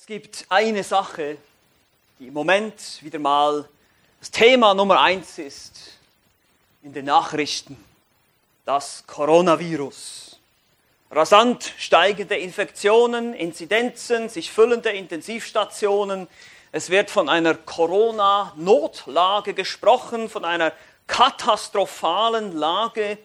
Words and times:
Es 0.00 0.06
gibt 0.06 0.46
eine 0.48 0.84
Sache, 0.84 1.38
die 2.20 2.28
im 2.28 2.32
Moment 2.32 3.02
wieder 3.02 3.18
mal 3.18 3.68
das 4.20 4.30
Thema 4.30 4.72
Nummer 4.72 5.00
eins 5.00 5.38
ist 5.38 5.98
in 6.84 6.92
den 6.92 7.06
Nachrichten. 7.06 7.76
Das 8.64 9.02
Coronavirus. 9.08 10.38
Rasant 11.10 11.74
steigende 11.78 12.36
Infektionen, 12.36 13.34
Inzidenzen, 13.34 14.28
sich 14.28 14.52
füllende 14.52 14.90
Intensivstationen. 14.90 16.28
Es 16.70 16.90
wird 16.90 17.10
von 17.10 17.28
einer 17.28 17.54
Corona-Notlage 17.54 19.52
gesprochen, 19.52 20.28
von 20.28 20.44
einer 20.44 20.72
katastrophalen 21.08 22.56
Lage. 22.56 23.18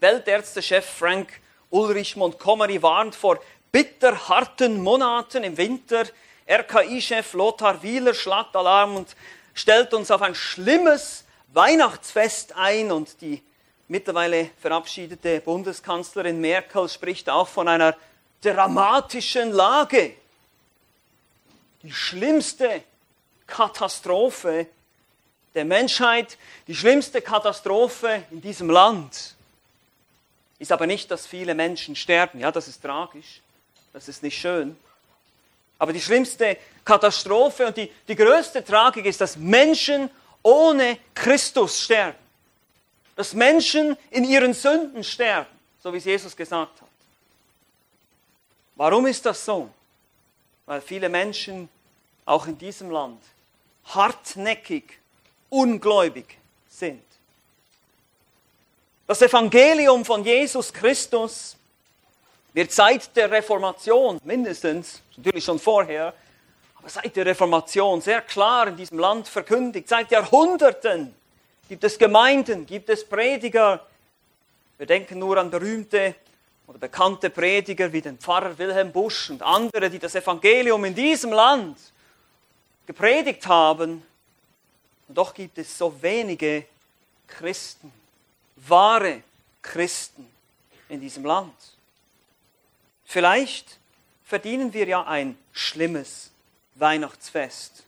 Weltärztechef 0.00 0.84
Frank 0.84 1.40
Ulrich 1.70 2.16
Montgomery 2.16 2.82
warnt 2.82 3.14
vor 3.14 3.40
bitterharten 3.72 4.82
Monaten 4.82 5.42
im 5.42 5.56
Winter. 5.56 6.04
RKI-Chef 6.48 7.32
Lothar 7.32 7.82
Wieler 7.82 8.14
schlagt 8.14 8.54
Alarm 8.54 8.96
und 8.96 9.16
stellt 9.54 9.94
uns 9.94 10.10
auf 10.10 10.22
ein 10.22 10.34
schlimmes 10.34 11.24
Weihnachtsfest 11.52 12.54
ein 12.54 12.92
und 12.92 13.20
die 13.20 13.42
mittlerweile 13.88 14.50
verabschiedete 14.60 15.40
Bundeskanzlerin 15.40 16.40
Merkel 16.40 16.88
spricht 16.88 17.28
auch 17.28 17.48
von 17.48 17.68
einer 17.68 17.96
dramatischen 18.42 19.52
Lage. 19.52 20.14
Die 21.82 21.92
schlimmste 21.92 22.82
Katastrophe 23.46 24.66
der 25.54 25.64
Menschheit, 25.64 26.38
die 26.66 26.74
schlimmste 26.74 27.20
Katastrophe 27.20 28.22
in 28.30 28.40
diesem 28.40 28.70
Land 28.70 29.34
ist 30.58 30.70
aber 30.70 30.86
nicht, 30.86 31.10
dass 31.10 31.26
viele 31.26 31.54
Menschen 31.54 31.96
sterben. 31.96 32.38
Ja, 32.38 32.52
das 32.52 32.68
ist 32.68 32.80
tragisch. 32.80 33.40
Das 33.92 34.08
ist 34.08 34.22
nicht 34.22 34.38
schön. 34.38 34.76
Aber 35.78 35.92
die 35.92 36.00
schlimmste 36.00 36.56
Katastrophe 36.84 37.66
und 37.66 37.76
die, 37.76 37.90
die 38.08 38.16
größte 38.16 38.64
Tragik 38.64 39.04
ist, 39.04 39.20
dass 39.20 39.36
Menschen 39.36 40.10
ohne 40.42 40.98
Christus 41.14 41.82
sterben. 41.82 42.18
Dass 43.16 43.34
Menschen 43.34 43.96
in 44.10 44.24
ihren 44.24 44.54
Sünden 44.54 45.04
sterben, 45.04 45.50
so 45.82 45.92
wie 45.92 45.98
es 45.98 46.04
Jesus 46.04 46.36
gesagt 46.36 46.80
hat. 46.80 46.88
Warum 48.76 49.06
ist 49.06 49.26
das 49.26 49.44
so? 49.44 49.68
Weil 50.66 50.80
viele 50.80 51.08
Menschen, 51.08 51.68
auch 52.24 52.46
in 52.46 52.56
diesem 52.56 52.90
Land, 52.90 53.22
hartnäckig, 53.84 54.98
ungläubig 55.50 56.38
sind. 56.68 57.02
Das 59.06 59.20
Evangelium 59.20 60.04
von 60.04 60.24
Jesus 60.24 60.72
Christus 60.72 61.56
wird 62.52 62.72
seit 62.72 63.14
der 63.16 63.30
Reformation, 63.30 64.20
mindestens, 64.24 65.02
natürlich 65.16 65.44
schon 65.44 65.58
vorher, 65.58 66.14
aber 66.76 66.88
seit 66.88 67.14
der 67.16 67.26
Reformation 67.26 68.00
sehr 68.00 68.20
klar 68.22 68.68
in 68.68 68.76
diesem 68.76 68.98
Land 68.98 69.28
verkündigt. 69.28 69.88
Seit 69.88 70.10
Jahrhunderten 70.10 71.14
gibt 71.68 71.84
es 71.84 71.98
Gemeinden, 71.98 72.66
gibt 72.66 72.90
es 72.90 73.08
Prediger. 73.08 73.86
Wir 74.78 74.86
denken 74.86 75.18
nur 75.18 75.38
an 75.38 75.50
berühmte 75.50 76.16
oder 76.66 76.78
bekannte 76.78 77.30
Prediger 77.30 77.92
wie 77.92 78.00
den 78.00 78.18
Pfarrer 78.18 78.56
Wilhelm 78.58 78.92
Busch 78.92 79.30
und 79.30 79.42
andere, 79.42 79.88
die 79.88 79.98
das 79.98 80.14
Evangelium 80.14 80.84
in 80.84 80.94
diesem 80.94 81.32
Land 81.32 81.78
gepredigt 82.86 83.46
haben. 83.46 84.02
Und 85.08 85.18
doch 85.18 85.32
gibt 85.32 85.58
es 85.58 85.78
so 85.78 85.94
wenige 86.02 86.64
Christen, 87.26 87.92
wahre 88.56 89.22
Christen 89.60 90.28
in 90.88 91.00
diesem 91.00 91.24
Land. 91.24 91.54
Vielleicht 93.12 93.78
verdienen 94.24 94.72
wir 94.72 94.86
ja 94.86 95.02
ein 95.02 95.36
schlimmes 95.52 96.30
Weihnachtsfest, 96.76 97.84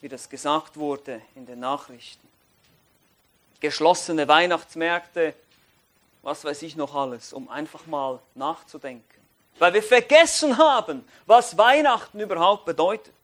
wie 0.00 0.08
das 0.08 0.28
gesagt 0.28 0.76
wurde 0.76 1.22
in 1.36 1.46
den 1.46 1.60
Nachrichten. 1.60 2.26
Geschlossene 3.60 4.26
Weihnachtsmärkte, 4.26 5.34
was 6.22 6.44
weiß 6.44 6.62
ich 6.62 6.74
noch 6.74 6.96
alles, 6.96 7.32
um 7.32 7.48
einfach 7.48 7.86
mal 7.86 8.18
nachzudenken. 8.34 9.20
Weil 9.60 9.74
wir 9.74 9.84
vergessen 9.84 10.58
haben, 10.58 11.04
was 11.26 11.56
Weihnachten 11.56 12.18
überhaupt 12.18 12.64
bedeutet. 12.64 13.14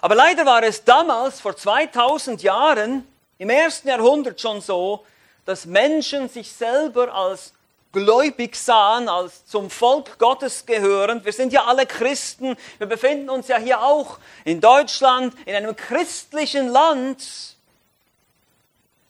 Aber 0.00 0.14
leider 0.14 0.46
war 0.46 0.62
es 0.62 0.84
damals, 0.84 1.40
vor 1.40 1.56
2000 1.56 2.40
Jahren, 2.40 3.04
im 3.38 3.50
ersten 3.50 3.88
Jahrhundert 3.88 4.40
schon 4.40 4.60
so, 4.60 5.04
dass 5.44 5.66
Menschen 5.66 6.28
sich 6.28 6.52
selber 6.52 7.12
als 7.12 7.52
gläubig 7.92 8.56
sahen, 8.56 9.08
als 9.08 9.46
zum 9.46 9.70
Volk 9.70 10.18
Gottes 10.18 10.66
gehörend. 10.66 11.24
Wir 11.24 11.32
sind 11.32 11.52
ja 11.52 11.64
alle 11.64 11.86
Christen. 11.86 12.56
Wir 12.78 12.86
befinden 12.86 13.30
uns 13.30 13.48
ja 13.48 13.56
hier 13.58 13.82
auch 13.82 14.18
in 14.44 14.60
Deutschland, 14.60 15.34
in 15.46 15.54
einem 15.54 15.74
christlichen 15.74 16.68
Land. 16.68 17.56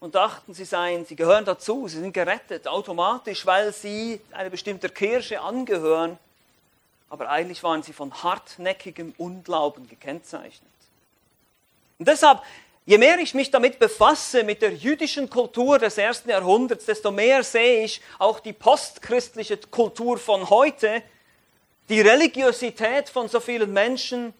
Und 0.01 0.15
dachten, 0.15 0.55
sie 0.55 0.65
seien, 0.65 1.05
sie 1.07 1.17
gehören 1.17 1.45
dazu, 1.45 1.89
sie 1.89 1.99
sind 1.99 2.13
gerettet 2.13 2.69
automatisch, 2.69 3.45
weil 3.47 3.73
sie 3.73 4.21
einer 4.31 4.49
bestimmten 4.49 4.95
Kirche 4.95 5.41
angehören. 5.41 6.19
Aber 7.11 7.29
eigentlich 7.29 7.63
waren 7.65 7.83
sie 7.83 7.93
von 7.93 8.13
hartnäckigem 8.23 9.13
Unglauben 9.19 9.89
gekennzeichnet. 9.89 10.71
Und 11.99 12.07
deshalb 12.07 12.43
Je 12.89 12.97
mehr 12.97 13.19
ich 13.19 13.35
mich 13.35 13.51
damit 13.51 13.79
befasse, 13.79 14.45
mit 14.45 14.63
der 14.63 14.73
jüdischen 14.73 15.29
Kultur 15.29 15.79
des 15.79 15.99
ersten 15.99 16.31
Jahrhunderts, 16.31 16.87
desto 16.87 17.11
mehr 17.11 17.45
sehe 17.45 17.85
ich 17.85 18.01
auch 18.19 18.41
die 18.41 18.55
postchristliche 18.55 19.59
Kultur 19.59 20.17
von 20.17 20.49
heute, 20.49 21.03
die 21.91 22.01
Religiosität 22.01 23.11
von 23.11 23.29
so 23.29 23.41
vielen 23.41 23.75
Menschen, 23.75 24.33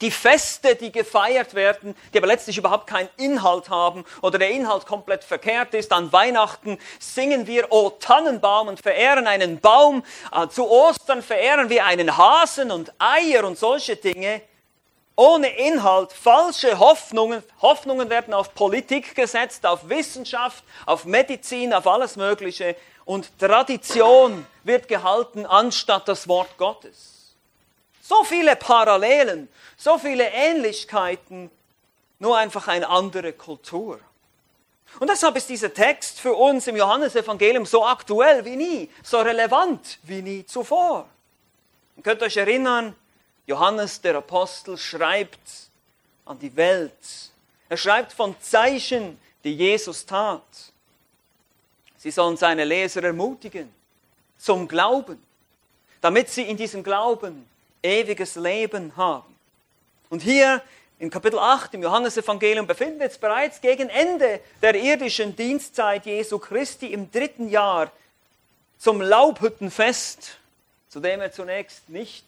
die 0.00 0.12
Feste, 0.12 0.76
die 0.76 0.92
gefeiert 0.92 1.54
werden, 1.54 1.96
die 2.14 2.18
aber 2.18 2.28
letztlich 2.28 2.56
überhaupt 2.56 2.86
keinen 2.86 3.08
Inhalt 3.16 3.68
haben 3.68 4.04
oder 4.22 4.38
der 4.38 4.50
Inhalt 4.50 4.86
komplett 4.86 5.24
verkehrt 5.24 5.74
ist. 5.74 5.90
An 5.90 6.12
Weihnachten 6.12 6.78
singen 7.00 7.48
wir 7.48 7.72
O 7.72 7.90
Tannenbaum 7.90 8.68
und 8.68 8.80
verehren 8.80 9.26
einen 9.26 9.58
Baum. 9.58 10.04
Äh, 10.32 10.46
zu 10.46 10.70
Ostern 10.70 11.20
verehren 11.20 11.68
wir 11.68 11.84
einen 11.84 12.16
Hasen 12.16 12.70
und 12.70 12.92
Eier 13.00 13.42
und 13.42 13.58
solche 13.58 13.96
Dinge 13.96 14.40
ohne 15.20 15.48
Inhalt, 15.48 16.14
falsche 16.14 16.78
Hoffnungen. 16.78 17.42
Hoffnungen 17.60 18.08
werden 18.08 18.32
auf 18.32 18.54
Politik 18.54 19.14
gesetzt, 19.14 19.66
auf 19.66 19.86
Wissenschaft, 19.86 20.64
auf 20.86 21.04
Medizin, 21.04 21.74
auf 21.74 21.86
alles 21.86 22.16
Mögliche. 22.16 22.74
Und 23.04 23.38
Tradition 23.38 24.46
wird 24.64 24.88
gehalten 24.88 25.44
anstatt 25.44 26.08
das 26.08 26.26
Wort 26.26 26.56
Gottes. 26.56 27.34
So 28.00 28.24
viele 28.24 28.56
Parallelen, 28.56 29.50
so 29.76 29.98
viele 29.98 30.24
Ähnlichkeiten, 30.24 31.50
nur 32.18 32.38
einfach 32.38 32.66
eine 32.68 32.88
andere 32.88 33.34
Kultur. 33.34 34.00
Und 35.00 35.10
deshalb 35.10 35.36
ist 35.36 35.50
dieser 35.50 35.74
Text 35.74 36.18
für 36.18 36.32
uns 36.32 36.66
im 36.66 36.76
Johannesevangelium 36.76 37.66
so 37.66 37.84
aktuell 37.84 38.42
wie 38.46 38.56
nie, 38.56 38.90
so 39.02 39.18
relevant 39.18 39.98
wie 40.02 40.22
nie 40.22 40.46
zuvor. 40.46 41.06
Ihr 41.98 42.02
könnt 42.02 42.22
euch 42.22 42.38
erinnern, 42.38 42.96
Johannes 43.50 44.00
der 44.00 44.14
Apostel 44.14 44.78
schreibt 44.78 45.40
an 46.24 46.38
die 46.38 46.54
Welt. 46.54 46.92
Er 47.68 47.76
schreibt 47.76 48.12
von 48.12 48.36
Zeichen, 48.40 49.18
die 49.42 49.56
Jesus 49.56 50.06
tat. 50.06 50.44
Sie 51.96 52.12
sollen 52.12 52.36
seine 52.36 52.64
Leser 52.64 53.02
ermutigen 53.02 53.68
zum 54.38 54.68
Glauben, 54.68 55.20
damit 56.00 56.28
sie 56.30 56.42
in 56.42 56.56
diesem 56.56 56.84
Glauben 56.84 57.44
ewiges 57.82 58.36
Leben 58.36 58.96
haben. 58.96 59.34
Und 60.10 60.22
hier 60.22 60.62
im 61.00 61.10
Kapitel 61.10 61.40
8 61.40 61.74
im 61.74 61.82
Johannesevangelium 61.82 62.68
befinden 62.68 63.00
wir 63.00 63.06
uns 63.06 63.18
bereits 63.18 63.60
gegen 63.60 63.88
Ende 63.88 64.40
der 64.62 64.76
irdischen 64.76 65.34
Dienstzeit 65.34 66.06
Jesu 66.06 66.38
Christi 66.38 66.86
im 66.92 67.10
dritten 67.10 67.48
Jahr 67.48 67.90
zum 68.78 69.00
Laubhüttenfest, 69.00 70.38
zu 70.88 71.00
dem 71.00 71.20
er 71.20 71.32
zunächst 71.32 71.88
nicht 71.88 72.24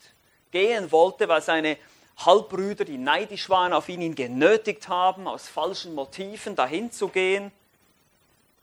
gehen 0.52 0.93
wollte, 0.93 1.28
weil 1.28 1.43
seine 1.43 1.76
Halbbrüder, 2.19 2.84
die 2.84 2.99
neidisch 2.99 3.49
waren 3.50 3.72
auf 3.72 3.88
ihn, 3.88 4.02
ihn 4.02 4.14
genötigt 4.14 4.88
haben, 4.88 5.26
aus 5.26 5.49
falschen 5.49 5.94
Motiven 5.94 6.54
dahin 6.54 6.93
zu 6.93 7.08
gehen. 7.08 7.50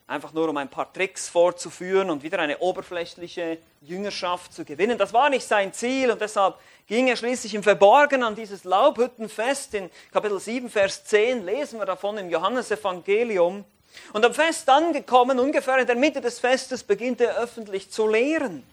Einfach 0.08 0.34
nur 0.34 0.50
um 0.50 0.58
ein 0.58 0.70
paar 0.70 0.92
Tricks 0.92 1.30
vorzuführen 1.30 2.10
und 2.10 2.24
wieder 2.24 2.40
eine 2.40 2.60
oberflächliche 2.60 3.60
Jüngerschaft 3.82 4.54
zu 4.54 4.66
gewinnen. 4.66 4.98
Das 4.98 5.14
war 5.14 5.30
nicht 5.30 5.46
sein 5.46 5.74
Ziel 5.74 6.10
und 6.10 6.22
deshalb 6.22 6.56
ging 6.88 7.08
er 7.08 7.16
schließlich 7.16 7.54
im 7.54 7.62
Verborgenen 7.62 8.24
an 8.24 8.36
dieses 8.36 8.64
Laubhüttenfest. 8.64 9.76
In 9.76 9.92
Kapitel 10.12 10.40
7, 10.40 10.70
Vers 10.70 11.04
10 11.06 11.46
lesen 11.46 11.80
wir 11.80 11.86
davon 11.86 12.18
im 12.18 12.30
Johannesevangelium. 12.30 13.66
Und 14.14 14.26
am 14.26 14.34
Fest 14.34 14.68
angekommen, 14.70 15.40
ungefähr 15.40 15.78
in 15.78 15.88
der 15.88 15.96
Mitte 15.96 16.22
des 16.22 16.40
Festes, 16.40 16.84
beginnt 16.84 17.22
er 17.22 17.38
öffentlich 17.38 17.92
zu 17.92 18.08
lehren. 18.08 18.64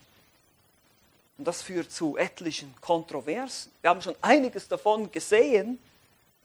Und 1.38 1.46
das 1.46 1.62
führt 1.62 1.92
zu 1.92 2.16
etlichen 2.16 2.74
Kontroversen. 2.80 3.70
Wir 3.80 3.90
haben 3.90 4.00
schon 4.00 4.16
einiges 4.22 4.68
davon 4.68 5.10
gesehen. 5.12 5.78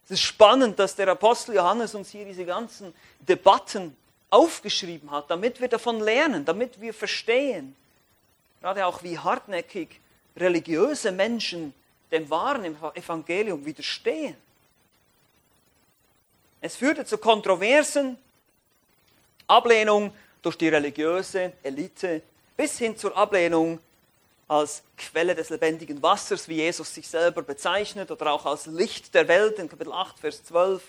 Es 0.06 0.12
ist 0.12 0.22
spannend, 0.22 0.78
dass 0.80 0.96
der 0.96 1.08
Apostel 1.08 1.56
Johannes 1.56 1.96
uns 1.96 2.10
hier 2.10 2.26
diese 2.26 2.46
ganzen 2.46 2.94
Debatten 3.20 3.96
aufgeschrieben 4.30 5.12
hat, 5.12 5.30
damit 5.30 5.60
wir 5.62 5.68
davon 5.68 6.00
lernen, 6.00 6.44
damit 6.44 6.80
wir 6.82 6.94
verstehen, 6.94 7.76
gerade 8.62 8.86
auch 8.86 9.04
wie 9.04 9.18
hartnäckig 9.18 10.00
religiöse 10.36 11.12
Menschen 11.12 11.74
dem 12.12 12.30
wahren 12.30 12.78
Evangelium 12.94 13.66
widerstehen. 13.66 14.36
Es 16.60 16.76
führte 16.76 17.06
zu 17.06 17.18
Kontroversen, 17.18 18.18
Ablehnung 19.48 20.14
durch 20.42 20.58
die 20.58 20.70
religiöse 20.70 21.54
Elite 21.64 22.22
bis 22.56 22.78
hin 22.78 22.96
zur 22.96 23.18
Ablehnung 23.18 23.80
als 24.52 24.84
Quelle 24.98 25.34
des 25.34 25.50
lebendigen 25.50 26.04
Wassers, 26.04 26.50
wie 26.50 26.56
Jesus 26.56 26.94
sich 26.94 27.08
selber 27.08 27.42
bezeichnet, 27.42 28.12
oder 28.12 28.34
auch 28.34 28.46
als 28.46 28.66
Licht 28.66 29.16
der 29.16 29.30
Welt 29.30 29.58
in 29.60 29.70
Kapitel 29.70 29.94
8, 29.94 30.20
Vers 30.20 30.44
12. 30.44 30.84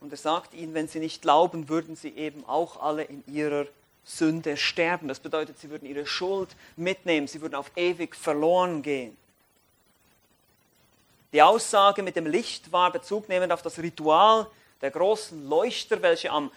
Und 0.00 0.10
er 0.10 0.16
sagt 0.16 0.54
ihnen, 0.54 0.72
wenn 0.72 0.88
sie 0.88 0.98
nicht 0.98 1.20
glauben, 1.20 1.68
würden 1.68 1.96
sie 1.96 2.16
eben 2.16 2.46
auch 2.46 2.80
alle 2.80 3.04
in 3.04 3.22
ihrer 3.26 3.66
Sünde 4.04 4.56
sterben. 4.56 5.06
Das 5.06 5.20
bedeutet, 5.20 5.58
sie 5.58 5.68
würden 5.68 5.86
ihre 5.86 6.06
Schuld 6.06 6.56
mitnehmen, 6.76 7.28
sie 7.28 7.42
würden 7.42 7.56
auf 7.56 7.70
ewig 7.76 8.16
verloren 8.16 8.80
gehen. 8.80 9.14
Die 11.34 11.42
Aussage 11.42 12.02
mit 12.02 12.16
dem 12.16 12.24
Licht 12.24 12.72
war 12.72 12.90
bezugnehmend 12.90 13.52
auf 13.52 13.60
das 13.60 13.78
Ritual 13.78 14.46
der 14.80 14.92
großen 14.92 15.46
Leuchter, 15.46 16.00
welche 16.00 16.30
am, 16.30 16.50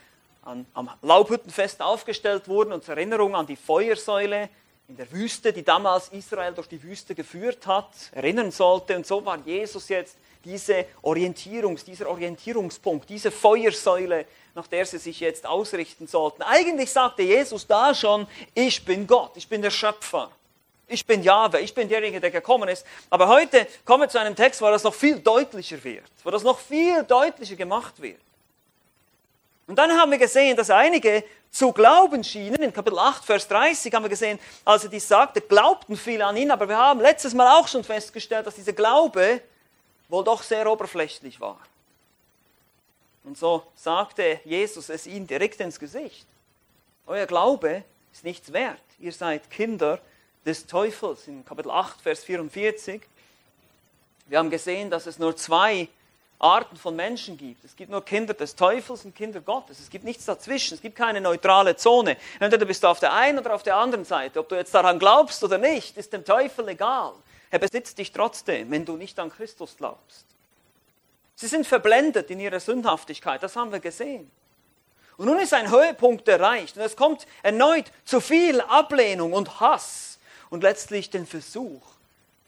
am, 0.43 0.65
am 0.73 0.89
Laubhüttenfest 1.01 1.81
aufgestellt 1.81 2.47
wurden 2.47 2.71
und 2.71 2.85
zur 2.85 2.95
Erinnerung 2.95 3.35
an 3.35 3.47
die 3.47 3.57
Feuersäule 3.57 4.47
in 4.89 4.97
der 4.97 5.11
Wüste, 5.11 5.53
die 5.53 5.63
damals 5.63 6.09
Israel 6.09 6.51
durch 6.53 6.67
die 6.67 6.81
Wüste 6.81 7.13
geführt 7.13 7.67
hat, 7.67 7.89
erinnern 8.11 8.51
sollte. 8.51 8.95
Und 8.95 9.05
so 9.05 9.23
war 9.23 9.37
Jesus 9.45 9.87
jetzt 9.87 10.17
diese 10.43 10.85
Orientierungs, 11.03 11.85
dieser 11.85 12.09
Orientierungspunkt, 12.09 13.07
diese 13.07 13.29
Feuersäule, 13.29 14.25
nach 14.55 14.65
der 14.65 14.85
sie 14.85 14.97
sich 14.97 15.19
jetzt 15.19 15.45
ausrichten 15.45 16.07
sollten. 16.07 16.41
Eigentlich 16.41 16.91
sagte 16.91 17.21
Jesus 17.21 17.67
da 17.67 17.93
schon, 17.93 18.25
ich 18.55 18.83
bin 18.83 19.05
Gott, 19.05 19.33
ich 19.35 19.47
bin 19.47 19.61
der 19.61 19.69
Schöpfer. 19.69 20.31
Ich 20.87 21.05
bin 21.05 21.21
Jahwe, 21.21 21.59
ich 21.59 21.75
bin 21.75 21.87
derjenige, 21.87 22.19
der 22.19 22.31
gekommen 22.31 22.67
ist. 22.67 22.83
Aber 23.11 23.27
heute 23.27 23.67
kommen 23.85 24.03
wir 24.03 24.09
zu 24.09 24.19
einem 24.19 24.35
Text, 24.35 24.59
wo 24.59 24.65
das 24.71 24.83
noch 24.83 24.95
viel 24.95 25.19
deutlicher 25.19 25.83
wird, 25.83 26.09
wo 26.23 26.31
das 26.31 26.41
noch 26.41 26.57
viel 26.57 27.03
deutlicher 27.03 27.55
gemacht 27.55 28.01
wird. 28.01 28.19
Und 29.67 29.75
dann 29.75 29.91
haben 29.91 30.09
wir 30.09 30.17
gesehen, 30.17 30.57
dass 30.57 30.71
einige 30.71 31.23
zu 31.51 31.71
glauben 31.71 32.23
schienen. 32.23 32.61
In 32.61 32.73
Kapitel 32.73 32.99
8, 32.99 33.25
Vers 33.25 33.47
30 33.47 33.93
haben 33.93 34.03
wir 34.03 34.09
gesehen, 34.09 34.39
als 34.65 34.83
er 34.83 34.89
dies 34.89 35.07
sagte, 35.07 35.41
glaubten 35.41 35.97
viele 35.97 36.25
an 36.25 36.37
ihn. 36.37 36.51
Aber 36.51 36.67
wir 36.67 36.77
haben 36.77 36.99
letztes 36.99 37.33
Mal 37.33 37.59
auch 37.59 37.67
schon 37.67 37.83
festgestellt, 37.83 38.47
dass 38.47 38.55
dieser 38.55 38.73
Glaube 38.73 39.41
wohl 40.07 40.23
doch 40.23 40.43
sehr 40.43 40.69
oberflächlich 40.69 41.39
war. 41.39 41.59
Und 43.23 43.37
so 43.37 43.63
sagte 43.75 44.39
Jesus 44.45 44.89
es 44.89 45.05
ihnen 45.05 45.27
direkt 45.27 45.59
ins 45.59 45.79
Gesicht. 45.79 46.25
Euer 47.05 47.25
Glaube 47.25 47.83
ist 48.11 48.23
nichts 48.23 48.53
wert. 48.53 48.81
Ihr 48.99 49.11
seid 49.11 49.49
Kinder 49.49 49.99
des 50.45 50.65
Teufels 50.65 51.27
in 51.27 51.45
Kapitel 51.45 51.71
8, 51.71 52.01
Vers 52.01 52.23
44. 52.23 53.01
Wir 54.27 54.37
haben 54.37 54.49
gesehen, 54.49 54.89
dass 54.89 55.05
es 55.05 55.19
nur 55.19 55.35
zwei 55.35 55.87
Arten 56.39 56.77
von 56.77 56.95
Menschen 56.95 57.37
gibt. 57.37 57.65
Es 57.65 57.75
gibt 57.75 57.91
nur 57.91 58.03
Kinder 58.03 58.33
des 58.33 58.55
Teufels 58.55 59.03
und 59.03 59.13
Kinder 59.13 59.41
Gottes. 59.41 59.79
Es 59.79 59.89
gibt 59.89 60.05
nichts 60.05 60.25
dazwischen. 60.25 60.75
Es 60.75 60.81
gibt 60.81 60.95
keine 60.95 61.19
neutrale 61.19 61.75
Zone. 61.75 62.15
Entweder 62.39 62.65
bist 62.65 62.81
du 62.83 62.87
auf 62.87 63.01
der 63.01 63.13
einen 63.13 63.39
oder 63.39 63.53
auf 63.53 63.63
der 63.63 63.75
anderen 63.75 64.05
Seite. 64.05 64.39
Ob 64.39 64.47
du 64.47 64.55
jetzt 64.55 64.73
daran 64.73 64.99
glaubst 64.99 65.43
oder 65.43 65.57
nicht, 65.57 65.97
ist 65.97 66.13
dem 66.13 66.23
Teufel 66.23 66.69
egal. 66.69 67.13
Er 67.51 67.59
besitzt 67.59 67.97
dich 67.97 68.13
trotzdem, 68.13 68.71
wenn 68.71 68.85
du 68.85 68.95
nicht 68.95 69.19
an 69.19 69.29
Christus 69.29 69.75
glaubst. 69.75 70.25
Sie 71.35 71.47
sind 71.47 71.67
verblendet 71.67 72.29
in 72.29 72.39
ihrer 72.39 72.59
Sündhaftigkeit. 72.59 73.43
Das 73.43 73.57
haben 73.57 73.71
wir 73.71 73.79
gesehen. 73.79 74.31
Und 75.17 75.25
nun 75.25 75.39
ist 75.39 75.53
ein 75.53 75.69
Höhepunkt 75.69 76.25
erreicht. 76.29 76.77
Und 76.77 76.83
es 76.83 76.95
kommt 76.95 77.27
erneut 77.43 77.91
zu 78.05 78.21
viel 78.21 78.61
Ablehnung 78.61 79.33
und 79.33 79.59
Hass 79.59 80.19
und 80.49 80.63
letztlich 80.63 81.09
den 81.09 81.25
Versuch, 81.25 81.81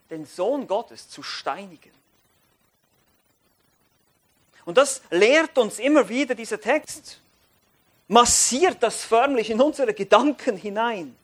den 0.09 0.25
Sohn 0.25 0.67
Gottes 0.67 1.09
zu 1.09 1.23
steinigen. 1.23 2.00
Und 4.65 4.77
das 4.77 5.01
lehrt 5.09 5.57
uns 5.57 5.79
immer 5.79 6.07
wieder 6.07 6.35
dieser 6.35 6.59
Text, 6.59 7.19
massiert 8.07 8.77
das 8.81 9.03
förmlich 9.03 9.49
in 9.49 9.61
unsere 9.61 9.93
Gedanken 9.93 10.57
hinein. 10.57 11.15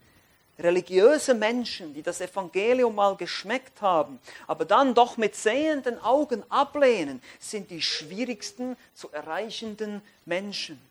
Religiöse 0.59 1.35
Menschen, 1.35 1.93
die 1.93 2.01
das 2.01 2.19
Evangelium 2.19 2.95
mal 2.95 3.15
geschmeckt 3.15 3.79
haben, 3.81 4.19
aber 4.47 4.65
dann 4.65 4.95
doch 4.95 5.17
mit 5.17 5.35
sehenden 5.35 6.01
Augen 6.01 6.43
ablehnen, 6.49 7.21
sind 7.39 7.69
die 7.69 7.81
schwierigsten 7.81 8.75
zu 8.95 9.11
erreichenden 9.11 10.01
Menschen. 10.25 10.81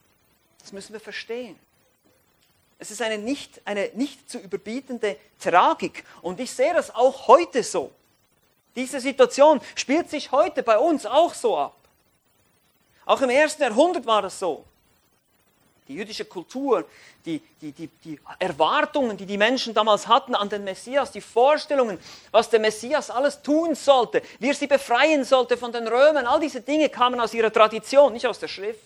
Das 0.60 0.72
müssen 0.72 0.92
wir 0.92 1.00
verstehen. 1.00 1.58
Es 2.78 2.90
ist 2.90 3.00
eine 3.02 3.18
nicht, 3.18 3.60
eine 3.64 3.90
nicht 3.94 4.30
zu 4.30 4.38
überbietende 4.38 5.16
Tragik. 5.40 6.04
Und 6.22 6.40
ich 6.40 6.50
sehe 6.50 6.74
das 6.74 6.94
auch 6.94 7.26
heute 7.26 7.62
so. 7.62 7.90
Diese 8.74 9.00
Situation 9.00 9.60
spielt 9.74 10.10
sich 10.10 10.30
heute 10.32 10.62
bei 10.62 10.78
uns 10.78 11.06
auch 11.06 11.32
so 11.32 11.56
ab. 11.56 11.75
Auch 13.06 13.22
im 13.22 13.30
ersten 13.30 13.62
Jahrhundert 13.62 14.04
war 14.04 14.20
das 14.20 14.38
so. 14.38 14.64
Die 15.88 15.94
jüdische 15.94 16.24
Kultur, 16.24 16.84
die, 17.24 17.40
die, 17.60 17.70
die, 17.70 17.86
die 18.04 18.20
Erwartungen, 18.40 19.16
die 19.16 19.24
die 19.24 19.38
Menschen 19.38 19.72
damals 19.72 20.08
hatten 20.08 20.34
an 20.34 20.48
den 20.48 20.64
Messias, 20.64 21.12
die 21.12 21.20
Vorstellungen, 21.20 21.98
was 22.32 22.50
der 22.50 22.58
Messias 22.58 23.08
alles 23.08 23.40
tun 23.40 23.76
sollte, 23.76 24.20
wie 24.40 24.48
er 24.48 24.54
sie 24.54 24.66
befreien 24.66 25.24
sollte 25.24 25.56
von 25.56 25.70
den 25.70 25.86
Römern, 25.86 26.26
all 26.26 26.40
diese 26.40 26.60
Dinge 26.60 26.88
kamen 26.88 27.20
aus 27.20 27.32
ihrer 27.32 27.52
Tradition, 27.52 28.12
nicht 28.12 28.26
aus 28.26 28.40
der 28.40 28.48
Schrift. 28.48 28.80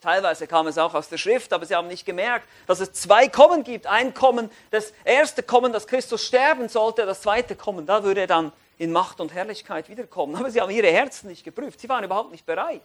Teilweise 0.00 0.48
kam 0.48 0.66
es 0.66 0.78
auch 0.78 0.94
aus 0.94 1.08
der 1.08 1.18
Schrift, 1.18 1.52
aber 1.52 1.64
sie 1.66 1.76
haben 1.76 1.86
nicht 1.86 2.06
gemerkt, 2.06 2.48
dass 2.66 2.80
es 2.80 2.92
zwei 2.92 3.28
Kommen 3.28 3.62
gibt. 3.62 3.86
Ein 3.86 4.14
Kommen, 4.14 4.50
das 4.70 4.92
erste 5.04 5.42
Kommen, 5.42 5.72
dass 5.72 5.86
Christus 5.86 6.24
sterben 6.24 6.68
sollte, 6.68 7.06
das 7.06 7.20
zweite 7.20 7.54
Kommen, 7.54 7.86
da 7.86 8.02
würde 8.02 8.22
er 8.22 8.26
dann 8.26 8.50
in 8.78 8.92
Macht 8.92 9.20
und 9.20 9.34
Herrlichkeit 9.34 9.90
wiederkommen. 9.90 10.34
Aber 10.36 10.50
sie 10.50 10.60
haben 10.60 10.70
ihre 10.70 10.86
Herzen 10.86 11.28
nicht 11.28 11.44
geprüft. 11.44 11.80
Sie 11.80 11.88
waren 11.88 12.02
überhaupt 12.02 12.32
nicht 12.32 12.46
bereit. 12.46 12.80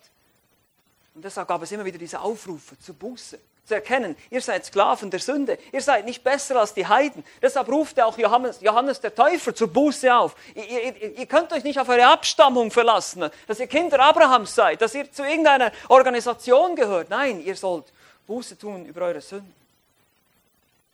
Und 1.16 1.24
deshalb 1.24 1.48
gab 1.48 1.62
es 1.64 1.72
immer 1.72 1.86
wieder 1.86 1.98
diese 1.98 2.20
Aufrufe 2.20 2.78
zur 2.78 2.96
Buße 2.96 3.40
zu 3.66 3.74
erkennen, 3.74 4.16
ihr 4.30 4.42
seid 4.42 4.66
Sklaven 4.66 5.10
der 5.10 5.20
Sünde, 5.20 5.58
ihr 5.72 5.82
seid 5.82 6.06
nicht 6.06 6.24
besser 6.24 6.60
als 6.60 6.74
die 6.74 6.86
Heiden. 6.86 7.24
Deshalb 7.42 7.68
ruft 7.68 8.00
auch 8.00 8.18
Johannes, 8.18 8.62
Johannes 8.62 9.02
der 9.02 9.16
Täufer 9.16 9.56
zur 9.56 9.70
Buße 9.70 10.14
auf. 10.14 10.36
Ihr, 10.54 10.68
ihr, 10.68 11.18
ihr, 11.18 11.26
könnt 11.26 11.52
euch 11.52 11.64
nicht 11.64 11.80
auf 11.80 11.90
eure 11.90 12.06
Abstammung 12.06 12.70
verlassen, 12.70 13.30
dass 13.48 13.60
ihr 13.60 13.66
Kinder 13.68 14.00
Abrahams 14.02 14.54
seid, 14.54 14.82
dass 14.82 14.94
ihr 14.94 15.12
zu 15.12 15.24
irgendeiner 15.24 15.72
Organisation 15.90 16.76
gehört. 16.76 17.10
Nein, 17.10 17.44
ihr 17.44 17.56
sollt 17.56 17.86
Buße 18.28 18.58
tun 18.58 18.86
über 18.86 19.02
eure 19.06 19.22
Sünden. 19.22 19.54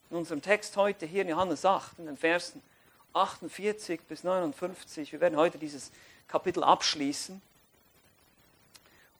In 0.09 0.18
unserem 0.18 0.41
Text 0.41 0.77
heute 0.77 1.06
hier 1.06 1.23
in 1.23 1.29
Johannes 1.29 1.65
8, 1.65 2.00
in 2.00 2.06
den 2.06 2.18
Versen 2.18 2.62
48 3.13 4.00
bis 4.07 4.23
59, 4.23 5.12
wir 5.12 5.19
werden 5.19 5.38
heute 5.38 5.57
dieses 5.57 5.91
Kapitel 6.27 6.63
abschließen. 6.63 7.42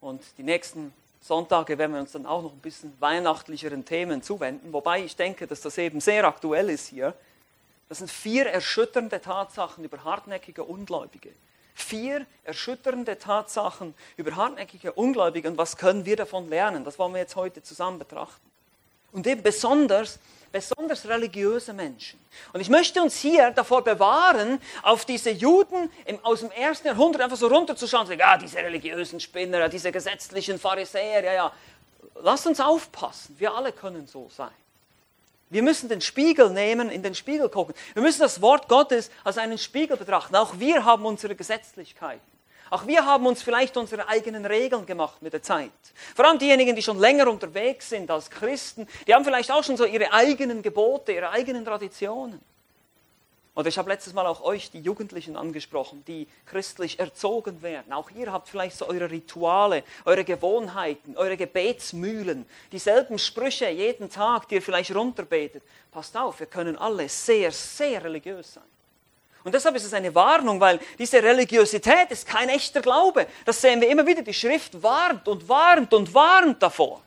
Und 0.02 0.22
die 0.38 0.44
nächsten 0.44 0.94
Sonntage 1.22 1.78
werden 1.78 1.94
wir 1.94 2.02
uns 2.02 2.12
dann 2.12 2.26
auch 2.26 2.42
noch 2.42 2.52
ein 2.52 2.60
bisschen 2.60 2.92
weihnachtlicheren 3.00 3.86
Themen 3.86 4.24
zuwenden, 4.24 4.74
wobei 4.74 5.04
ich 5.04 5.16
denke, 5.16 5.46
dass 5.46 5.62
das 5.62 5.78
eben 5.78 6.02
sehr 6.02 6.26
aktuell 6.26 6.70
ist 6.72 6.88
hier. 6.88 7.14
Das 7.88 8.00
sind 8.00 8.10
vier 8.10 8.48
erschütternde 8.48 9.22
Tatsachen 9.22 9.84
über 9.84 10.04
hartnäckige 10.04 10.64
Ungläubige. 10.64 11.30
Vier 11.76 12.26
erschütternde 12.44 13.20
Tatsachen 13.20 13.94
über 14.18 14.36
hartnäckige 14.36 14.94
Ungläubige 14.94 15.48
und 15.48 15.58
was 15.58 15.78
können 15.78 16.06
wir 16.06 16.16
davon 16.16 16.50
lernen? 16.50 16.84
Das 16.84 16.98
wollen 16.98 17.14
wir 17.14 17.22
jetzt 17.22 17.36
heute 17.36 17.62
zusammen 17.62 18.00
betrachten. 18.00 18.50
Und 19.12 19.28
eben 19.28 19.44
besonders 19.44 20.20
besonders 20.52 21.08
religiöse 21.08 21.74
Menschen. 21.74 22.20
Und 22.54 22.62
ich 22.62 22.70
möchte 22.70 23.02
uns 23.02 23.18
hier 23.18 23.52
davor 23.52 23.84
bewahren, 23.84 24.60
auf 24.84 25.06
diese 25.06 25.32
Juden 25.32 25.90
aus 26.24 26.42
dem 26.42 26.52
ersten 26.52 26.88
Jahrhundert 26.88 27.22
einfach 27.22 27.38
so 27.38 27.48
runterzuschauen 27.48 28.02
und 28.02 28.08
sagen, 28.08 28.22
ah, 28.24 28.38
diese 28.38 28.58
religiösen 28.58 29.20
Spinner, 29.20 29.70
diese 29.70 29.92
gesetzlichen 29.92 30.60
Pharisäer, 30.60 31.24
ja, 31.24 31.34
ja. 31.34 31.54
Lasst 32.22 32.46
uns 32.46 32.60
aufpassen, 32.60 33.36
wir 33.40 33.54
alle 33.54 33.72
können 33.72 34.06
so 34.08 34.30
sein. 34.30 34.52
Wir 35.50 35.64
müssen 35.64 35.90
den 35.90 36.00
Spiegel 36.00 36.50
nehmen, 36.50 36.90
in 36.90 37.04
den 37.04 37.14
Spiegel 37.14 37.50
gucken. 37.50 37.76
Wir 37.94 38.02
müssen 38.02 38.22
das 38.22 38.42
Wort 38.42 38.70
Gottes 38.70 39.12
als 39.24 39.38
einen 39.38 39.58
Spiegel 39.58 39.98
betrachten. 39.98 40.36
Auch 40.36 40.60
wir 40.60 40.86
haben 40.86 41.06
unsere 41.06 41.36
Gesetzlichkeiten. 41.36 42.31
Auch 42.72 42.88
wir 42.88 43.06
haben 43.06 43.28
uns 43.28 43.44
vielleicht 43.44 43.76
unsere 43.76 44.08
eigenen 44.08 44.46
Regeln 44.46 44.86
gemacht 44.86 45.22
mit 45.22 45.34
der 45.34 45.44
Zeit. 45.44 45.72
Vor 46.16 46.24
allem 46.24 46.40
diejenigen, 46.40 46.74
die 46.74 46.82
schon 46.82 46.98
länger 46.98 47.28
unterwegs 47.28 47.90
sind 47.90 48.10
als 48.10 48.30
Christen, 48.30 48.88
die 49.06 49.14
haben 49.14 49.26
vielleicht 49.26 49.52
auch 49.52 49.62
schon 49.62 49.76
so 49.76 49.84
ihre 49.84 50.14
eigenen 50.14 50.62
Gebote, 50.62 51.12
ihre 51.12 51.30
eigenen 51.32 51.66
Traditionen. 51.66 52.40
Oder 53.56 53.68
ich 53.68 53.78
habe 53.78 53.90
letztes 53.90 54.14
Mal 54.14 54.26
auch 54.26 54.42
euch, 54.42 54.72
die 54.72 54.80
Jugendlichen, 54.80 55.36
angesprochen, 55.36 56.06
die 56.08 56.30
christlich 56.46 56.98
erzogen 56.98 57.62
werden. 57.62 57.92
Auch 57.92 58.10
ihr 58.12 58.32
habt 58.32 58.48
vielleicht 58.48 58.78
so 58.78 58.88
eure 58.88 59.12
Rituale, 59.12 59.84
eure 60.06 60.24
Gewohnheiten, 60.24 61.18
eure 61.18 61.36
Gebetsmühlen, 61.36 62.46
dieselben 62.72 63.20
Sprüche 63.20 63.70
jeden 63.70 64.10
Tag, 64.10 64.48
die 64.48 64.56
ihr 64.56 64.62
vielleicht 64.62 64.96
runterbetet. 64.96 65.62
Passt 65.92 66.16
auf, 66.16 66.40
wir 66.40 66.48
können 66.48 66.78
alle 66.78 67.10
sehr, 67.10 67.52
sehr 67.52 68.02
religiös 68.02 68.54
sein. 68.54 68.71
Und 69.44 69.54
deshalb 69.54 69.76
ist 69.76 69.86
es 69.86 69.94
eine 69.94 70.14
Warnung, 70.14 70.60
weil 70.60 70.80
diese 71.00 71.22
Religiosität 71.22 72.12
ist 72.12 72.28
kein 72.28 72.50
echter 72.50 72.82
Glaube. 72.82 73.28
Das 73.46 73.60
sehen 73.60 73.82
wir 73.82 73.90
immer 73.90 74.06
wieder. 74.06 74.22
Die 74.22 74.34
Schrift 74.34 74.82
warnt 74.82 75.28
und 75.28 75.48
warnt 75.50 75.94
und 75.94 76.14
warnt 76.14 76.62
davor. 76.62 77.02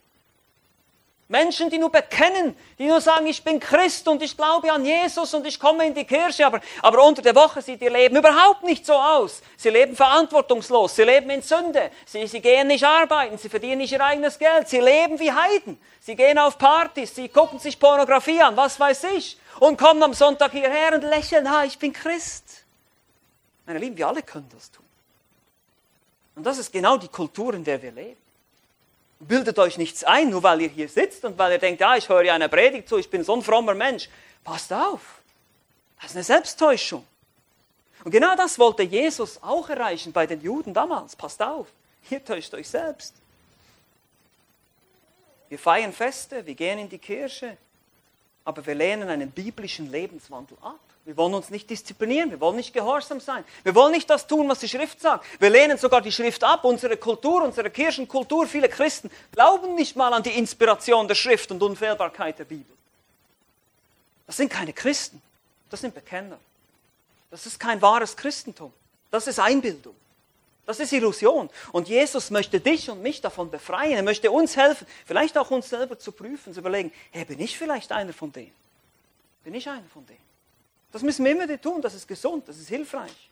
Menschen, 1.28 1.70
die 1.70 1.78
nur 1.78 1.90
bekennen, 1.90 2.54
die 2.78 2.86
nur 2.86 3.00
sagen, 3.00 3.26
ich 3.26 3.42
bin 3.42 3.58
Christ 3.58 4.06
und 4.08 4.22
ich 4.22 4.36
glaube 4.36 4.70
an 4.70 4.84
Jesus 4.84 5.32
und 5.32 5.46
ich 5.46 5.58
komme 5.58 5.86
in 5.86 5.94
die 5.94 6.04
Kirche, 6.04 6.44
aber, 6.44 6.60
aber 6.82 7.02
unter 7.02 7.22
der 7.22 7.34
Woche 7.34 7.62
sieht 7.62 7.80
ihr 7.80 7.90
Leben 7.90 8.16
überhaupt 8.16 8.62
nicht 8.62 8.84
so 8.84 8.92
aus. 8.92 9.40
Sie 9.56 9.70
leben 9.70 9.96
verantwortungslos, 9.96 10.96
sie 10.96 11.04
leben 11.04 11.30
in 11.30 11.40
Sünde, 11.40 11.90
sie, 12.04 12.26
sie 12.26 12.40
gehen 12.40 12.66
nicht 12.66 12.84
arbeiten, 12.84 13.38
sie 13.38 13.48
verdienen 13.48 13.78
nicht 13.78 13.92
ihr 13.92 14.04
eigenes 14.04 14.38
Geld, 14.38 14.68
sie 14.68 14.80
leben 14.80 15.18
wie 15.18 15.32
Heiden, 15.32 15.80
sie 15.98 16.14
gehen 16.14 16.38
auf 16.38 16.58
Partys, 16.58 17.14
sie 17.14 17.30
gucken 17.30 17.58
sich 17.58 17.80
Pornografie 17.80 18.42
an, 18.42 18.54
was 18.56 18.78
weiß 18.78 19.04
ich, 19.16 19.38
und 19.60 19.78
kommen 19.78 20.02
am 20.02 20.12
Sonntag 20.12 20.52
hierher 20.52 20.94
und 20.94 21.04
lächeln, 21.04 21.50
ha, 21.50 21.64
ich 21.64 21.78
bin 21.78 21.94
Christ. 21.94 22.64
Meine 23.64 23.78
Lieben, 23.78 23.96
wir 23.96 24.08
alle 24.08 24.22
können 24.22 24.48
das 24.52 24.70
tun. 24.70 24.84
Und 26.36 26.44
das 26.44 26.58
ist 26.58 26.70
genau 26.70 26.98
die 26.98 27.08
Kultur, 27.08 27.54
in 27.54 27.64
der 27.64 27.80
wir 27.80 27.92
leben. 27.92 28.23
Bildet 29.26 29.58
euch 29.58 29.78
nichts 29.78 30.04
ein, 30.04 30.30
nur 30.30 30.42
weil 30.42 30.62
ihr 30.62 30.68
hier 30.68 30.88
sitzt 30.88 31.24
und 31.24 31.38
weil 31.38 31.52
ihr 31.52 31.58
denkt, 31.58 31.80
ja, 31.80 31.96
ich 31.96 32.08
höre 32.08 32.22
ja 32.22 32.34
einer 32.34 32.48
Predigt 32.48 32.88
zu, 32.88 32.98
ich 32.98 33.08
bin 33.08 33.24
so 33.24 33.34
ein 33.34 33.42
frommer 33.42 33.74
Mensch. 33.74 34.08
Passt 34.42 34.72
auf. 34.72 35.22
Das 36.00 36.10
ist 36.10 36.16
eine 36.16 36.24
Selbsttäuschung. 36.24 37.06
Und 38.04 38.10
genau 38.10 38.36
das 38.36 38.58
wollte 38.58 38.82
Jesus 38.82 39.42
auch 39.42 39.68
erreichen 39.70 40.12
bei 40.12 40.26
den 40.26 40.42
Juden 40.42 40.74
damals. 40.74 41.16
Passt 41.16 41.42
auf. 41.42 41.68
Ihr 42.10 42.22
täuscht 42.22 42.52
euch 42.52 42.68
selbst. 42.68 43.14
Wir 45.48 45.58
feiern 45.58 45.92
Feste, 45.92 46.44
wir 46.44 46.54
gehen 46.54 46.78
in 46.78 46.88
die 46.88 46.98
Kirche, 46.98 47.56
aber 48.44 48.66
wir 48.66 48.74
lehnen 48.74 49.08
einen 49.08 49.30
biblischen 49.30 49.90
Lebenswandel 49.90 50.58
ab. 50.60 50.80
Wir 51.04 51.16
wollen 51.18 51.34
uns 51.34 51.50
nicht 51.50 51.68
disziplinieren, 51.68 52.30
wir 52.30 52.40
wollen 52.40 52.56
nicht 52.56 52.72
gehorsam 52.72 53.20
sein. 53.20 53.44
Wir 53.62 53.74
wollen 53.74 53.92
nicht 53.92 54.08
das 54.08 54.26
tun, 54.26 54.48
was 54.48 54.60
die 54.60 54.68
Schrift 54.68 55.00
sagt. 55.00 55.26
Wir 55.38 55.50
lehnen 55.50 55.76
sogar 55.76 56.00
die 56.00 56.12
Schrift 56.12 56.42
ab, 56.42 56.64
unsere 56.64 56.96
Kultur, 56.96 57.42
unsere 57.42 57.68
Kirchenkultur. 57.68 58.46
Viele 58.46 58.70
Christen 58.70 59.10
glauben 59.32 59.74
nicht 59.74 59.96
mal 59.96 60.14
an 60.14 60.22
die 60.22 60.30
Inspiration 60.30 61.06
der 61.06 61.14
Schrift 61.14 61.50
und 61.50 61.62
Unfehlbarkeit 61.62 62.38
der 62.38 62.44
Bibel. 62.44 62.74
Das 64.26 64.38
sind 64.38 64.50
keine 64.50 64.72
Christen, 64.72 65.20
das 65.68 65.82
sind 65.82 65.94
Bekenner. 65.94 66.38
Das 67.30 67.44
ist 67.44 67.60
kein 67.60 67.82
wahres 67.82 68.16
Christentum. 68.16 68.72
Das 69.10 69.26
ist 69.26 69.38
Einbildung. 69.38 69.94
Das 70.66 70.80
ist 70.80 70.92
Illusion. 70.92 71.50
Und 71.72 71.88
Jesus 71.88 72.30
möchte 72.30 72.60
dich 72.60 72.88
und 72.88 73.02
mich 73.02 73.20
davon 73.20 73.50
befreien. 73.50 73.92
Er 73.92 74.02
möchte 74.02 74.30
uns 74.30 74.56
helfen, 74.56 74.86
vielleicht 75.04 75.36
auch 75.36 75.50
uns 75.50 75.68
selber 75.68 75.98
zu 75.98 76.12
prüfen, 76.12 76.54
zu 76.54 76.60
überlegen, 76.60 76.90
hey, 77.10 77.26
bin 77.26 77.40
ich 77.40 77.58
vielleicht 77.58 77.92
einer 77.92 78.14
von 78.14 78.32
denen? 78.32 78.52
Bin 79.42 79.52
ich 79.52 79.68
einer 79.68 79.84
von 79.92 80.06
denen? 80.06 80.33
Das 80.94 81.02
müssen 81.02 81.24
wir 81.24 81.32
immer 81.32 81.60
tun, 81.60 81.82
das 81.82 81.92
ist 81.92 82.06
gesund, 82.06 82.46
das 82.46 82.56
ist 82.56 82.68
hilfreich. 82.68 83.28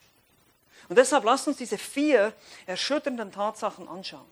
Und 0.88 0.99
deshalb 0.99 1.23
lasst 1.23 1.47
uns 1.47 1.59
diese 1.59 1.78
vier 1.78 2.33
erschütternden 2.66 3.31
Tatsachen 3.31 3.87
anschauen. 3.87 4.26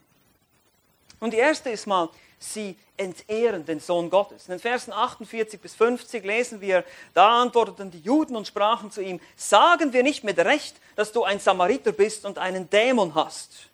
Und 1.21 1.31
die 1.31 1.37
erste 1.37 1.69
ist 1.69 1.87
mal, 1.87 2.09
sie 2.39 2.75
entehren 2.97 3.63
den 3.63 3.79
Sohn 3.79 4.09
Gottes. 4.09 4.49
In 4.49 4.51
den 4.51 4.59
Versen 4.59 4.91
48 4.91 5.61
bis 5.61 5.75
50 5.75 6.25
lesen 6.25 6.59
wir, 6.59 6.83
da 7.13 7.41
antworteten 7.41 7.89
die 7.89 8.01
Juden 8.01 8.35
und 8.35 8.47
sprachen 8.47 8.91
zu 8.91 9.01
ihm, 9.01 9.21
sagen 9.37 9.93
wir 9.93 10.03
nicht 10.03 10.25
mit 10.25 10.37
Recht, 10.37 10.75
dass 10.97 11.13
du 11.13 11.23
ein 11.23 11.39
Samariter 11.39 11.93
bist 11.93 12.25
und 12.25 12.37
einen 12.37 12.69
Dämon 12.69 13.15
hast. 13.15 13.69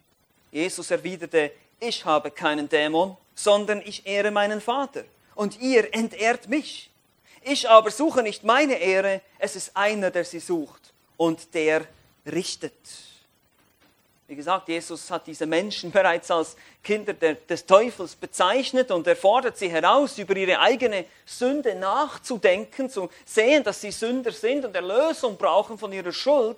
Jesus 0.51 0.91
erwiderte, 0.91 1.51
ich 1.79 2.05
habe 2.05 2.29
keinen 2.29 2.69
Dämon, 2.69 3.17
sondern 3.33 3.81
ich 3.83 4.05
ehre 4.05 4.29
meinen 4.29 4.61
Vater 4.61 5.03
und 5.33 5.59
ihr 5.59 5.95
entehrt 5.95 6.47
mich. 6.47 6.91
Ich 7.49 7.69
aber 7.69 7.91
suche 7.91 8.23
nicht 8.23 8.43
meine 8.43 8.75
Ehre, 8.75 9.21
es 9.39 9.55
ist 9.55 9.71
einer, 9.73 10.11
der 10.11 10.25
sie 10.25 10.39
sucht 10.39 10.93
und 11.15 11.53
der 11.53 11.85
richtet. 12.25 12.73
Wie 14.27 14.35
gesagt, 14.35 14.67
Jesus 14.67 15.09
hat 15.09 15.25
diese 15.25 15.45
Menschen 15.45 15.89
bereits 15.89 16.29
als 16.29 16.57
Kinder 16.83 17.13
des 17.13 17.65
Teufels 17.65 18.15
bezeichnet 18.15 18.91
und 18.91 19.07
er 19.07 19.15
fordert 19.15 19.57
sie 19.57 19.69
heraus, 19.69 20.17
über 20.17 20.35
ihre 20.35 20.59
eigene 20.59 21.05
Sünde 21.25 21.75
nachzudenken, 21.75 22.89
zu 22.89 23.09
sehen, 23.23 23.63
dass 23.63 23.79
sie 23.79 23.91
Sünder 23.91 24.33
sind 24.33 24.65
und 24.65 24.75
Erlösung 24.75 25.37
brauchen 25.37 25.77
von 25.77 25.93
ihrer 25.93 26.11
Schuld. 26.11 26.57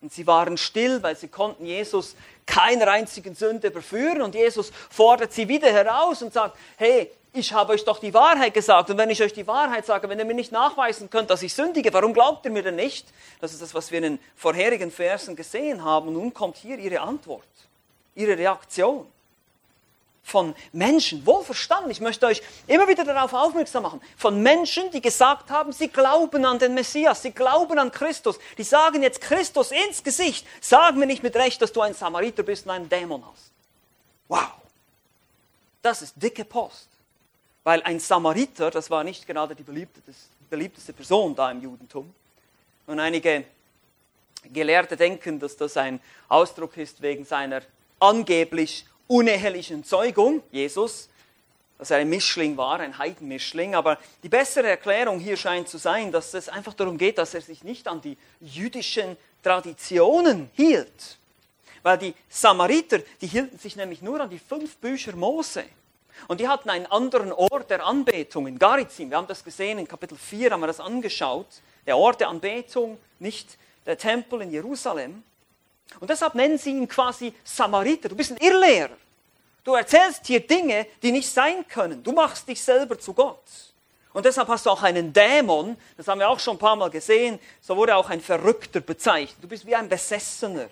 Und 0.00 0.12
sie 0.12 0.26
waren 0.26 0.56
still, 0.56 1.00
weil 1.00 1.16
sie 1.16 1.28
konnten 1.28 1.64
Jesus 1.64 2.16
keiner 2.44 2.88
einzigen 2.88 3.36
Sünde 3.36 3.68
überführen. 3.68 4.22
Und 4.22 4.34
Jesus 4.34 4.72
fordert 4.90 5.32
sie 5.32 5.46
wieder 5.46 5.72
heraus 5.72 6.22
und 6.22 6.32
sagt, 6.32 6.58
hey, 6.76 7.12
ich 7.34 7.52
habe 7.52 7.72
euch 7.72 7.84
doch 7.84 7.98
die 7.98 8.14
Wahrheit 8.14 8.54
gesagt. 8.54 8.90
Und 8.90 8.96
wenn 8.96 9.10
ich 9.10 9.20
euch 9.20 9.32
die 9.32 9.46
Wahrheit 9.46 9.84
sage, 9.84 10.08
wenn 10.08 10.18
ihr 10.20 10.24
mir 10.24 10.34
nicht 10.34 10.52
nachweisen 10.52 11.10
könnt, 11.10 11.30
dass 11.30 11.42
ich 11.42 11.52
sündige, 11.52 11.92
warum 11.92 12.14
glaubt 12.14 12.44
ihr 12.44 12.52
mir 12.52 12.62
denn 12.62 12.76
nicht? 12.76 13.08
Das 13.40 13.52
ist 13.52 13.60
das, 13.60 13.74
was 13.74 13.90
wir 13.90 13.98
in 13.98 14.04
den 14.04 14.18
vorherigen 14.36 14.92
Versen 14.92 15.34
gesehen 15.34 15.84
haben. 15.84 16.08
Und 16.08 16.14
nun 16.14 16.32
kommt 16.32 16.56
hier 16.56 16.78
ihre 16.78 17.00
Antwort, 17.00 17.42
ihre 18.14 18.38
Reaktion 18.38 19.06
von 20.22 20.54
Menschen, 20.72 21.26
wohlverstanden, 21.26 21.90
ich 21.90 22.00
möchte 22.00 22.24
euch 22.24 22.40
immer 22.68 22.86
wieder 22.88 23.04
darauf 23.04 23.34
aufmerksam 23.34 23.82
machen, 23.82 24.00
von 24.16 24.40
Menschen, 24.40 24.90
die 24.92 25.02
gesagt 25.02 25.50
haben, 25.50 25.72
sie 25.72 25.88
glauben 25.88 26.46
an 26.46 26.58
den 26.60 26.72
Messias, 26.72 27.20
sie 27.20 27.32
glauben 27.32 27.78
an 27.78 27.90
Christus, 27.90 28.38
die 28.56 28.62
sagen 28.62 29.02
jetzt 29.02 29.20
Christus 29.20 29.72
ins 29.72 30.02
Gesicht, 30.02 30.46
sag 30.62 30.94
mir 30.94 31.06
nicht 31.06 31.22
mit 31.24 31.34
Recht, 31.34 31.60
dass 31.60 31.72
du 31.72 31.82
ein 31.82 31.92
Samariter 31.94 32.44
bist 32.44 32.64
und 32.64 32.70
einen 32.70 32.88
Dämon 32.88 33.24
hast. 33.26 33.50
Wow, 34.28 34.52
das 35.82 36.00
ist 36.00 36.14
dicke 36.16 36.44
Post 36.44 36.93
weil 37.64 37.82
ein 37.82 37.98
Samariter, 37.98 38.70
das 38.70 38.90
war 38.90 39.02
nicht 39.02 39.26
gerade 39.26 39.54
die 39.54 39.64
beliebteste 39.64 40.92
Person 40.92 41.34
da 41.34 41.50
im 41.50 41.62
Judentum. 41.62 42.14
Und 42.86 43.00
einige 43.00 43.44
Gelehrte 44.52 44.96
denken, 44.96 45.40
dass 45.40 45.56
das 45.56 45.76
ein 45.78 46.00
Ausdruck 46.28 46.76
ist 46.76 47.00
wegen 47.00 47.24
seiner 47.24 47.62
angeblich 47.98 48.84
unehelichen 49.06 49.82
Zeugung, 49.82 50.42
Jesus, 50.52 51.08
dass 51.78 51.90
er 51.90 51.98
ein 51.98 52.10
Mischling 52.10 52.56
war, 52.56 52.80
ein 52.80 52.98
Heidenmischling. 52.98 53.74
Aber 53.74 53.98
die 54.22 54.28
bessere 54.28 54.68
Erklärung 54.68 55.18
hier 55.18 55.38
scheint 55.38 55.68
zu 55.68 55.78
sein, 55.78 56.12
dass 56.12 56.34
es 56.34 56.50
einfach 56.50 56.74
darum 56.74 56.98
geht, 56.98 57.16
dass 57.16 57.32
er 57.34 57.40
sich 57.40 57.64
nicht 57.64 57.88
an 57.88 58.02
die 58.02 58.18
jüdischen 58.40 59.16
Traditionen 59.42 60.50
hielt. 60.52 61.18
Weil 61.82 61.98
die 61.98 62.14
Samariter, 62.28 63.00
die 63.20 63.26
hielten 63.26 63.58
sich 63.58 63.76
nämlich 63.76 64.02
nur 64.02 64.20
an 64.20 64.30
die 64.30 64.38
fünf 64.38 64.76
Bücher 64.76 65.16
Mose. 65.16 65.64
Und 66.28 66.40
die 66.40 66.48
hatten 66.48 66.70
einen 66.70 66.86
anderen 66.86 67.32
Ort 67.32 67.70
der 67.70 67.84
Anbetung 67.84 68.46
in 68.46 68.58
Garizim. 68.58 69.10
Wir 69.10 69.16
haben 69.16 69.26
das 69.26 69.44
gesehen, 69.44 69.78
in 69.78 69.88
Kapitel 69.88 70.16
4 70.16 70.50
haben 70.50 70.60
wir 70.60 70.66
das 70.66 70.80
angeschaut. 70.80 71.46
Der 71.86 71.96
Ort 71.96 72.20
der 72.20 72.28
Anbetung, 72.28 72.98
nicht 73.18 73.58
der 73.86 73.98
Tempel 73.98 74.42
in 74.42 74.50
Jerusalem. 74.50 75.22
Und 76.00 76.10
deshalb 76.10 76.34
nennen 76.34 76.58
sie 76.58 76.70
ihn 76.70 76.88
quasi 76.88 77.34
Samariter. 77.44 78.08
Du 78.08 78.16
bist 78.16 78.32
ein 78.32 78.38
Irrlehrer. 78.38 78.96
Du 79.64 79.74
erzählst 79.74 80.26
hier 80.26 80.40
Dinge, 80.40 80.86
die 81.02 81.12
nicht 81.12 81.28
sein 81.28 81.66
können. 81.66 82.02
Du 82.02 82.12
machst 82.12 82.48
dich 82.48 82.62
selber 82.62 82.98
zu 82.98 83.14
Gott. 83.14 83.42
Und 84.12 84.24
deshalb 84.24 84.46
hast 84.48 84.66
du 84.66 84.70
auch 84.70 84.82
einen 84.82 85.12
Dämon, 85.12 85.76
das 85.96 86.06
haben 86.06 86.20
wir 86.20 86.28
auch 86.28 86.38
schon 86.38 86.54
ein 86.54 86.58
paar 86.58 86.76
Mal 86.76 86.88
gesehen, 86.88 87.40
so 87.60 87.76
wurde 87.76 87.96
auch 87.96 88.08
ein 88.10 88.20
Verrückter 88.20 88.80
bezeichnet. 88.80 89.42
Du 89.42 89.48
bist 89.48 89.66
wie 89.66 89.74
ein 89.74 89.88
Besessener, 89.88 90.68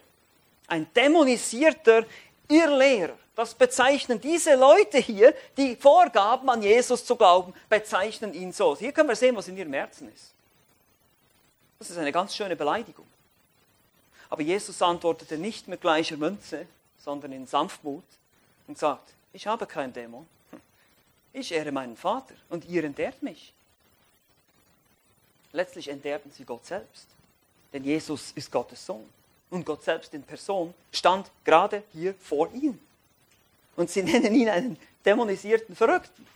ein 0.69 0.87
dämonisierter 0.95 2.05
Irrlehrer. 2.49 3.19
Das 3.35 3.55
bezeichnen 3.55 4.21
diese 4.21 4.55
Leute 4.57 4.99
hier, 4.99 5.35
die 5.57 5.77
vorgaben, 5.77 6.51
an 6.51 6.63
Jesus 6.63 7.05
zu 7.05 7.17
glauben, 7.17 7.55
bezeichnen 7.69 8.35
ihn 8.35 8.53
so. 8.53 8.77
Hier 8.77 8.93
können 8.93 9.09
wir 9.09 9.17
sehen, 9.17 9.35
was 9.37 9.49
in 9.49 9.57
ihrem 9.57 9.73
Herzen 9.73 10.13
ist. 10.13 10.33
Das 11.79 11.91
ist 11.91 11.97
eine 11.97 12.13
ganz 12.13 12.37
schöne 12.37 12.57
Beleidigung. 12.57 13.07
Aber 14.29 14.43
Jesus 14.43 14.81
antwortete 14.83 15.39
nicht 15.39 15.67
mit 15.67 15.81
gleicher 15.81 16.17
Münze, 16.17 16.67
sondern 16.99 17.33
in 17.33 17.47
Sanftmut 17.47 18.05
und 18.67 18.79
sagt, 18.79 19.13
ich 19.33 19.47
habe 19.47 19.67
keinen 19.67 19.93
Dämon. 19.93 20.27
Ich 21.33 21.53
ehre 21.53 21.73
meinen 21.73 21.97
Vater 21.97 22.35
und 22.51 22.67
ihr 22.67 22.85
entehrt 22.85 23.23
mich. 23.23 23.53
Letztlich 25.53 25.89
entehrten 25.89 26.31
sie 26.31 26.45
Gott 26.45 26.65
selbst, 26.67 27.07
denn 27.73 27.85
Jesus 27.85 28.33
ist 28.33 28.51
Gottes 28.51 28.85
Sohn. 28.85 29.09
Und 29.51 29.67
Gott 29.67 29.83
selbst 29.83 30.15
in 30.15 30.23
Person 30.23 30.73
stand 30.93 31.31
gerade 31.45 31.83
hier 31.93 32.15
vor 32.15 32.51
ihnen. 32.53 32.81
Und 33.77 33.91
sie 33.91 34.03
nennen 34.03 34.35
ihn 34.35 34.49
einen 34.49 34.79
dämonisierten 35.05 35.75
Verrückten. 35.75 36.27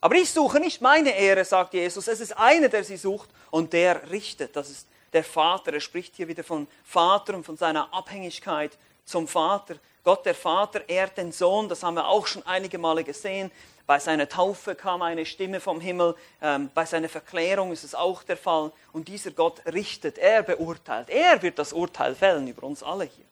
Aber 0.00 0.16
ich 0.16 0.30
suche 0.30 0.58
nicht 0.58 0.80
meine 0.80 1.16
Ehre, 1.16 1.44
sagt 1.44 1.74
Jesus. 1.74 2.08
Es 2.08 2.20
ist 2.20 2.36
einer, 2.36 2.68
der 2.68 2.82
sie 2.82 2.96
sucht 2.96 3.30
und 3.50 3.72
der 3.72 4.10
richtet. 4.10 4.56
Das 4.56 4.68
ist 4.68 4.86
der 5.12 5.22
Vater. 5.22 5.72
Er 5.72 5.80
spricht 5.80 6.16
hier 6.16 6.26
wieder 6.26 6.42
von 6.42 6.66
Vater 6.84 7.34
und 7.34 7.44
von 7.44 7.56
seiner 7.56 7.92
Abhängigkeit 7.94 8.76
zum 9.04 9.28
Vater. 9.28 9.76
Gott, 10.02 10.26
der 10.26 10.34
Vater, 10.34 10.88
ehrt 10.88 11.18
den 11.18 11.30
Sohn. 11.30 11.68
Das 11.68 11.84
haben 11.84 11.94
wir 11.94 12.08
auch 12.08 12.26
schon 12.26 12.44
einige 12.44 12.78
Male 12.78 13.04
gesehen. 13.04 13.52
Bei 13.86 14.00
seiner 14.00 14.28
Taufe 14.28 14.74
kam 14.74 15.02
eine 15.02 15.24
Stimme 15.24 15.60
vom 15.60 15.80
Himmel. 15.80 16.16
Ähm, 16.40 16.70
bei 16.74 16.84
seiner 16.84 17.08
Verklärung 17.08 17.70
ist 17.70 17.84
es 17.84 17.94
auch 17.94 18.24
der 18.24 18.36
Fall. 18.36 18.72
Und 18.92 19.06
dieser 19.06 19.30
Gott 19.30 19.64
richtet. 19.66 20.18
Er 20.18 20.42
beurteilt. 20.42 21.10
Er 21.10 21.40
wird 21.42 21.60
das 21.60 21.72
Urteil 21.72 22.16
fällen 22.16 22.48
über 22.48 22.64
uns 22.64 22.82
alle 22.82 23.04
hier. 23.04 23.24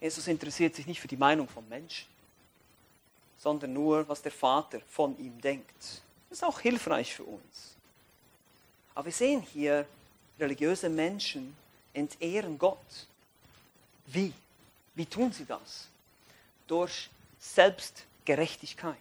Jesus 0.00 0.26
interessiert 0.28 0.74
sich 0.74 0.86
nicht 0.86 1.00
für 1.00 1.08
die 1.08 1.16
Meinung 1.16 1.48
von 1.48 1.68
Menschen, 1.68 2.06
sondern 3.38 3.72
nur, 3.72 4.08
was 4.08 4.22
der 4.22 4.32
Vater 4.32 4.80
von 4.88 5.18
ihm 5.18 5.40
denkt. 5.40 6.02
Das 6.28 6.38
ist 6.38 6.44
auch 6.44 6.60
hilfreich 6.60 7.14
für 7.14 7.24
uns. 7.24 7.76
Aber 8.94 9.06
wir 9.06 9.12
sehen 9.12 9.42
hier, 9.42 9.86
religiöse 10.38 10.88
Menschen 10.88 11.56
entehren 11.92 12.58
Gott. 12.58 13.06
Wie? 14.06 14.32
Wie 14.94 15.06
tun 15.06 15.32
sie 15.32 15.44
das? 15.44 15.88
Durch 16.66 17.10
selbst 17.38 18.04
Gerechtigkeit. 18.24 18.96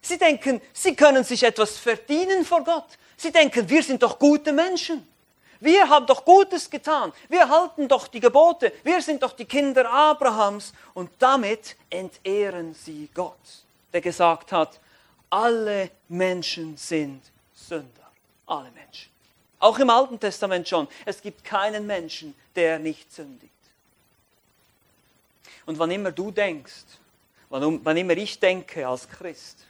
Sie 0.00 0.16
denken, 0.16 0.60
sie 0.72 0.94
können 0.94 1.22
sich 1.22 1.42
etwas 1.42 1.76
verdienen 1.76 2.44
vor 2.44 2.64
Gott. 2.64 2.98
Sie 3.16 3.30
denken, 3.30 3.68
wir 3.68 3.82
sind 3.82 4.02
doch 4.02 4.18
gute 4.18 4.52
Menschen. 4.52 5.06
Wir 5.60 5.88
haben 5.88 6.06
doch 6.06 6.24
Gutes 6.24 6.70
getan. 6.70 7.12
Wir 7.28 7.48
halten 7.48 7.88
doch 7.88 8.06
die 8.08 8.20
Gebote. 8.20 8.72
Wir 8.84 9.02
sind 9.02 9.22
doch 9.22 9.32
die 9.32 9.44
Kinder 9.44 9.90
Abrahams. 9.90 10.72
Und 10.94 11.10
damit 11.18 11.76
entehren 11.90 12.74
sie 12.74 13.08
Gott, 13.12 13.36
der 13.92 14.00
gesagt 14.00 14.52
hat, 14.52 14.78
alle 15.30 15.90
Menschen 16.08 16.76
sind 16.76 17.22
Sünder. 17.54 18.10
Alle 18.46 18.70
Menschen. 18.70 19.10
Auch 19.58 19.78
im 19.78 19.90
Alten 19.90 20.20
Testament 20.20 20.68
schon. 20.68 20.86
Es 21.04 21.20
gibt 21.20 21.44
keinen 21.44 21.86
Menschen, 21.86 22.34
der 22.54 22.78
nicht 22.78 23.12
sündigt. 23.12 23.52
Und 25.66 25.78
wann 25.78 25.90
immer 25.90 26.12
du 26.12 26.30
denkst, 26.30 26.84
wann, 27.50 27.96
immer 27.96 28.16
ich 28.16 28.38
denke 28.38 28.86
als 28.86 29.08
Christ, 29.08 29.66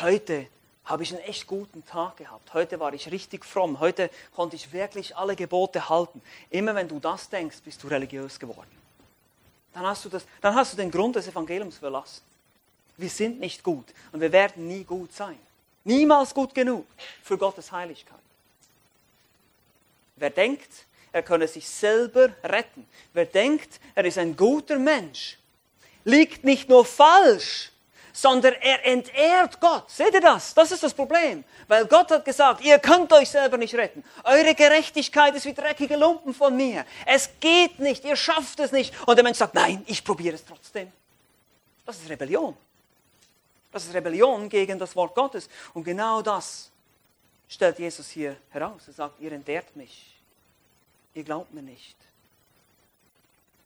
heute 0.00 0.46
habe 0.84 1.02
ich 1.02 1.14
einen 1.14 1.22
echt 1.24 1.46
guten 1.46 1.84
Tag 1.86 2.16
gehabt. 2.16 2.54
Heute 2.54 2.80
war 2.80 2.92
ich 2.92 3.10
richtig 3.10 3.44
fromm. 3.44 3.78
Heute 3.78 4.10
konnte 4.34 4.56
ich 4.56 4.72
wirklich 4.72 5.16
alle 5.16 5.36
Gebote 5.36 5.88
halten. 5.88 6.20
Immer 6.50 6.74
wenn 6.74 6.88
du 6.88 6.98
das 6.98 7.28
denkst, 7.28 7.58
bist 7.64 7.82
du 7.82 7.88
religiös 7.88 8.38
geworden. 8.38 8.70
Dann 9.72 9.86
hast 9.86 10.04
du, 10.04 10.08
das, 10.08 10.24
dann 10.40 10.54
hast 10.54 10.72
du 10.72 10.76
den 10.76 10.90
Grund 10.90 11.16
des 11.16 11.28
Evangeliums 11.28 11.78
verlassen. 11.78 12.22
Wir 12.96 13.08
sind 13.08 13.40
nicht 13.40 13.62
gut 13.62 13.86
und 14.12 14.20
wir 14.20 14.32
werden 14.32 14.66
nie 14.66 14.84
gut 14.84 15.12
sein. 15.12 15.38
Niemals 15.84 16.34
gut 16.34 16.54
genug 16.54 16.86
für 17.22 17.38
Gottes 17.38 17.72
Heiligkeit. 17.72 18.18
Wer 20.16 20.30
denkt, 20.30 20.86
er 21.10 21.22
könne 21.22 21.48
sich 21.48 21.68
selber 21.68 22.30
retten, 22.44 22.86
wer 23.12 23.26
denkt, 23.26 23.80
er 23.94 24.04
ist 24.04 24.18
ein 24.18 24.36
guter 24.36 24.78
Mensch, 24.78 25.38
liegt 26.04 26.44
nicht 26.44 26.68
nur 26.68 26.84
falsch, 26.84 27.71
sondern 28.12 28.54
er 28.60 28.84
entehrt 28.86 29.58
Gott. 29.60 29.90
Seht 29.90 30.14
ihr 30.14 30.20
das? 30.20 30.54
Das 30.54 30.70
ist 30.70 30.82
das 30.82 30.94
Problem. 30.94 31.44
Weil 31.68 31.86
Gott 31.86 32.10
hat 32.10 32.24
gesagt, 32.24 32.62
ihr 32.62 32.78
könnt 32.78 33.12
euch 33.12 33.30
selber 33.30 33.56
nicht 33.56 33.74
retten. 33.74 34.04
Eure 34.24 34.54
Gerechtigkeit 34.54 35.34
ist 35.34 35.46
wie 35.46 35.54
dreckige 35.54 35.96
Lumpen 35.96 36.34
von 36.34 36.56
mir. 36.56 36.84
Es 37.06 37.30
geht 37.40 37.78
nicht, 37.78 38.04
ihr 38.04 38.16
schafft 38.16 38.60
es 38.60 38.72
nicht. 38.72 38.94
Und 39.06 39.16
der 39.16 39.24
Mensch 39.24 39.38
sagt, 39.38 39.54
nein, 39.54 39.82
ich 39.86 40.04
probiere 40.04 40.34
es 40.34 40.44
trotzdem. 40.44 40.92
Das 41.86 41.98
ist 41.98 42.08
Rebellion. 42.08 42.56
Das 43.72 43.84
ist 43.84 43.94
Rebellion 43.94 44.48
gegen 44.48 44.78
das 44.78 44.94
Wort 44.94 45.14
Gottes. 45.14 45.48
Und 45.72 45.84
genau 45.84 46.20
das 46.20 46.70
stellt 47.48 47.78
Jesus 47.78 48.10
hier 48.10 48.36
heraus. 48.50 48.82
Er 48.86 48.92
sagt, 48.92 49.20
ihr 49.20 49.32
entehrt 49.32 49.74
mich. 49.74 50.20
Ihr 51.14 51.24
glaubt 51.24 51.52
mir 51.52 51.62
nicht. 51.62 51.96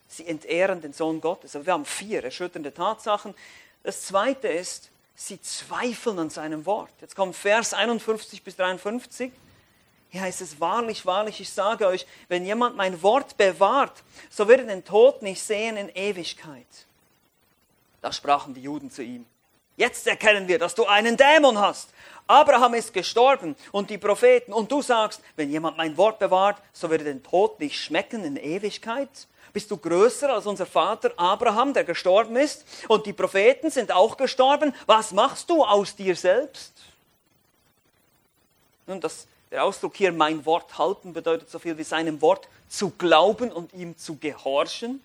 Sie 0.09 0.27
entehren 0.27 0.81
den 0.81 0.93
Sohn 0.93 1.21
Gottes. 1.21 1.57
Aber 1.57 1.67
wir 1.67 1.73
haben 1.73 1.85
vier 1.85 2.25
erschütternde 2.25 2.73
Tatsachen. 2.73 3.35
Das 3.87 4.03
zweite 4.03 4.49
ist, 4.49 4.91
sie 5.15 5.41
zweifeln 5.41 6.19
an 6.19 6.29
seinem 6.29 6.67
Wort. 6.67 6.91
Jetzt 7.01 7.15
kommt 7.15 7.37
Vers 7.37 7.73
51 7.73 8.43
bis 8.43 8.57
53. 8.57 9.31
Hier 10.09 10.21
heißt 10.23 10.41
es, 10.41 10.59
wahrlich, 10.59 11.07
wahrlich, 11.07 11.41
ich 11.41 11.51
sage 11.51 11.87
euch, 11.87 12.05
wenn 12.27 12.45
jemand 12.45 12.75
mein 12.75 13.01
Wort 13.01 13.37
bewahrt, 13.37 14.03
so 14.29 14.49
wird 14.49 14.59
er 14.59 14.67
den 14.67 14.85
Tod 14.85 15.23
nicht 15.23 15.41
sehen 15.41 15.77
in 15.77 15.89
Ewigkeit. 15.91 16.67
Da 18.01 18.13
sprachen 18.13 18.55
die 18.55 18.63
Juden 18.63 18.91
zu 18.91 19.05
ihm. 19.05 19.25
Jetzt 19.77 20.07
erkennen 20.07 20.49
wir, 20.49 20.59
dass 20.59 20.75
du 20.75 20.87
einen 20.87 21.17
Dämon 21.17 21.59
hast. 21.59 21.91
Abraham 22.27 22.75
ist 22.75 22.93
gestorben 22.93 23.55
und 23.73 23.91
die 23.91 23.99
Propheten. 23.99 24.53
Und 24.53 24.73
du 24.73 24.83
sagst, 24.83 25.21
wenn 25.37 25.51
jemand 25.51 25.77
mein 25.77 25.97
Wort 25.97 26.19
bewahrt, 26.19 26.61
so 26.73 26.91
wird 26.91 27.03
er 27.03 27.13
den 27.13 27.23
Tod 27.23 27.61
nicht 27.61 27.79
schmecken 27.79 28.25
in 28.25 28.37
Ewigkeit. 28.37 29.09
Bist 29.53 29.71
du 29.71 29.77
größer 29.77 30.33
als 30.33 30.47
unser 30.47 30.67
Vater 30.67 31.13
Abraham, 31.17 31.73
der 31.73 31.85
gestorben 31.85 32.37
ist? 32.37 32.67
Und 32.89 33.07
die 33.07 33.13
Propheten 33.13 33.71
sind 33.71 33.93
auch 33.93 34.17
gestorben. 34.17 34.75
Was 34.87 35.13
machst 35.13 35.49
du 35.51 35.65
aus 35.65 35.95
dir 35.95 36.17
selbst? 36.17 36.73
Nun, 38.87 39.01
das, 39.01 39.27
der 39.51 39.65
Ausdruck 39.65 39.97
hier, 39.97 40.13
mein 40.13 40.45
Wort 40.47 40.79
halten, 40.79 41.13
bedeutet 41.13 41.51
so 41.51 41.59
viel 41.59 41.79
wie 41.79 41.85
seinem 41.85 42.21
Wort 42.23 42.49
zu 42.69 42.91
glauben 42.91 43.53
und 43.53 43.73
ihm 43.73 43.97
zu 43.97 44.17
gehorchen. 44.17 45.01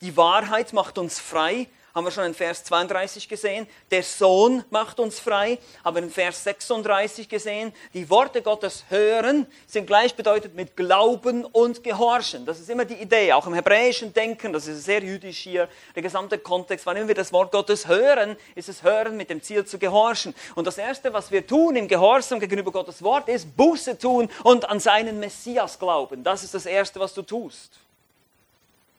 Die 0.00 0.16
Wahrheit 0.16 0.72
macht 0.72 0.98
uns 0.98 1.18
frei 1.18 1.66
haben 1.98 2.04
wir 2.04 2.12
schon 2.12 2.26
in 2.26 2.34
Vers 2.34 2.62
32 2.62 3.28
gesehen. 3.28 3.66
Der 3.90 4.04
Sohn 4.04 4.64
macht 4.70 5.00
uns 5.00 5.18
frei, 5.18 5.58
haben 5.84 5.96
wir 5.96 6.02
in 6.04 6.10
Vers 6.10 6.44
36 6.44 7.28
gesehen. 7.28 7.72
Die 7.92 8.08
Worte 8.08 8.40
Gottes 8.40 8.84
hören 8.88 9.48
sind 9.66 9.88
gleichbedeutend 9.88 10.54
mit 10.54 10.76
Glauben 10.76 11.44
und 11.44 11.82
Gehorchen. 11.82 12.46
Das 12.46 12.60
ist 12.60 12.70
immer 12.70 12.84
die 12.84 12.94
Idee, 12.94 13.32
auch 13.32 13.48
im 13.48 13.54
hebräischen 13.54 14.14
Denken, 14.14 14.52
das 14.52 14.68
ist 14.68 14.84
sehr 14.84 15.02
jüdisch 15.02 15.38
hier, 15.38 15.68
der 15.96 16.02
gesamte 16.04 16.38
Kontext. 16.38 16.86
Wann 16.86 17.08
wir 17.08 17.16
das 17.16 17.32
Wort 17.32 17.50
Gottes 17.50 17.88
hören, 17.88 18.36
ist 18.54 18.68
es 18.68 18.84
hören 18.84 19.16
mit 19.16 19.28
dem 19.28 19.42
Ziel 19.42 19.64
zu 19.64 19.76
gehorchen. 19.76 20.36
Und 20.54 20.68
das 20.68 20.78
Erste, 20.78 21.12
was 21.12 21.32
wir 21.32 21.44
tun 21.44 21.74
im 21.74 21.88
Gehorsam 21.88 22.38
gegenüber 22.38 22.70
Gottes 22.70 23.02
Wort, 23.02 23.28
ist 23.28 23.56
Buße 23.56 23.98
tun 23.98 24.30
und 24.44 24.68
an 24.68 24.78
seinen 24.78 25.18
Messias 25.18 25.76
glauben. 25.76 26.22
Das 26.22 26.44
ist 26.44 26.54
das 26.54 26.66
Erste, 26.66 27.00
was 27.00 27.12
du 27.12 27.22
tust. 27.22 27.72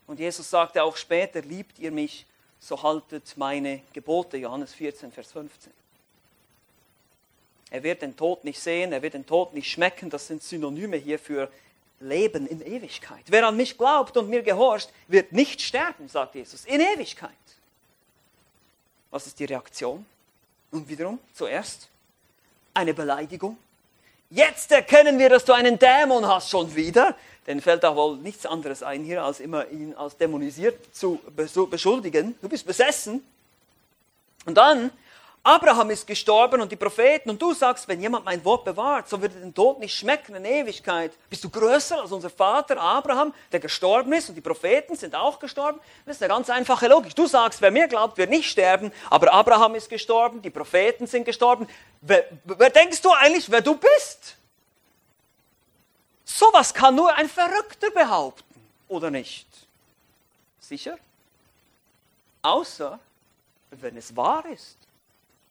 Und 0.05 0.19
Jesus 0.19 0.49
sagte 0.49 0.83
auch 0.83 0.97
später, 0.97 1.41
liebt 1.41 1.79
ihr 1.79 1.91
mich, 1.91 2.25
so 2.59 2.81
haltet 2.81 3.37
meine 3.37 3.81
Gebote. 3.93 4.37
Johannes 4.37 4.73
14, 4.73 5.11
Vers 5.11 5.31
15. 5.31 5.71
Er 7.71 7.83
wird 7.83 8.01
den 8.01 8.15
Tod 8.15 8.43
nicht 8.43 8.59
sehen, 8.59 8.91
er 8.93 9.01
wird 9.01 9.13
den 9.13 9.25
Tod 9.25 9.53
nicht 9.53 9.71
schmecken. 9.71 10.09
Das 10.09 10.27
sind 10.27 10.41
Synonyme 10.41 10.97
hier 10.97 11.19
für 11.19 11.51
Leben 11.99 12.47
in 12.47 12.61
Ewigkeit. 12.61 13.23
Wer 13.27 13.47
an 13.47 13.57
mich 13.57 13.77
glaubt 13.77 14.17
und 14.17 14.29
mir 14.29 14.41
gehorcht, 14.41 14.89
wird 15.07 15.31
nicht 15.31 15.61
sterben, 15.61 16.07
sagt 16.07 16.35
Jesus, 16.35 16.65
in 16.65 16.79
Ewigkeit. 16.79 17.31
Was 19.11 19.27
ist 19.27 19.39
die 19.39 19.45
Reaktion? 19.45 20.05
Und 20.71 20.87
wiederum, 20.87 21.19
zuerst 21.33 21.89
eine 22.73 22.93
Beleidigung. 22.93 23.57
Jetzt 24.29 24.71
erkennen 24.71 25.17
wir, 25.17 25.29
dass 25.29 25.45
du 25.45 25.53
einen 25.53 25.79
Dämon 25.79 26.27
hast 26.27 26.49
schon 26.49 26.75
wieder 26.75 27.15
denen 27.49 27.61
fällt 27.61 27.83
auch 27.83 27.95
wohl 27.95 28.17
nichts 28.17 28.45
anderes 28.45 28.83
ein 28.83 29.03
hier, 29.03 29.23
als 29.23 29.39
immer 29.39 29.67
ihn 29.69 29.95
als 29.95 30.15
dämonisiert 30.17 30.95
zu 30.95 31.19
beschuldigen. 31.69 32.35
Du 32.43 32.47
bist 32.47 32.63
besessen. 32.63 33.25
Und 34.45 34.55
dann, 34.55 34.91
Abraham 35.49 35.89
ist 35.89 36.05
gestorben 36.05 36.61
und 36.61 36.71
die 36.71 36.75
Propheten 36.75 37.31
und 37.31 37.41
du 37.41 37.55
sagst, 37.55 37.87
wenn 37.87 37.99
jemand 37.99 38.23
mein 38.23 38.45
Wort 38.45 38.65
bewahrt, 38.65 39.09
so 39.09 39.19
wird 39.19 39.33
den 39.33 39.51
Tod 39.51 39.79
nicht 39.79 39.97
schmecken 39.97 40.35
in 40.35 40.45
Ewigkeit. 40.45 41.11
Bist 41.27 41.43
du 41.43 41.49
größer 41.49 41.99
als 41.99 42.11
unser 42.11 42.29
Vater 42.29 42.79
Abraham, 42.79 43.33
der 43.51 43.59
gestorben 43.59 44.13
ist 44.13 44.29
und 44.29 44.35
die 44.35 44.41
Propheten 44.41 44.95
sind 44.95 45.15
auch 45.15 45.39
gestorben? 45.39 45.79
Das 46.05 46.17
ist 46.17 46.21
eine 46.21 46.31
ganz 46.31 46.51
einfache 46.51 46.87
Logik. 46.87 47.15
Du 47.15 47.25
sagst, 47.25 47.63
wer 47.63 47.71
mir 47.71 47.87
glaubt, 47.87 48.19
wird 48.19 48.29
nicht 48.29 48.47
sterben, 48.47 48.91
aber 49.09 49.33
Abraham 49.33 49.73
ist 49.73 49.89
gestorben, 49.89 50.39
die 50.43 50.51
Propheten 50.51 51.07
sind 51.07 51.25
gestorben. 51.25 51.67
Wer, 52.01 52.25
wer 52.43 52.69
denkst 52.69 53.01
du 53.01 53.11
eigentlich, 53.11 53.49
wer 53.49 53.61
du 53.61 53.75
bist? 53.75 54.37
Sowas 56.25 56.71
kann 56.75 56.93
nur 56.93 57.11
ein 57.15 57.27
Verrückter 57.27 57.89
behaupten, 57.89 58.61
oder 58.87 59.09
nicht? 59.09 59.47
Sicher? 60.59 60.99
Außer 62.43 62.99
wenn 63.71 63.97
es 63.97 64.15
wahr 64.15 64.45
ist. 64.45 64.78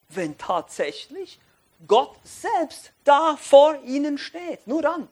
Wenn 0.09 0.37
tatsächlich 0.37 1.39
Gott 1.87 2.15
selbst 2.23 2.91
da 3.03 3.37
vor 3.37 3.79
ihnen 3.85 4.17
steht. 4.17 4.65
Nur 4.67 4.81
dann 4.81 5.07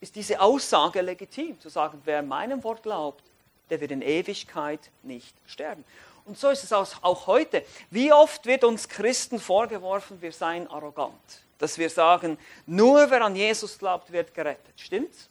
ist 0.00 0.16
diese 0.16 0.40
Aussage 0.40 1.00
legitim, 1.00 1.60
zu 1.60 1.68
sagen, 1.68 2.00
wer 2.04 2.22
meinem 2.22 2.64
Wort 2.64 2.82
glaubt, 2.82 3.22
der 3.70 3.80
wird 3.80 3.90
in 3.90 4.02
Ewigkeit 4.02 4.80
nicht 5.02 5.34
sterben. 5.46 5.84
Und 6.24 6.38
so 6.38 6.50
ist 6.50 6.64
es 6.64 6.72
auch 6.72 7.26
heute. 7.26 7.64
Wie 7.90 8.12
oft 8.12 8.46
wird 8.46 8.64
uns 8.64 8.88
Christen 8.88 9.38
vorgeworfen, 9.38 10.22
wir 10.22 10.32
seien 10.32 10.68
arrogant 10.68 11.42
dass 11.62 11.78
wir 11.78 11.88
sagen, 11.88 12.36
nur 12.66 13.08
wer 13.08 13.22
an 13.22 13.36
Jesus 13.36 13.78
glaubt, 13.78 14.10
wird 14.10 14.34
gerettet. 14.34 14.74
Stimmt's? 14.76 15.28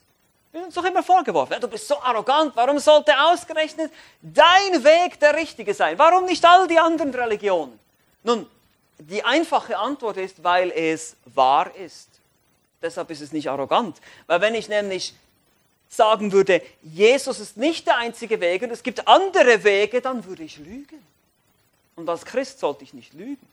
Wir 0.54 0.64
uns 0.64 0.74
doch 0.74 0.84
immer 0.86 1.04
vorgeworfen, 1.04 1.60
du 1.60 1.68
bist 1.68 1.88
so 1.88 1.98
arrogant, 2.02 2.56
warum 2.56 2.80
sollte 2.80 3.14
ausgerechnet 3.22 3.92
dein 4.22 4.84
Weg 4.84 5.20
der 5.20 5.36
richtige 5.36 5.74
sein? 5.74 5.98
Warum 6.00 6.26
nicht 6.26 6.44
all 6.44 6.68
die 6.68 6.80
anderen 6.80 7.14
Religionen? 7.14 7.78
Nun, 8.24 8.48
die 9.10 9.24
einfache 9.24 9.78
Antwort 9.78 10.18
ist, 10.18 10.44
weil 10.44 10.72
es 10.72 11.16
wahr 11.26 11.76
ist. 11.76 12.10
Deshalb 12.82 13.10
ist 13.12 13.22
es 13.22 13.32
nicht 13.32 13.50
arrogant. 13.50 13.98
Weil 14.28 14.42
wenn 14.42 14.56
ich 14.56 14.70
nämlich 14.70 15.14
sagen 15.90 16.32
würde, 16.32 16.62
Jesus 16.82 17.40
ist 17.40 17.58
nicht 17.58 17.88
der 17.88 17.98
einzige 17.98 18.40
Weg 18.40 18.62
und 18.64 18.72
es 18.72 18.84
gibt 18.84 19.08
andere 19.08 19.64
Wege, 19.64 20.02
dann 20.02 20.26
würde 20.26 20.44
ich 20.44 20.58
lügen. 20.58 21.06
Und 21.96 22.10
als 22.10 22.26
Christ 22.26 22.60
sollte 22.60 22.84
ich 22.84 22.94
nicht 22.94 23.14
lügen. 23.14 23.46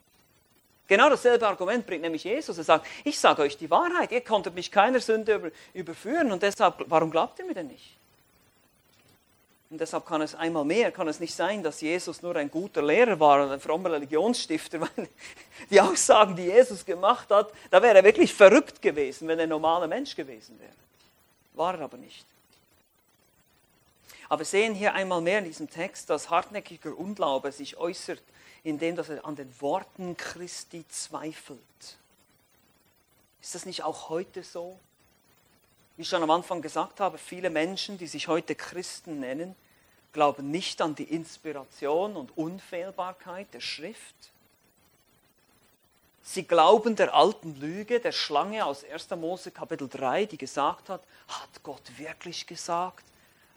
Genau 0.86 1.10
dasselbe 1.10 1.46
Argument 1.46 1.86
bringt 1.86 2.02
nämlich 2.02 2.24
Jesus. 2.24 2.56
Er 2.56 2.64
sagt, 2.64 2.86
ich 3.04 3.18
sage 3.18 3.42
euch 3.42 3.58
die 3.58 3.70
Wahrheit, 3.70 4.10
ihr 4.10 4.22
konntet 4.22 4.54
mich 4.54 4.70
keiner 4.70 5.00
Sünde 5.00 5.34
über, 5.34 5.50
überführen 5.74 6.32
und 6.32 6.42
deshalb, 6.42 6.84
warum 6.86 7.10
glaubt 7.10 7.38
ihr 7.38 7.44
mir 7.44 7.54
denn 7.54 7.66
nicht? 7.66 7.97
Und 9.70 9.80
deshalb 9.80 10.06
kann 10.06 10.22
es 10.22 10.34
einmal 10.34 10.64
mehr, 10.64 10.90
kann 10.92 11.08
es 11.08 11.20
nicht 11.20 11.34
sein, 11.34 11.62
dass 11.62 11.82
Jesus 11.82 12.22
nur 12.22 12.34
ein 12.36 12.50
guter 12.50 12.82
Lehrer 12.82 13.20
war 13.20 13.44
und 13.44 13.50
ein 13.50 13.60
frommer 13.60 13.92
Religionsstifter, 13.92 14.80
weil 14.96 15.08
die 15.70 15.80
Aussagen, 15.80 16.36
die 16.36 16.44
Jesus 16.44 16.84
gemacht 16.84 17.30
hat, 17.30 17.52
da 17.70 17.82
wäre 17.82 17.98
er 17.98 18.04
wirklich 18.04 18.32
verrückt 18.32 18.80
gewesen, 18.80 19.28
wenn 19.28 19.38
er 19.38 19.42
ein 19.42 19.50
normaler 19.50 19.86
Mensch 19.86 20.16
gewesen 20.16 20.58
wäre. 20.58 20.72
War 21.54 21.74
er 21.74 21.84
aber 21.84 21.98
nicht. 21.98 22.24
Aber 24.30 24.40
wir 24.40 24.46
sehen 24.46 24.74
hier 24.74 24.94
einmal 24.94 25.20
mehr 25.20 25.38
in 25.40 25.46
diesem 25.46 25.68
Text, 25.68 26.08
dass 26.10 26.30
hartnäckiger 26.30 26.96
Unglaube 26.96 27.52
sich 27.52 27.76
äußert, 27.76 28.22
indem 28.62 28.96
dass 28.96 29.08
er 29.08 29.24
an 29.24 29.36
den 29.36 29.52
Worten 29.60 30.16
Christi 30.16 30.86
zweifelt. 30.88 31.58
Ist 33.40 33.54
das 33.54 33.66
nicht 33.66 33.84
auch 33.84 34.08
heute 34.08 34.42
so? 34.42 34.78
Wie 35.98 36.02
ich 36.02 36.08
schon 36.08 36.22
am 36.22 36.30
Anfang 36.30 36.62
gesagt 36.62 37.00
habe, 37.00 37.18
viele 37.18 37.50
Menschen, 37.50 37.98
die 37.98 38.06
sich 38.06 38.28
heute 38.28 38.54
Christen 38.54 39.18
nennen, 39.18 39.56
glauben 40.12 40.48
nicht 40.48 40.80
an 40.80 40.94
die 40.94 41.02
Inspiration 41.02 42.14
und 42.14 42.38
Unfehlbarkeit 42.38 43.52
der 43.52 43.58
Schrift. 43.58 44.14
Sie 46.22 46.44
glauben 46.44 46.94
der 46.94 47.16
alten 47.16 47.56
Lüge, 47.56 47.98
der 47.98 48.12
Schlange 48.12 48.64
aus 48.64 48.84
1. 48.84 49.10
Mose 49.16 49.50
Kapitel 49.50 49.88
3, 49.88 50.26
die 50.26 50.38
gesagt 50.38 50.88
hat, 50.88 51.02
hat 51.26 51.64
Gott 51.64 51.82
wirklich 51.96 52.46
gesagt? 52.46 53.04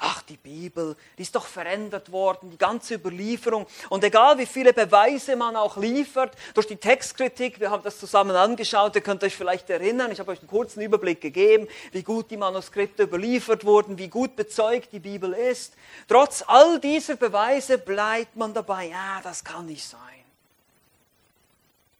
Ach, 0.01 0.23
die 0.23 0.37
Bibel, 0.37 0.95
die 1.17 1.21
ist 1.21 1.35
doch 1.35 1.45
verändert 1.45 2.11
worden, 2.11 2.49
die 2.49 2.57
ganze 2.57 2.95
Überlieferung. 2.95 3.67
Und 3.89 4.03
egal 4.03 4.37
wie 4.39 4.47
viele 4.47 4.73
Beweise 4.73 5.35
man 5.35 5.55
auch 5.55 5.77
liefert, 5.77 6.35
durch 6.55 6.67
die 6.67 6.75
Textkritik, 6.75 7.59
wir 7.59 7.69
haben 7.69 7.83
das 7.83 7.99
zusammen 7.99 8.35
angeschaut, 8.35 8.95
ihr 8.95 9.01
könnt 9.01 9.23
euch 9.23 9.35
vielleicht 9.35 9.69
erinnern, 9.69 10.11
ich 10.11 10.19
habe 10.19 10.31
euch 10.31 10.39
einen 10.39 10.47
kurzen 10.47 10.81
Überblick 10.81 11.21
gegeben, 11.21 11.67
wie 11.91 12.01
gut 12.01 12.31
die 12.31 12.37
Manuskripte 12.37 13.03
überliefert 13.03 13.63
wurden, 13.63 13.97
wie 13.97 14.09
gut 14.09 14.35
bezeugt 14.35 14.91
die 14.91 14.99
Bibel 14.99 15.33
ist. 15.33 15.75
Trotz 16.07 16.43
all 16.47 16.79
dieser 16.79 17.15
Beweise 17.15 17.77
bleibt 17.77 18.35
man 18.35 18.53
dabei, 18.53 18.87
ja, 18.87 19.21
das 19.21 19.43
kann 19.43 19.67
nicht 19.67 19.87
sein, 19.87 19.99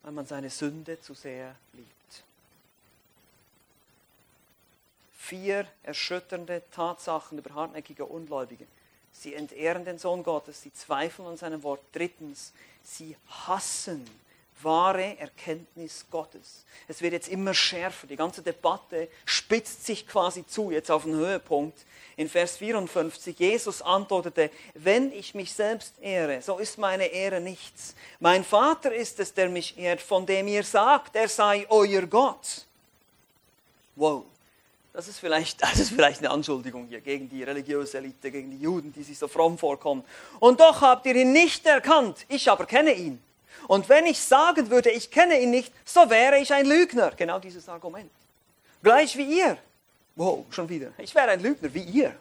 weil 0.02 0.12
man 0.12 0.26
seine 0.26 0.50
Sünde 0.50 1.00
zu 1.00 1.14
sehr 1.14 1.56
liebt. 1.74 2.01
Vier 5.32 5.66
erschütternde 5.84 6.62
Tatsachen 6.76 7.38
über 7.38 7.56
hartnäckige 7.56 8.04
Ungläubige. 8.04 8.66
Sie 9.14 9.34
entehren 9.34 9.86
den 9.86 9.98
Sohn 9.98 10.24
Gottes, 10.24 10.62
sie 10.62 10.74
zweifeln 10.74 11.26
an 11.26 11.38
seinem 11.38 11.64
Wort. 11.64 11.80
Drittens, 11.94 12.52
sie 12.84 13.16
hassen 13.46 14.06
wahre 14.62 15.18
Erkenntnis 15.18 16.06
Gottes. 16.12 16.66
Es 16.90 17.02
wird 17.02 17.14
jetzt 17.14 17.30
immer 17.30 17.54
schärfer. 17.54 18.08
Die 18.08 18.18
ganze 18.18 18.42
Debatte 18.42 19.08
spitzt 19.24 19.86
sich 19.86 20.06
quasi 20.06 20.46
zu, 20.46 20.70
jetzt 20.70 20.92
auf 20.92 21.04
den 21.04 21.16
Höhepunkt. 21.16 21.80
In 22.18 22.28
Vers 22.28 22.58
54, 22.58 23.40
Jesus 23.40 23.82
antwortete, 23.82 24.52
wenn 24.74 25.14
ich 25.14 25.34
mich 25.34 25.54
selbst 25.54 25.94
ehre, 26.02 26.42
so 26.42 26.58
ist 26.58 26.78
meine 26.78 27.06
Ehre 27.06 27.40
nichts. 27.40 27.96
Mein 28.20 28.44
Vater 28.44 28.94
ist 28.94 29.18
es, 29.22 29.34
der 29.34 29.48
mich 29.48 29.78
ehrt, 29.78 30.02
von 30.02 30.26
dem 30.26 30.50
ihr 30.50 30.64
sagt, 30.64 31.16
er 31.16 31.30
sei 31.30 31.66
euer 31.70 32.02
Gott. 32.02 32.66
Wow. 33.96 34.26
Das 34.94 35.08
ist, 35.08 35.20
vielleicht, 35.20 35.62
das 35.64 35.80
ist 35.80 35.90
vielleicht 35.90 36.20
eine 36.20 36.32
Anschuldigung 36.32 36.88
hier 36.88 37.02
gegen 37.02 37.30
die 37.30 37.44
religiöse 37.44 37.98
Elite, 37.98 38.32
gegen 38.32 38.52
die 38.52 38.62
Juden, 38.62 38.94
die 38.94 39.04
sich 39.04 39.18
so 39.18 39.28
fromm 39.28 39.58
vorkommen. 39.58 40.04
Und 40.40 40.60
doch 40.60 40.82
habt 40.82 41.06
ihr 41.06 41.16
ihn 41.16 41.32
nicht 41.32 41.66
erkannt, 41.66 42.26
ich 42.28 42.50
aber 42.50 42.66
kenne 42.66 42.94
ihn. 42.94 43.22
Und 43.68 43.88
wenn 43.90 44.06
ich 44.06 44.20
sagen 44.20 44.70
würde, 44.70 44.90
ich 44.90 45.12
kenne 45.12 45.40
ihn 45.40 45.52
nicht, 45.52 45.72
so 45.86 46.10
wäre 46.10 46.40
ich 46.40 46.52
ein 46.54 46.66
Lügner. 46.66 47.12
Genau 47.12 47.40
dieses 47.40 47.70
Argument. 47.70 48.12
Gleich 48.82 49.16
wie 49.16 49.40
ihr. 49.40 49.58
Wow, 50.16 50.46
schon 50.50 50.68
wieder. 50.68 50.92
Ich 50.98 51.14
wäre 51.14 51.30
ein 51.30 51.42
Lügner 51.42 51.74
wie 51.74 51.84
ihr. 51.84 52.16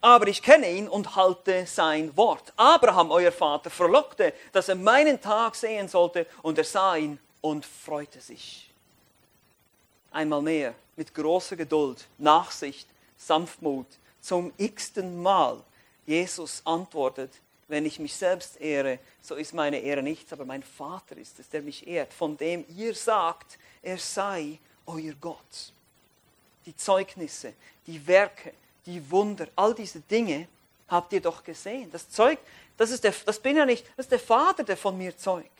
Aber 0.00 0.26
ich 0.28 0.42
kenne 0.42 0.70
ihn 0.70 0.88
und 0.88 1.16
halte 1.16 1.66
sein 1.66 2.16
Wort. 2.16 2.52
Abraham, 2.56 3.10
euer 3.10 3.32
Vater, 3.32 3.70
verlockte, 3.70 4.32
dass 4.52 4.68
er 4.68 4.76
meinen 4.76 5.20
Tag 5.20 5.54
sehen 5.54 5.88
sollte, 5.88 6.26
und 6.42 6.58
er 6.58 6.64
sah 6.64 6.96
ihn 6.96 7.18
und 7.40 7.66
freute 7.66 8.20
sich. 8.20 8.70
Einmal 10.12 10.42
mehr 10.42 10.74
mit 10.96 11.14
großer 11.14 11.56
Geduld, 11.56 12.06
Nachsicht, 12.18 12.88
Sanftmut 13.16 13.86
zum 14.20 14.52
x-ten 14.56 15.22
Mal. 15.22 15.62
Jesus 16.06 16.62
antwortet, 16.64 17.30
wenn 17.68 17.84
ich 17.84 17.98
mich 17.98 18.14
selbst 18.14 18.60
ehre, 18.60 18.98
so 19.20 19.34
ist 19.34 19.52
meine 19.52 19.78
Ehre 19.78 20.02
nichts, 20.02 20.32
aber 20.32 20.44
mein 20.44 20.62
Vater 20.62 21.16
ist 21.16 21.38
es, 21.40 21.48
der 21.48 21.62
mich 21.62 21.86
ehrt, 21.86 22.12
von 22.12 22.36
dem 22.36 22.64
ihr 22.76 22.94
sagt, 22.94 23.58
er 23.82 23.98
sei 23.98 24.58
euer 24.86 25.14
Gott. 25.20 25.72
Die 26.64 26.76
Zeugnisse, 26.76 27.54
die 27.86 28.04
Werke, 28.06 28.52
die 28.84 29.10
Wunder, 29.10 29.48
all 29.56 29.74
diese 29.74 30.00
Dinge 30.00 30.46
habt 30.88 31.12
ihr 31.12 31.20
doch 31.20 31.42
gesehen. 31.42 31.90
Das 31.90 32.08
Zeug, 32.08 32.38
das, 32.76 32.90
ist 32.90 33.02
der, 33.02 33.14
das 33.24 33.38
bin 33.40 33.56
ja 33.56 33.66
nicht, 33.66 33.84
das 33.96 34.06
ist 34.06 34.12
der 34.12 34.20
Vater, 34.20 34.62
der 34.62 34.76
von 34.76 34.96
mir 34.96 35.16
zeugt. 35.16 35.50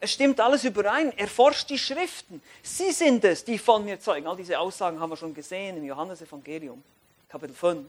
Es 0.00 0.12
stimmt 0.12 0.40
alles 0.40 0.64
überein. 0.64 1.16
Erforscht 1.16 1.70
die 1.70 1.78
Schriften. 1.78 2.40
Sie 2.62 2.92
sind 2.92 3.24
es, 3.24 3.44
die 3.44 3.58
von 3.58 3.84
mir 3.84 3.98
zeugen. 3.98 4.26
All 4.26 4.36
diese 4.36 4.58
Aussagen 4.58 5.00
haben 5.00 5.10
wir 5.10 5.16
schon 5.16 5.34
gesehen 5.34 5.76
im 5.76 5.84
Johannesevangelium, 5.84 6.82
Kapitel 7.28 7.54
5. 7.54 7.86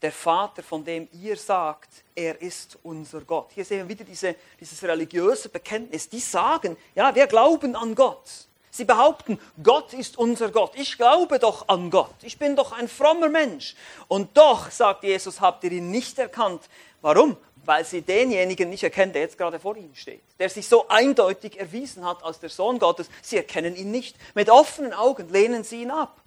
Der 0.00 0.12
Vater, 0.12 0.62
von 0.62 0.84
dem 0.84 1.08
ihr 1.12 1.36
sagt, 1.36 1.90
er 2.14 2.40
ist 2.40 2.76
unser 2.82 3.20
Gott. 3.20 3.50
Hier 3.54 3.64
sehen 3.64 3.80
wir 3.80 3.88
wieder 3.88 4.04
diese, 4.04 4.34
dieses 4.58 4.82
religiöse 4.82 5.48
Bekenntnis. 5.48 6.08
Die 6.08 6.18
sagen, 6.18 6.76
ja, 6.94 7.14
wir 7.14 7.26
glauben 7.26 7.76
an 7.76 7.94
Gott. 7.94 8.48
Sie 8.74 8.84
behaupten, 8.86 9.38
Gott 9.62 9.92
ist 9.92 10.16
unser 10.16 10.50
Gott. 10.50 10.72
Ich 10.76 10.96
glaube 10.96 11.38
doch 11.38 11.68
an 11.68 11.90
Gott. 11.90 12.14
Ich 12.22 12.38
bin 12.38 12.56
doch 12.56 12.72
ein 12.72 12.88
frommer 12.88 13.28
Mensch. 13.28 13.76
Und 14.08 14.34
doch, 14.36 14.70
sagt 14.70 15.04
Jesus, 15.04 15.42
habt 15.42 15.62
ihr 15.64 15.72
ihn 15.72 15.90
nicht 15.90 16.18
erkannt. 16.18 16.62
Warum? 17.02 17.36
Weil 17.64 17.84
sie 17.84 18.02
denjenigen 18.02 18.70
nicht 18.70 18.82
erkennen, 18.82 19.12
der 19.12 19.22
jetzt 19.22 19.38
gerade 19.38 19.60
vor 19.60 19.76
ihnen 19.76 19.94
steht, 19.94 20.22
der 20.38 20.48
sich 20.48 20.68
so 20.68 20.88
eindeutig 20.88 21.58
erwiesen 21.58 22.04
hat 22.04 22.22
als 22.24 22.40
der 22.40 22.48
Sohn 22.48 22.78
Gottes. 22.78 23.08
Sie 23.22 23.36
erkennen 23.36 23.76
ihn 23.76 23.90
nicht. 23.90 24.16
Mit 24.34 24.50
offenen 24.50 24.92
Augen 24.92 25.28
lehnen 25.30 25.64
sie 25.64 25.82
ihn 25.82 25.90
ab. 25.90 26.20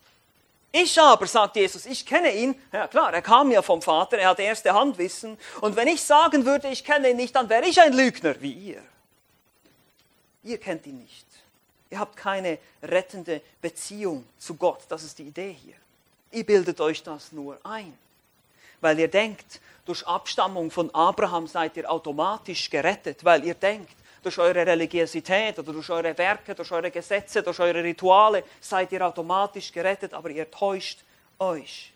Ich 0.71 1.00
aber, 1.00 1.26
sagt 1.26 1.56
Jesus, 1.56 1.86
ich 1.86 2.06
kenne 2.06 2.36
ihn. 2.36 2.56
Ja 2.74 2.88
klar, 2.88 3.13
er 3.13 3.21
kam 3.21 3.50
ja 3.50 3.62
vom 3.62 3.82
Vater, 3.82 4.17
er 4.17 4.30
hat 4.30 4.39
erste 4.39 4.74
Handwissen. 4.74 5.38
Und 5.62 5.76
wenn 5.76 5.88
ich 5.88 6.02
sagen 6.02 6.45
würde, 6.45 6.67
ich 6.67 6.84
kenne 6.84 7.12
ihn 7.12 7.15
nicht, 7.15 7.36
dann 7.36 7.48
wäre 7.48 7.65
ich 7.65 7.80
ein 7.82 7.93
Lügner 7.93 8.36
wie 8.41 8.52
ihr. 8.52 8.82
Ihr 10.43 10.58
kennt 10.58 10.86
ihn 10.86 11.00
nicht. 11.00 11.26
Ihr 11.89 12.00
habt 12.00 12.17
keine 12.17 12.58
rettende 12.84 13.41
Beziehung 13.62 14.26
zu 14.38 14.56
Gott. 14.56 14.82
Das 14.89 15.04
ist 15.04 15.17
die 15.17 15.24
Idee 15.24 15.56
hier. 15.63 15.76
Ihr 16.32 16.45
bildet 16.45 16.82
euch 16.82 17.02
das 17.04 17.32
nur 17.32 17.58
ein 17.63 17.98
weil 18.86 19.00
ihr 19.00 19.08
denkt, 19.08 19.60
durch 19.84 20.06
Abstammung 20.06 20.69
von 20.69 20.93
Abraham 20.93 21.48
seid 21.48 21.76
ihr 21.76 21.89
automatisch 21.91 22.69
gerettet, 22.69 23.26
weil 23.26 23.43
ihr 23.43 23.56
denkt, 23.56 23.95
durch 24.21 24.38
eure 24.38 24.63
Religiosität 24.63 25.58
oder 25.58 25.74
durch 25.74 25.89
eure 25.89 26.15
Werke, 26.15 26.54
durch 26.54 26.71
eure 26.71 26.91
Gesetze, 26.91 27.41
durch 27.41 27.60
eure 27.60 27.84
Rituale 27.84 28.43
seid 28.62 28.91
ihr 28.91 29.04
automatisch 29.04 29.71
gerettet, 29.71 30.13
aber 30.13 30.30
ihr 30.30 30.50
täuscht 30.52 31.00
euch. 31.39 31.91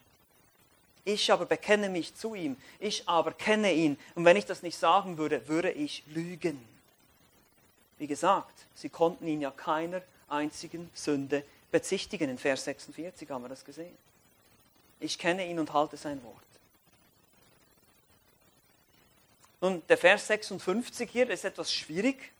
Ich 1.05 1.31
aber 1.31 1.45
bekenne 1.45 1.89
mich 1.89 2.15
zu 2.15 2.33
ihm, 2.33 2.57
ich 2.79 3.07
aber 3.07 3.33
kenne 3.33 3.71
ihn. 3.71 3.95
Und 4.15 4.25
wenn 4.25 4.35
ich 4.35 4.47
das 4.47 4.63
nicht 4.63 4.79
sagen 4.79 5.19
würde, 5.19 5.47
würde 5.47 5.69
ich 5.69 6.01
lügen. 6.07 6.59
Wie 7.99 8.07
gesagt, 8.07 8.65
sie 8.73 8.89
konnten 8.89 9.27
ihn 9.27 9.41
ja 9.41 9.51
keiner 9.51 10.01
einzigen 10.27 10.89
Sünde 10.95 11.43
bezichtigen. 11.71 12.31
In 12.31 12.39
Vers 12.39 12.63
46 12.63 13.29
haben 13.29 13.43
wir 13.43 13.49
das 13.49 13.63
gesehen. 13.63 13.95
Ich 14.99 15.19
kenne 15.19 15.47
ihn 15.47 15.59
und 15.59 15.71
halte 15.71 15.95
sein 15.95 16.23
Wort. 16.23 16.48
Nun, 19.61 19.83
der 19.89 19.97
Vers 19.97 20.27
56 20.27 21.09
hier 21.11 21.29
ist 21.29 21.43
etwas 21.43 21.73
schwierig. 21.73 22.31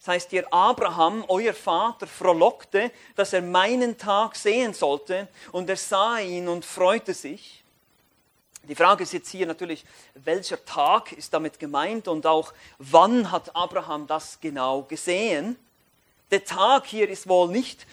Das 0.00 0.08
heißt, 0.08 0.32
ihr 0.32 0.52
Abraham, 0.52 1.24
euer 1.28 1.54
Vater, 1.54 2.06
frohlockte, 2.06 2.90
dass 3.14 3.32
er 3.34 3.42
meinen 3.42 3.98
Tag 3.98 4.34
sehen 4.34 4.72
sollte, 4.72 5.28
und 5.52 5.68
er 5.68 5.76
sah 5.76 6.18
ihn 6.18 6.48
und 6.48 6.64
freute 6.64 7.14
sich. 7.14 7.62
Die 8.64 8.74
Frage 8.74 9.02
ist 9.02 9.12
jetzt 9.12 9.28
hier 9.28 9.46
natürlich, 9.46 9.84
welcher 10.14 10.64
Tag 10.64 11.12
ist 11.12 11.32
damit 11.32 11.58
gemeint 11.58 12.08
und 12.08 12.26
auch 12.26 12.52
wann 12.78 13.30
hat 13.30 13.54
Abraham 13.54 14.06
das 14.06 14.38
genau 14.40 14.82
gesehen? 14.82 15.56
Der 16.30 16.44
Tag 16.44 16.86
hier 16.86 17.08
ist 17.08 17.28
wohl 17.28 17.48
nicht 17.48 17.86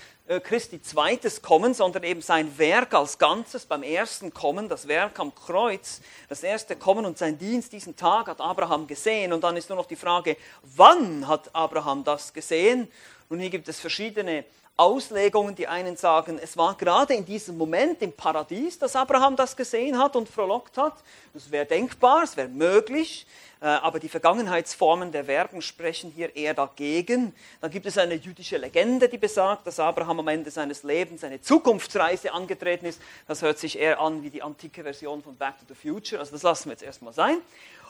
Christi 0.44 0.82
zweites 0.82 1.42
Kommen, 1.42 1.74
sondern 1.74 2.04
eben 2.04 2.22
sein 2.22 2.58
Werk 2.58 2.94
als 2.94 3.18
Ganzes 3.18 3.66
beim 3.66 3.82
ersten 3.82 4.34
Kommen, 4.34 4.68
das 4.68 4.88
Werk 4.90 5.20
am 5.20 5.34
Kreuz, 5.34 6.02
das 6.28 6.44
erste 6.44 6.76
Kommen 6.76 7.06
und 7.06 7.18
sein 7.18 7.38
Dienst, 7.38 7.72
diesen 7.72 7.96
Tag 7.96 8.28
hat 8.28 8.42
Abraham 8.42 8.88
gesehen. 8.88 9.32
Und 9.32 9.46
dann 9.46 9.56
ist 9.56 9.70
nur 9.70 9.78
noch 9.78 9.86
die 9.86 9.96
Frage, 9.96 10.36
wann 10.64 11.28
hat 11.28 11.56
Abraham 11.56 12.04
das 12.04 12.34
gesehen? 12.34 12.90
Und 13.30 13.40
hier 13.40 13.50
gibt 13.50 13.70
es 13.70 13.80
verschiedene 13.80 14.44
Auslegungen. 14.78 15.56
Die 15.56 15.68
einen 15.68 15.98
sagen, 15.98 16.40
es 16.42 16.56
war 16.56 16.76
gerade 16.76 17.16
in 17.16 17.26
diesem 17.26 17.58
Moment 17.58 18.02
im 18.04 18.14
Paradies, 18.14 18.78
dass 18.78 18.96
Abraham 18.96 19.36
das 19.36 19.56
gesehen 19.56 19.98
hat 19.98 20.16
und 20.16 20.30
frohlockt 20.30 20.78
hat. 20.78 20.94
Das 21.34 21.52
wäre 21.52 21.66
denkbar, 21.66 22.24
es 22.24 22.38
wäre 22.38 22.48
möglich. 22.48 23.26
Äh, 23.60 23.66
aber 23.66 24.00
die 24.00 24.08
Vergangenheitsformen 24.08 25.12
der 25.12 25.26
Verben 25.26 25.64
sprechen 25.64 26.12
hier 26.16 26.36
eher 26.36 26.54
dagegen. 26.54 27.34
Dann 27.60 27.72
gibt 27.72 27.88
es 27.88 27.98
eine 27.98 28.14
jüdische 28.14 28.58
Legende, 28.58 29.10
die 29.10 29.18
besagt, 29.18 29.66
dass 29.66 29.80
Abraham 29.80 30.20
am 30.20 30.28
Ende 30.28 30.52
seines 30.52 30.84
Lebens 30.84 31.24
eine 31.24 31.42
Zukunftsreise 31.42 32.32
angetreten 32.32 32.86
ist. 32.86 33.02
Das 33.28 33.42
hört 33.42 33.58
sich 33.58 33.80
eher 33.80 34.00
an 34.00 34.22
wie 34.22 34.30
die 34.30 34.44
antike 34.44 34.84
Version 34.84 35.24
von 35.24 35.36
Back 35.36 35.56
to 35.60 35.66
the 35.68 35.76
Future. 35.76 36.20
Also 36.20 36.34
das 36.34 36.44
lassen 36.44 36.66
wir 36.66 36.74
jetzt 36.74 36.84
erstmal 36.84 37.14
sein. 37.14 37.38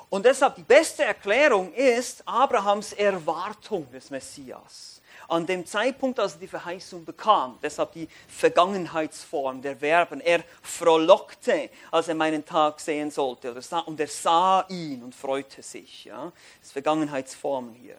Und 0.09 0.25
deshalb 0.25 0.55
die 0.55 0.63
beste 0.63 1.03
Erklärung 1.03 1.73
ist 1.73 2.23
Abrahams 2.25 2.93
Erwartung 2.93 3.91
des 3.91 4.09
Messias. 4.09 4.96
An 5.27 5.45
dem 5.45 5.65
Zeitpunkt, 5.65 6.19
als 6.19 6.33
er 6.33 6.39
die 6.39 6.47
Verheißung 6.47 7.03
bekam. 7.05 7.57
Deshalb 7.61 7.93
die 7.93 8.07
Vergangenheitsform 8.27 9.61
der 9.61 9.77
Verben. 9.77 10.21
Er 10.21 10.43
frohlockte, 10.61 11.69
als 11.91 12.07
er 12.07 12.15
meinen 12.15 12.45
Tag 12.45 12.79
sehen 12.79 13.11
sollte. 13.11 13.53
Und 13.85 13.99
er 13.99 14.07
sah 14.07 14.65
ihn 14.69 15.03
und 15.03 15.13
freute 15.13 15.61
sich. 15.61 16.05
Ja? 16.05 16.31
Das 16.59 16.67
ist 16.67 16.71
Vergangenheitsformen 16.73 17.73
hier. 17.73 17.97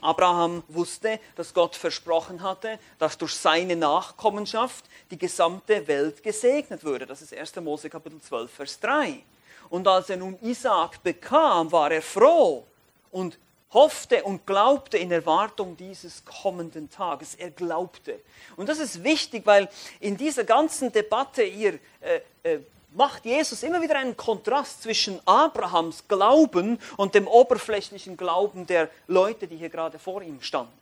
Abraham 0.00 0.62
wusste, 0.68 1.20
dass 1.36 1.52
Gott 1.52 1.76
versprochen 1.76 2.42
hatte, 2.42 2.78
dass 2.98 3.18
durch 3.18 3.34
seine 3.34 3.76
Nachkommenschaft 3.76 4.86
die 5.10 5.18
gesamte 5.18 5.86
Welt 5.86 6.22
gesegnet 6.22 6.82
würde. 6.84 7.06
Das 7.06 7.20
ist 7.20 7.34
1. 7.34 7.56
Mose 7.56 7.90
Kapitel 7.90 8.20
12, 8.20 8.50
Vers 8.50 8.80
3. 8.80 9.22
Und 9.68 9.86
als 9.86 10.10
er 10.10 10.16
nun 10.16 10.38
Isaak 10.40 11.02
bekam, 11.02 11.70
war 11.70 11.90
er 11.90 12.02
froh 12.02 12.66
und 13.10 13.38
hoffte 13.72 14.24
und 14.24 14.46
glaubte 14.46 14.98
in 14.98 15.12
Erwartung 15.12 15.76
dieses 15.76 16.24
kommenden 16.24 16.90
Tages. 16.90 17.34
Er 17.34 17.50
glaubte. 17.50 18.20
Und 18.56 18.68
das 18.68 18.78
ist 18.78 19.04
wichtig, 19.04 19.46
weil 19.46 19.68
in 20.00 20.16
dieser 20.16 20.44
ganzen 20.44 20.90
Debatte 20.90 21.42
hier 21.42 21.78
äh, 22.00 22.20
äh, 22.42 22.60
macht 22.92 23.24
Jesus 23.24 23.62
immer 23.62 23.80
wieder 23.80 23.96
einen 23.96 24.16
Kontrast 24.16 24.82
zwischen 24.82 25.20
Abrahams 25.24 26.08
Glauben 26.08 26.78
und 26.96 27.14
dem 27.14 27.28
oberflächlichen 27.28 28.16
Glauben 28.16 28.66
der 28.66 28.90
Leute, 29.06 29.46
die 29.46 29.56
hier 29.56 29.68
gerade 29.68 29.98
vor 29.98 30.22
ihm 30.22 30.42
standen. 30.42 30.72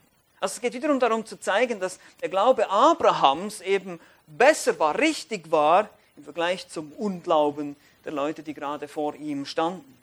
Also 0.41 0.55
es 0.55 0.61
geht 0.61 0.73
wiederum 0.73 1.01
darum 1.01 1.27
zu 1.27 1.39
zeigen, 1.39 1.81
dass 1.81 1.99
der 2.23 2.29
Glaube 2.29 2.71
Abrahams 2.71 3.61
eben 3.61 4.01
besser 4.27 4.79
war, 4.79 4.99
richtig 4.99 5.51
war 5.51 5.91
im 6.17 6.25
Vergleich 6.25 6.69
zum 6.69 6.93
Unglauben 6.93 7.77
der 8.05 8.13
Leute, 8.13 8.43
die 8.43 8.55
gerade 8.55 8.89
vor 8.89 9.15
ihm 9.15 9.45
standen. 9.45 9.98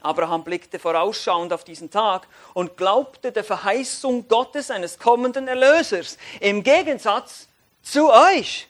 Abraham 0.00 0.44
blickte 0.44 0.78
vorausschauend 0.78 1.52
auf 1.52 1.64
diesen 1.64 1.90
Tag 1.90 2.28
und 2.54 2.76
glaubte 2.76 3.32
der 3.32 3.44
Verheißung 3.44 4.28
Gottes 4.28 4.70
eines 4.70 4.98
kommenden 4.98 5.48
Erlösers. 5.48 6.18
Im 6.40 6.62
Gegensatz 6.62 7.48
zu 7.82 8.12
euch, 8.12 8.68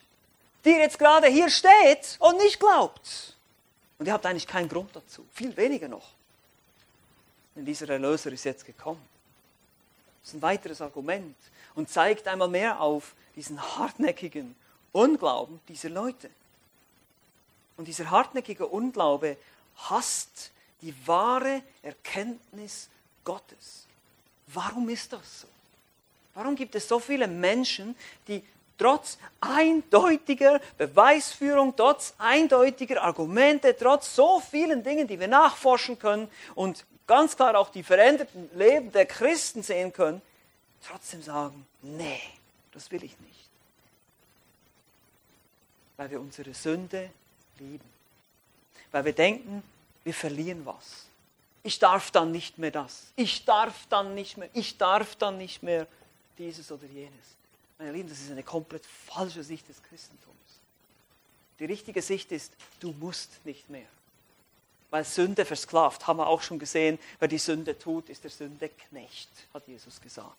die 0.65 0.71
jetzt 0.71 0.99
gerade 0.99 1.29
hier 1.29 1.51
steht 1.51 2.17
und 2.19 2.39
nicht 2.39 2.59
glaubt. 2.59 3.37
Und 3.99 4.07
ihr 4.07 4.13
habt 4.13 4.25
eigentlich 4.25 4.47
keinen 4.47 4.69
Grund 4.69 4.95
dazu, 4.95 5.27
viel 5.33 5.57
weniger 5.57 5.89
noch. 5.89 6.13
Denn 7.57 7.65
dieser 7.65 7.89
Erlöser 7.91 8.33
ist 8.33 8.45
jetzt 8.45 8.65
gekommen. 8.65 9.03
Das 10.23 10.31
ist 10.31 10.39
ein 10.39 10.43
weiteres 10.43 10.81
Argument 10.81 11.37
und 11.75 11.91
zeigt 11.91 12.27
einmal 12.29 12.49
mehr 12.49 12.81
auf 12.81 13.15
diesen 13.37 13.61
hartnäckigen 13.61 14.55
Unglauben 14.93 15.61
dieser 15.69 15.91
Leute. 15.91 16.31
Und 17.77 17.87
dieser 17.87 18.11
hartnäckige 18.11 18.67
Unglaube 18.67 19.37
hasst 19.77 20.53
die 20.83 20.95
wahre 21.07 21.63
Erkenntnis 21.83 22.89
Gottes. 23.25 23.87
Warum 24.47 24.89
ist 24.89 25.13
das 25.13 25.43
so? 25.43 25.49
Warum 26.35 26.55
gibt 26.55 26.75
es 26.75 26.87
so 26.87 26.99
viele 26.99 27.27
Menschen, 27.27 27.97
die 28.29 28.43
trotz 28.79 29.19
eindeutiger 29.41 30.61
Beweisführung, 30.79 31.75
trotz 31.77 32.15
eindeutiger 32.17 33.03
Argumente, 33.03 33.77
trotz 33.77 34.15
so 34.15 34.41
vielen 34.41 34.83
Dingen, 34.85 35.09
die 35.09 35.19
wir 35.19 35.29
nachforschen 35.29 35.99
können 35.99 36.31
und 36.55 36.87
ganz 37.07 37.37
klar 37.37 37.59
auch 37.59 37.71
die 37.71 37.83
veränderten 37.83 38.49
Leben 38.55 38.93
der 38.93 39.07
Christen 39.07 39.63
sehen 39.63 39.93
können, 39.93 40.23
trotzdem 40.87 41.23
sagen, 41.23 41.67
nee, 41.83 42.21
das 42.73 42.91
will 42.93 43.03
ich 43.03 43.19
nicht. 43.19 43.49
Weil 45.97 46.11
wir 46.11 46.21
unsere 46.21 46.55
Sünde 46.55 47.11
lieben. 47.59 47.85
Weil 48.93 49.05
wir 49.05 49.13
denken, 49.13 49.65
wir 50.05 50.15
verlieren 50.15 50.65
was. 50.65 51.07
Ich 51.63 51.79
darf 51.79 52.11
dann 52.11 52.33
nicht 52.33 52.59
mehr 52.59 52.71
das. 52.71 53.13
Ich 53.17 53.45
darf 53.45 53.87
dann 53.89 54.15
nicht 54.15 54.37
mehr. 54.37 54.49
Ich 54.55 54.79
darf 54.79 55.17
dann 55.17 55.39
nicht 55.39 55.63
mehr 55.63 55.87
dieses 56.39 56.71
oder 56.73 56.87
jenes. 56.87 57.13
Meine 57.79 57.93
Lieben, 57.93 58.09
das 58.09 58.19
ist 58.21 58.31
eine 58.31 58.43
komplett 58.43 58.85
falsche 58.87 59.43
Sicht 59.43 59.69
des 59.69 59.83
Christentums. 59.83 60.35
Die 61.59 61.65
richtige 61.65 62.03
Sicht 62.03 62.33
ist, 62.33 62.53
du 62.81 62.93
musst 62.93 63.45
nicht 63.45 63.69
mehr. 63.69 63.87
Weil 64.91 65.05
Sünde 65.05 65.45
versklavt, 65.45 66.07
haben 66.07 66.19
wir 66.19 66.27
auch 66.27 66.41
schon 66.41 66.59
gesehen, 66.59 66.99
wer 67.19 67.29
die 67.29 67.39
Sünde 67.39 67.79
tut, 67.79 68.09
ist 68.09 68.25
der 68.25 68.31
Sünde 68.31 68.71
Knecht, 68.71 69.29
hat 69.53 69.67
Jesus 69.67 70.01
gesagt. 70.01 70.37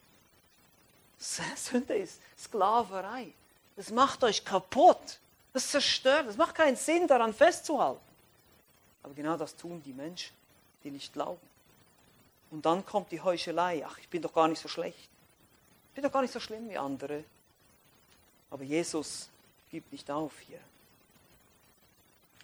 Sünde 1.19 1.95
ist 1.95 2.19
Sklaverei. 2.37 3.27
Das 3.75 3.91
macht 3.91 4.23
euch 4.23 4.43
kaputt. 4.43 5.19
Das 5.53 5.69
zerstört. 5.69 6.27
Es 6.27 6.37
macht 6.37 6.55
keinen 6.55 6.75
Sinn, 6.75 7.07
daran 7.07 7.33
festzuhalten. 7.33 8.01
Aber 9.03 9.13
genau 9.13 9.37
das 9.37 9.55
tun 9.55 9.81
die 9.83 9.93
Menschen, 9.93 10.33
die 10.83 10.91
nicht 10.91 11.13
glauben. 11.13 11.41
Und 12.51 12.65
dann 12.65 12.85
kommt 12.85 13.11
die 13.11 13.21
Heuchelei. 13.21 13.83
Ach, 13.85 13.97
ich 13.99 14.09
bin 14.09 14.21
doch 14.21 14.33
gar 14.33 14.47
nicht 14.47 14.61
so 14.61 14.67
schlecht. 14.67 15.09
Ich 15.89 15.95
bin 15.95 16.03
doch 16.03 16.11
gar 16.11 16.21
nicht 16.21 16.33
so 16.33 16.39
schlimm 16.39 16.69
wie 16.69 16.77
andere. 16.77 17.23
Aber 18.51 18.63
Jesus 18.63 19.29
gibt 19.69 19.91
nicht 19.91 20.09
auf 20.09 20.39
hier. 20.39 20.59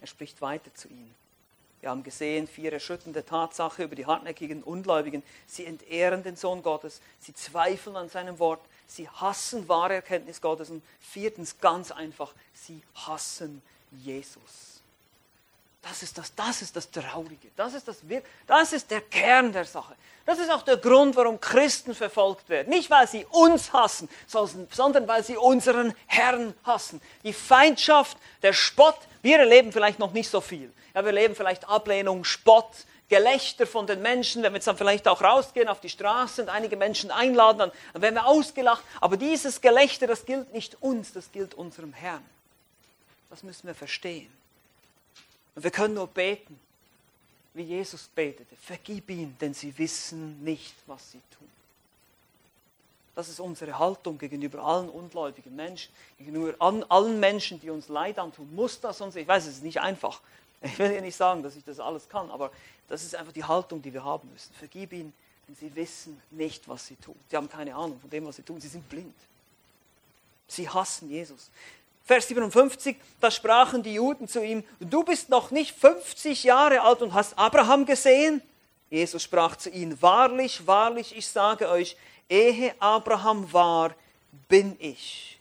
Er 0.01 0.07
spricht 0.07 0.41
weiter 0.41 0.73
zu 0.73 0.87
ihnen. 0.87 1.15
Wir 1.81 1.89
haben 1.89 2.03
gesehen, 2.03 2.47
vier 2.47 2.73
erschütternde 2.73 3.23
Tatsachen 3.23 3.85
über 3.85 3.95
die 3.95 4.05
hartnäckigen 4.05 4.63
Ungläubigen. 4.63 5.21
Sie 5.45 5.65
entehren 5.65 6.23
den 6.23 6.35
Sohn 6.35 6.63
Gottes, 6.63 7.01
sie 7.19 7.33
zweifeln 7.33 7.95
an 7.95 8.09
seinem 8.09 8.39
Wort, 8.39 8.61
sie 8.87 9.07
hassen 9.07 9.67
wahre 9.67 9.93
Erkenntnis 9.93 10.41
Gottes 10.41 10.69
und 10.69 10.83
viertens 10.99 11.59
ganz 11.59 11.91
einfach, 11.91 12.33
sie 12.53 12.81
hassen 12.95 13.61
Jesus. 13.91 14.74
Das 15.87 16.01
ist 16.01 16.17
das, 16.17 16.33
das 16.33 16.63
ist 16.63 16.75
das 16.75 16.89
Traurige. 16.89 17.49
Das 17.55 17.75
ist, 17.75 17.87
das, 17.87 17.97
das 18.47 18.73
ist 18.73 18.89
der 18.89 19.01
Kern 19.01 19.53
der 19.53 19.65
Sache. 19.65 19.95
Das 20.25 20.39
ist 20.39 20.49
auch 20.49 20.63
der 20.63 20.77
Grund, 20.77 21.15
warum 21.15 21.39
Christen 21.39 21.93
verfolgt 21.93 22.49
werden. 22.49 22.69
Nicht, 22.69 22.89
weil 22.89 23.07
sie 23.07 23.23
uns 23.29 23.71
hassen, 23.71 24.09
sondern 24.25 25.07
weil 25.07 25.23
sie 25.23 25.37
unseren 25.37 25.93
Herrn 26.07 26.55
hassen. 26.63 26.99
Die 27.23 27.33
Feindschaft, 27.33 28.17
der 28.41 28.51
Spott, 28.53 28.97
wir 29.21 29.37
erleben 29.37 29.71
vielleicht 29.71 29.99
noch 29.99 30.11
nicht 30.11 30.27
so 30.27 30.41
viel. 30.41 30.73
Ja, 30.95 31.01
wir 31.03 31.13
erleben 31.13 31.35
vielleicht 31.35 31.69
Ablehnung, 31.69 32.23
Spott, 32.23 32.71
Gelächter 33.07 33.67
von 33.67 33.85
den 33.85 34.01
Menschen, 34.01 34.41
wenn 34.41 34.53
wir 34.53 34.57
jetzt 34.57 34.67
dann 34.67 34.77
vielleicht 34.77 35.07
auch 35.07 35.21
rausgehen 35.21 35.67
auf 35.67 35.81
die 35.81 35.89
Straße 35.89 36.41
und 36.41 36.49
einige 36.49 36.77
Menschen 36.77 37.11
einladen, 37.11 37.59
dann, 37.59 37.71
dann 37.93 38.01
werden 38.01 38.15
wir 38.15 38.25
ausgelacht. 38.25 38.83
Aber 39.01 39.17
dieses 39.17 39.61
Gelächter, 39.61 40.07
das 40.07 40.25
gilt 40.25 40.51
nicht 40.51 40.81
uns, 40.81 41.13
das 41.13 41.31
gilt 41.31 41.53
unserem 41.53 41.93
Herrn. 41.93 42.25
Das 43.29 43.43
müssen 43.43 43.67
wir 43.67 43.75
verstehen. 43.75 44.35
Und 45.55 45.63
wir 45.63 45.71
können 45.71 45.93
nur 45.93 46.07
beten, 46.07 46.59
wie 47.53 47.63
Jesus 47.63 48.03
betete. 48.13 48.55
Vergib 48.57 49.09
ihnen, 49.09 49.37
denn 49.39 49.53
sie 49.53 49.75
wissen 49.77 50.43
nicht, 50.43 50.75
was 50.85 51.11
sie 51.11 51.21
tun. 51.37 51.47
Das 53.15 53.29
ist 53.29 53.39
unsere 53.39 53.79
Haltung 53.79 54.17
gegenüber 54.17 54.61
allen 54.61 54.89
ungläubigen 54.89 55.55
Menschen, 55.55 55.91
gegenüber 56.17 56.53
allen 56.59 57.19
Menschen, 57.19 57.61
die 57.61 57.69
uns 57.69 57.87
Leid 57.87 58.19
antun. 58.19 58.53
Muss 58.53 58.79
das 58.81 58.99
uns? 58.99 59.15
Ich 59.15 59.25
weiß, 59.25 59.47
es 59.47 59.55
ist 59.55 59.63
nicht 59.63 59.79
einfach. 59.79 60.19
Ich 60.61 60.77
will 60.77 60.91
ja 60.91 60.99
nicht 60.99 61.15
sagen, 61.15 61.41
dass 61.41 61.55
ich 61.55 61.63
das 61.63 61.79
alles 61.79 62.09
kann, 62.09 62.29
aber 62.29 62.51
das 62.89 63.03
ist 63.03 63.15
einfach 63.15 63.31
die 63.31 63.43
Haltung, 63.43 63.81
die 63.81 63.93
wir 63.93 64.03
haben 64.03 64.29
müssen. 64.31 64.53
Vergib 64.55 64.91
ihnen, 64.91 65.13
denn 65.47 65.55
sie 65.55 65.73
wissen 65.75 66.21
nicht, 66.31 66.67
was 66.67 66.87
sie 66.87 66.95
tun. 66.95 67.15
Sie 67.29 67.37
haben 67.37 67.49
keine 67.49 67.73
Ahnung 67.73 67.99
von 67.99 68.09
dem, 68.09 68.25
was 68.25 68.35
sie 68.35 68.41
tun. 68.41 68.59
Sie 68.59 68.67
sind 68.67 68.87
blind. 68.89 69.15
Sie 70.47 70.67
hassen 70.67 71.09
Jesus. 71.09 71.49
Vers 72.05 72.27
57, 72.27 72.97
da 73.19 73.31
sprachen 73.31 73.81
die 73.81 73.95
Juden 73.95 74.27
zu 74.27 74.43
ihm, 74.43 74.63
du 74.79 75.03
bist 75.03 75.29
noch 75.29 75.49
nicht 75.49 75.75
50 75.75 76.43
Jahre 76.43 76.81
alt 76.81 77.01
und 77.01 77.15
hast 77.15 77.37
Abraham 77.37 77.85
gesehen? 77.85 78.43
Jesus 78.91 79.23
sprach 79.23 79.55
zu 79.55 79.71
ihnen, 79.71 79.99
wahrlich, 80.03 80.67
wahrlich, 80.67 81.17
ich 81.17 81.27
sage 81.27 81.67
euch, 81.67 81.97
ehe 82.29 82.75
Abraham 82.79 83.51
war, 83.51 83.95
bin 84.47 84.75
ich. 84.79 85.39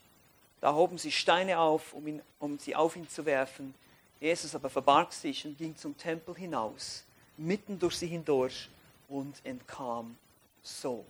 Da 0.63 0.73
hoben 0.73 0.97
sie 0.97 1.13
Steine 1.13 1.59
auf, 1.59 1.93
um, 1.93 2.07
ihn, 2.07 2.23
um 2.39 2.59
sie 2.59 2.75
auf 2.75 2.97
ihn 2.97 3.09
zu 3.11 3.27
werfen. 3.27 3.75
Jesus 4.19 4.55
aber 4.55 4.71
verbarg 4.71 5.13
sich 5.13 5.45
und 5.45 5.59
ging 5.59 5.77
zum 5.77 5.95
Tempel 5.99 6.35
hinaus, 6.35 7.05
mitten 7.37 7.79
durch 7.79 7.99
sie 7.99 8.07
hindurch 8.07 8.71
und 9.11 9.35
entkam 9.45 10.17
so. 10.63 11.05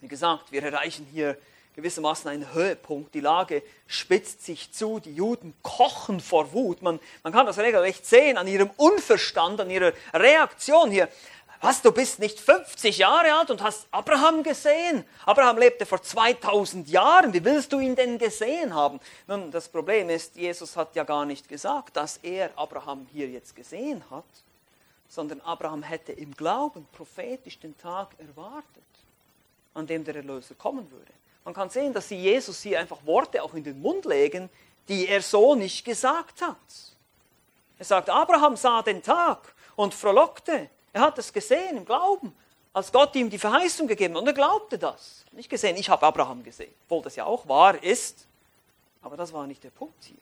Wie 0.00 0.08
gesagt, 0.08 0.50
wir 0.50 0.64
erreichen 0.64 1.06
hier 1.12 1.38
gewissermaßen 1.78 2.28
ein 2.28 2.52
Höhepunkt. 2.54 3.14
Die 3.14 3.20
Lage 3.20 3.62
spitzt 3.86 4.44
sich 4.44 4.72
zu, 4.72 4.98
die 4.98 5.14
Juden 5.14 5.54
kochen 5.62 6.18
vor 6.18 6.52
Wut. 6.52 6.82
Man, 6.82 6.98
man 7.22 7.32
kann 7.32 7.46
das 7.46 7.58
regelrecht 7.58 8.04
sehen 8.04 8.36
an 8.36 8.48
ihrem 8.48 8.70
Unverstand, 8.76 9.60
an 9.60 9.70
ihrer 9.70 9.92
Reaktion 10.12 10.90
hier. 10.90 11.08
Was, 11.60 11.80
du 11.80 11.92
bist 11.92 12.18
nicht 12.18 12.40
50 12.40 12.98
Jahre 12.98 13.32
alt 13.32 13.52
und 13.52 13.62
hast 13.62 13.86
Abraham 13.92 14.42
gesehen? 14.42 15.04
Abraham 15.24 15.58
lebte 15.58 15.86
vor 15.86 16.02
2000 16.02 16.88
Jahren. 16.88 17.32
Wie 17.32 17.44
willst 17.44 17.72
du 17.72 17.78
ihn 17.78 17.94
denn 17.94 18.18
gesehen 18.18 18.74
haben? 18.74 18.98
Nun, 19.28 19.52
das 19.52 19.68
Problem 19.68 20.10
ist, 20.10 20.34
Jesus 20.34 20.76
hat 20.76 20.96
ja 20.96 21.04
gar 21.04 21.26
nicht 21.26 21.48
gesagt, 21.48 21.96
dass 21.96 22.16
er 22.18 22.50
Abraham 22.56 23.06
hier 23.12 23.28
jetzt 23.28 23.54
gesehen 23.54 24.02
hat, 24.10 24.24
sondern 25.08 25.40
Abraham 25.42 25.84
hätte 25.84 26.10
im 26.10 26.34
Glauben 26.34 26.88
prophetisch 26.90 27.60
den 27.60 27.78
Tag 27.78 28.08
erwartet, 28.18 28.64
an 29.74 29.86
dem 29.86 30.02
der 30.02 30.16
Erlöser 30.16 30.56
kommen 30.56 30.90
würde. 30.90 31.12
Man 31.48 31.54
kann 31.54 31.70
sehen, 31.70 31.94
dass 31.94 32.08
sie 32.08 32.16
Jesus 32.16 32.60
hier 32.60 32.78
einfach 32.78 32.98
Worte 33.06 33.42
auch 33.42 33.54
in 33.54 33.64
den 33.64 33.80
Mund 33.80 34.04
legen, 34.04 34.50
die 34.86 35.08
er 35.08 35.22
so 35.22 35.54
nicht 35.54 35.82
gesagt 35.82 36.42
hat. 36.42 36.58
Er 37.78 37.86
sagt, 37.86 38.10
Abraham 38.10 38.54
sah 38.54 38.82
den 38.82 39.02
Tag 39.02 39.54
und 39.74 39.94
frohlockte. 39.94 40.68
Er 40.92 41.00
hat 41.00 41.16
es 41.16 41.32
gesehen 41.32 41.78
im 41.78 41.86
Glauben. 41.86 42.36
als 42.74 42.92
Gott 42.92 43.16
ihm 43.16 43.30
die 43.30 43.38
Verheißung 43.38 43.86
gegeben 43.86 44.12
hat. 44.12 44.20
Und 44.20 44.26
er 44.26 44.34
glaubte 44.34 44.76
das. 44.76 45.24
Nicht 45.32 45.48
gesehen, 45.48 45.74
ich 45.78 45.88
habe 45.88 46.04
Abraham 46.04 46.44
gesehen, 46.44 46.74
obwohl 46.84 47.00
das 47.00 47.16
ja 47.16 47.24
auch 47.24 47.48
wahr 47.48 47.82
ist. 47.82 48.26
Aber 49.00 49.16
das 49.16 49.32
war 49.32 49.46
nicht 49.46 49.64
der 49.64 49.70
Punkt 49.70 50.04
hier. 50.04 50.18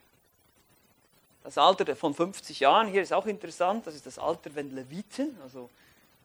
Das 1.42 1.58
Alter 1.58 1.96
von 1.96 2.14
50 2.14 2.60
Jahren 2.60 2.86
hier 2.86 3.02
ist 3.02 3.12
auch 3.12 3.26
interessant. 3.26 3.84
Das 3.84 3.96
ist 3.96 4.06
das 4.06 4.20
Alter, 4.20 4.54
wenn 4.54 4.72
Leviten, 4.72 5.36
also 5.42 5.70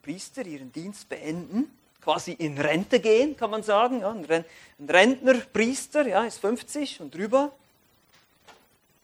Priester, 0.04 0.46
ihren 0.46 0.72
Dienst 0.72 1.10
beenden, 1.10 1.76
quasi 2.02 2.32
in 2.32 2.58
Rente 2.58 3.00
gehen, 3.00 3.38
kann 3.38 3.50
man 3.50 3.64
sagen. 3.64 4.02
Ja, 4.02 4.12
ein 4.12 4.46
Rentner, 4.90 5.36
Priester, 5.54 6.08
ja, 6.08 6.24
ist 6.24 6.40
50 6.40 7.02
und 7.02 7.14
drüber. 7.14 7.52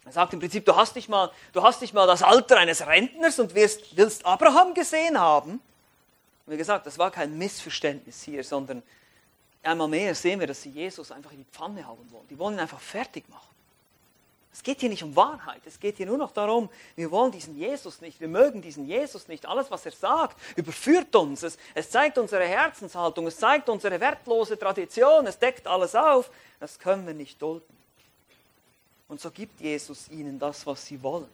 Er 0.05 0.11
sagt 0.13 0.33
im 0.33 0.39
Prinzip, 0.39 0.65
du 0.65 0.75
hast 0.75 0.95
nicht 0.95 1.09
mal, 1.09 1.31
du 1.53 1.61
hast 1.61 1.81
nicht 1.81 1.93
mal 1.93 2.07
das 2.07 2.23
Alter 2.23 2.57
eines 2.57 2.87
Rentners 2.87 3.39
und 3.39 3.53
wirst, 3.53 3.97
willst 3.97 4.25
Abraham 4.25 4.73
gesehen 4.73 5.19
haben. 5.19 5.59
Und 6.45 6.53
wie 6.53 6.57
gesagt, 6.57 6.87
das 6.87 6.97
war 6.97 7.11
kein 7.11 7.37
Missverständnis 7.37 8.23
hier, 8.23 8.43
sondern 8.43 8.81
einmal 9.63 9.89
mehr 9.89 10.15
sehen 10.15 10.39
wir, 10.39 10.47
dass 10.47 10.61
sie 10.61 10.69
Jesus 10.69 11.11
einfach 11.11 11.31
in 11.31 11.39
die 11.39 11.51
Pfanne 11.51 11.85
hauen 11.85 12.09
wollen. 12.09 12.27
Die 12.29 12.39
wollen 12.39 12.55
ihn 12.55 12.61
einfach 12.61 12.79
fertig 12.79 13.27
machen. 13.29 13.56
Es 14.53 14.63
geht 14.63 14.79
hier 14.79 14.89
nicht 14.89 15.03
um 15.03 15.15
Wahrheit, 15.15 15.61
es 15.65 15.79
geht 15.79 15.97
hier 15.97 16.07
nur 16.07 16.17
noch 16.17 16.31
darum, 16.31 16.69
wir 16.95 17.11
wollen 17.11 17.31
diesen 17.31 17.55
Jesus 17.55 18.01
nicht, 18.01 18.19
wir 18.19 18.27
mögen 18.27 18.61
diesen 18.61 18.87
Jesus 18.87 19.27
nicht. 19.27 19.45
Alles, 19.45 19.69
was 19.69 19.85
er 19.85 19.91
sagt, 19.91 20.37
überführt 20.55 21.15
uns. 21.15 21.43
Es, 21.43 21.57
es 21.75 21.89
zeigt 21.91 22.17
unsere 22.17 22.45
Herzenshaltung, 22.45 23.27
es 23.27 23.37
zeigt 23.37 23.69
unsere 23.69 23.99
wertlose 23.99 24.57
Tradition, 24.57 25.27
es 25.27 25.37
deckt 25.37 25.67
alles 25.67 25.93
auf. 25.95 26.31
Das 26.59 26.79
können 26.79 27.05
wir 27.05 27.13
nicht 27.13 27.39
dulden. 27.41 27.77
Und 29.07 29.21
so 29.21 29.31
gibt 29.31 29.61
Jesus 29.61 30.09
ihnen 30.09 30.39
das, 30.39 30.65
was 30.65 30.85
sie 30.85 31.01
wollen. 31.03 31.29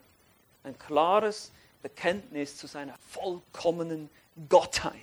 Ein 0.63 0.77
klares 0.77 1.51
Bekenntnis 1.81 2.57
zu 2.57 2.67
seiner 2.67 2.95
vollkommenen 3.09 4.09
Gottheit. 4.49 4.95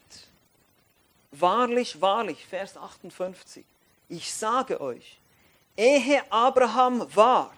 Wahrlich, 1.33 2.01
wahrlich, 2.01 2.44
Vers 2.44 2.77
58, 2.77 3.64
ich 4.09 4.35
sage 4.35 4.81
euch, 4.81 5.18
ehe 5.77 6.23
Abraham 6.31 7.07
war, 7.14 7.53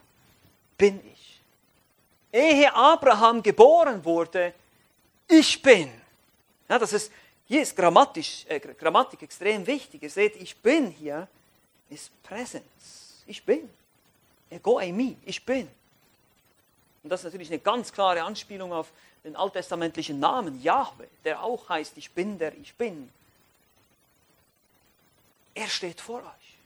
bin 0.83 1.01
ich. 1.15 1.41
Ehe 2.33 2.75
Abraham 2.75 3.41
geboren 3.41 4.05
wurde, 4.05 4.53
ich 5.29 5.63
bin. 5.63 5.93
Ja, 6.69 6.77
das 6.77 6.93
ist, 6.93 7.13
hier 7.47 7.63
ist 7.63 7.77
grammatisch, 7.77 8.45
äh, 8.49 8.59
Grammatik 8.59 9.23
extrem 9.23 9.65
wichtig. 9.65 10.03
Ihr 10.03 10.11
seht, 10.11 10.35
ich 10.35 10.57
bin 10.57 10.91
hier, 10.91 11.29
ist 11.89 12.11
Präsenz. 12.25 13.23
Ich 13.29 13.45
bin. 13.45 13.71
Ego 14.51 14.79
eimi, 14.79 15.17
ich 15.25 15.45
bin. 15.45 15.69
Und 17.05 17.11
das 17.11 17.21
ist 17.21 17.25
natürlich 17.27 17.51
eine 17.51 17.61
ganz 17.61 17.93
klare 17.93 18.25
Anspielung 18.25 18.73
auf 18.73 18.91
den 19.23 19.37
alttestamentlichen 19.37 20.19
Namen 20.19 20.61
Yahweh, 20.63 21.07
der 21.23 21.45
auch 21.45 21.69
heißt, 21.69 21.97
ich 21.97 22.11
bin 22.11 22.41
der 22.41 22.57
ich 22.57 22.75
bin. 22.75 23.09
Er 25.55 25.69
steht 25.69 26.01
vor 26.01 26.19
euch. 26.19 26.57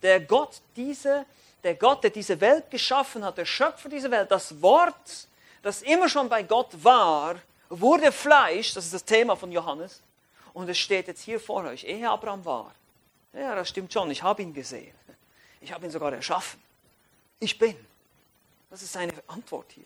Der 0.00 0.18
Gott 0.18 0.62
diese 0.76 1.26
der 1.64 1.74
Gott, 1.74 2.04
der 2.04 2.10
diese 2.10 2.40
Welt 2.40 2.70
geschaffen 2.70 3.24
hat, 3.24 3.38
der 3.38 3.44
Schöpfer 3.44 3.88
dieser 3.88 4.10
Welt, 4.10 4.30
das 4.30 4.60
Wort, 4.62 5.28
das 5.62 5.82
immer 5.82 6.08
schon 6.08 6.28
bei 6.28 6.42
Gott 6.42 6.72
war, 6.82 7.36
wurde 7.68 8.12
Fleisch, 8.12 8.74
das 8.74 8.86
ist 8.86 8.94
das 8.94 9.04
Thema 9.04 9.36
von 9.36 9.52
Johannes, 9.52 10.02
und 10.54 10.68
es 10.68 10.78
steht 10.78 11.08
jetzt 11.08 11.22
hier 11.22 11.40
vor 11.40 11.64
euch, 11.64 11.84
ehe 11.84 12.08
Abraham 12.08 12.44
war. 12.44 12.74
Ja, 13.32 13.54
das 13.54 13.68
stimmt 13.68 13.92
schon, 13.92 14.10
ich 14.10 14.22
habe 14.22 14.42
ihn 14.42 14.54
gesehen. 14.54 14.94
Ich 15.60 15.72
habe 15.72 15.84
ihn 15.84 15.90
sogar 15.90 16.12
erschaffen. 16.12 16.60
Ich 17.40 17.58
bin. 17.58 17.76
Das 18.70 18.82
ist 18.82 18.92
seine 18.92 19.12
Antwort 19.26 19.70
hier. 19.72 19.84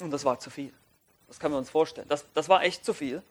Und 0.00 0.10
das 0.10 0.24
war 0.24 0.38
zu 0.38 0.50
viel. 0.50 0.72
Das 1.28 1.38
können 1.38 1.54
wir 1.54 1.58
uns 1.58 1.70
vorstellen. 1.70 2.08
Das, 2.08 2.24
das 2.34 2.48
war 2.48 2.62
echt 2.62 2.84
zu 2.84 2.92
viel. 2.92 3.22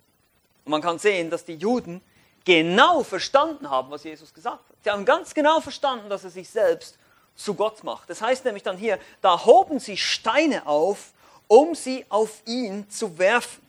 Und 0.66 0.72
man 0.72 0.82
kann 0.82 0.98
sehen, 0.98 1.30
dass 1.30 1.46
die 1.46 1.56
Juden 1.56 2.02
genau 2.46 3.04
verstanden 3.04 3.70
haben, 3.70 3.90
was 3.92 4.04
Jesus 4.04 4.34
gesagt 4.34 4.70
hat. 4.70 4.76
Sie 4.84 4.90
haben 4.90 5.06
ganz 5.06 5.34
genau 5.34 5.62
verstanden, 5.62 6.10
dass 6.10 6.24
er 6.24 6.30
sich 6.30 6.50
selbst 6.50 6.98
zu 7.36 7.54
Gott 7.54 7.84
macht. 7.84 8.10
Das 8.10 8.22
heißt 8.22 8.46
nämlich 8.46 8.64
dann 8.64 8.78
hier, 8.78 9.00
da 9.22 9.46
hoben 9.46 9.80
sie 9.80 9.98
Steine 9.98 10.66
auf, 10.68 11.14
um 11.48 11.76
sie 11.76 12.06
auf 12.10 12.42
ihn 12.46 12.90
zu 12.90 13.18
werfen. 13.18 13.62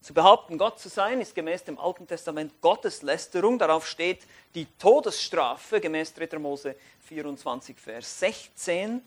Zu 0.00 0.14
behaupten, 0.14 0.56
Gott 0.56 0.80
zu 0.80 0.88
sein, 0.88 1.20
ist 1.20 1.34
gemäß 1.34 1.64
dem 1.64 1.78
Alten 1.78 2.06
Testament 2.06 2.52
Gotteslästerung. 2.62 3.58
Darauf 3.58 3.86
steht 3.86 4.22
die 4.54 4.66
Todesstrafe, 4.78 5.80
gemäß 5.80 6.14
3. 6.14 6.38
Mose 6.38 6.76
24, 7.08 7.76
Vers 7.78 8.18
16. 8.20 9.02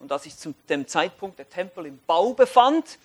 Und 0.00 0.10
als 0.10 0.24
sich 0.24 0.36
zu 0.36 0.52
dem 0.68 0.88
Zeitpunkt 0.88 1.38
der 1.38 1.48
Tempel 1.48 1.86
im 1.86 2.00
Bau 2.06 2.32
befand, 2.32 2.98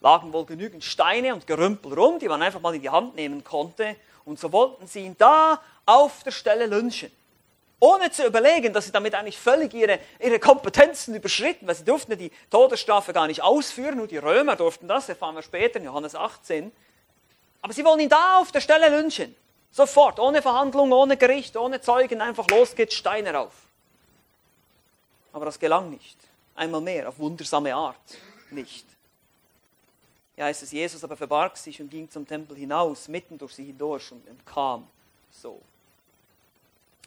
lagen 0.00 0.32
wohl 0.32 0.44
genügend 0.44 0.84
Steine 0.84 1.34
und 1.34 1.46
Gerümpel 1.46 1.94
rum, 1.94 2.18
die 2.18 2.28
man 2.28 2.42
einfach 2.42 2.60
mal 2.60 2.74
in 2.74 2.82
die 2.82 2.90
Hand 2.90 3.16
nehmen 3.16 3.42
konnte. 3.44 3.96
Und 4.24 4.38
so 4.38 4.52
wollten 4.52 4.86
sie 4.86 5.00
ihn 5.00 5.16
da 5.18 5.60
auf 5.86 6.22
der 6.22 6.30
Stelle 6.30 6.66
lynchen. 6.66 7.10
Ohne 7.80 8.10
zu 8.10 8.26
überlegen, 8.26 8.72
dass 8.72 8.86
sie 8.86 8.92
damit 8.92 9.14
eigentlich 9.14 9.38
völlig 9.38 9.72
ihre, 9.72 10.00
ihre 10.18 10.40
Kompetenzen 10.40 11.14
überschritten, 11.14 11.66
weil 11.66 11.76
sie 11.76 11.84
durften 11.84 12.18
die 12.18 12.32
Todesstrafe 12.50 13.12
gar 13.12 13.28
nicht 13.28 13.42
ausführen, 13.42 13.96
nur 13.96 14.08
die 14.08 14.16
Römer 14.18 14.56
durften 14.56 14.88
das, 14.88 15.08
erfahren 15.08 15.36
wir 15.36 15.42
später 15.42 15.78
in 15.78 15.84
Johannes 15.84 16.14
18. 16.14 16.72
Aber 17.62 17.72
sie 17.72 17.84
wollen 17.84 18.00
ihn 18.00 18.08
da 18.08 18.38
auf 18.38 18.50
der 18.50 18.60
Stelle 18.60 18.88
lynchen. 18.88 19.34
Sofort, 19.70 20.18
ohne 20.18 20.42
Verhandlung, 20.42 20.90
ohne 20.92 21.16
Gericht, 21.16 21.56
ohne 21.56 21.80
Zeugen, 21.80 22.20
einfach 22.20 22.46
los 22.48 22.74
geht's, 22.74 22.94
Steine 22.94 23.32
rauf. 23.32 23.52
Aber 25.32 25.44
das 25.44 25.58
gelang 25.58 25.90
nicht. 25.90 26.16
Einmal 26.56 26.80
mehr, 26.80 27.08
auf 27.08 27.18
wundersame 27.18 27.74
Art 27.74 27.96
nicht 28.50 28.97
ja, 30.38 30.44
heißt 30.44 30.62
es, 30.62 30.70
Jesus 30.70 31.02
aber 31.02 31.16
verbarg 31.16 31.56
sich 31.56 31.80
und 31.80 31.90
ging 31.90 32.08
zum 32.08 32.24
Tempel 32.24 32.56
hinaus, 32.56 33.08
mitten 33.08 33.36
durch 33.36 33.54
sie 33.54 33.64
hindurch 33.64 34.12
und 34.12 34.24
entkam 34.28 34.86
so. 35.32 35.60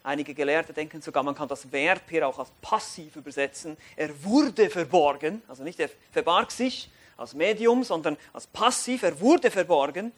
Einige 0.03 0.33
Gelehrte 0.33 0.73
denken 0.73 1.01
sogar, 1.01 1.23
man 1.23 1.33
kann 1.33 1.47
das 1.47 1.71
Verb 1.71 2.01
hier 2.09 2.27
auch 2.27 2.37
als 2.39 2.51
passiv 2.61 3.15
übersetzen. 3.15 3.77
Er 3.95 4.21
wurde 4.25 4.69
verborgen, 4.69 5.41
also 5.47 5.63
nicht 5.63 5.79
er 5.79 5.89
verbarg 6.11 6.51
sich 6.51 6.89
als 7.15 7.33
Medium, 7.33 7.85
sondern 7.85 8.17
als 8.33 8.47
passiv, 8.47 9.03
er 9.03 9.17
wurde 9.21 9.49
verborgen. 9.49 10.11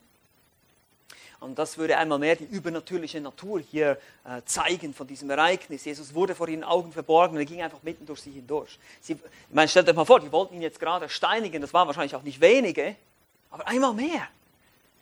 Und 1.43 1.59
das 1.59 1.77
würde 1.77 1.97
einmal 1.97 2.19
mehr 2.19 2.37
die 2.37 2.45
übernatürliche 2.45 3.19
Natur 3.19 3.59
hier 3.59 3.97
äh, 4.23 4.41
zeigen 4.45 4.93
von 4.93 5.05
diesem 5.05 5.29
Ereignis. 5.29 5.83
Jesus 5.83 6.13
wurde 6.13 6.35
vor 6.35 6.47
ihren 6.47 6.63
Augen 6.63 6.93
verborgen 6.93 7.35
und 7.35 7.41
er 7.41 7.45
ging 7.45 7.61
einfach 7.61 7.83
mitten 7.83 8.05
durch 8.05 8.21
sie 8.21 8.31
hindurch. 8.31 8.79
Sie, 9.01 9.13
ich 9.13 9.19
meine, 9.53 9.67
stellt 9.67 9.89
euch 9.89 9.95
mal 9.95 10.05
vor, 10.05 10.21
die 10.21 10.31
wollten 10.31 10.55
ihn 10.55 10.61
jetzt 10.61 10.79
gerade 10.79 11.09
steinigen, 11.09 11.61
das 11.61 11.73
waren 11.73 11.85
wahrscheinlich 11.85 12.15
auch 12.15 12.23
nicht 12.23 12.39
wenige, 12.39 12.95
aber 13.51 13.67
einmal 13.67 13.93
mehr. 13.93 14.25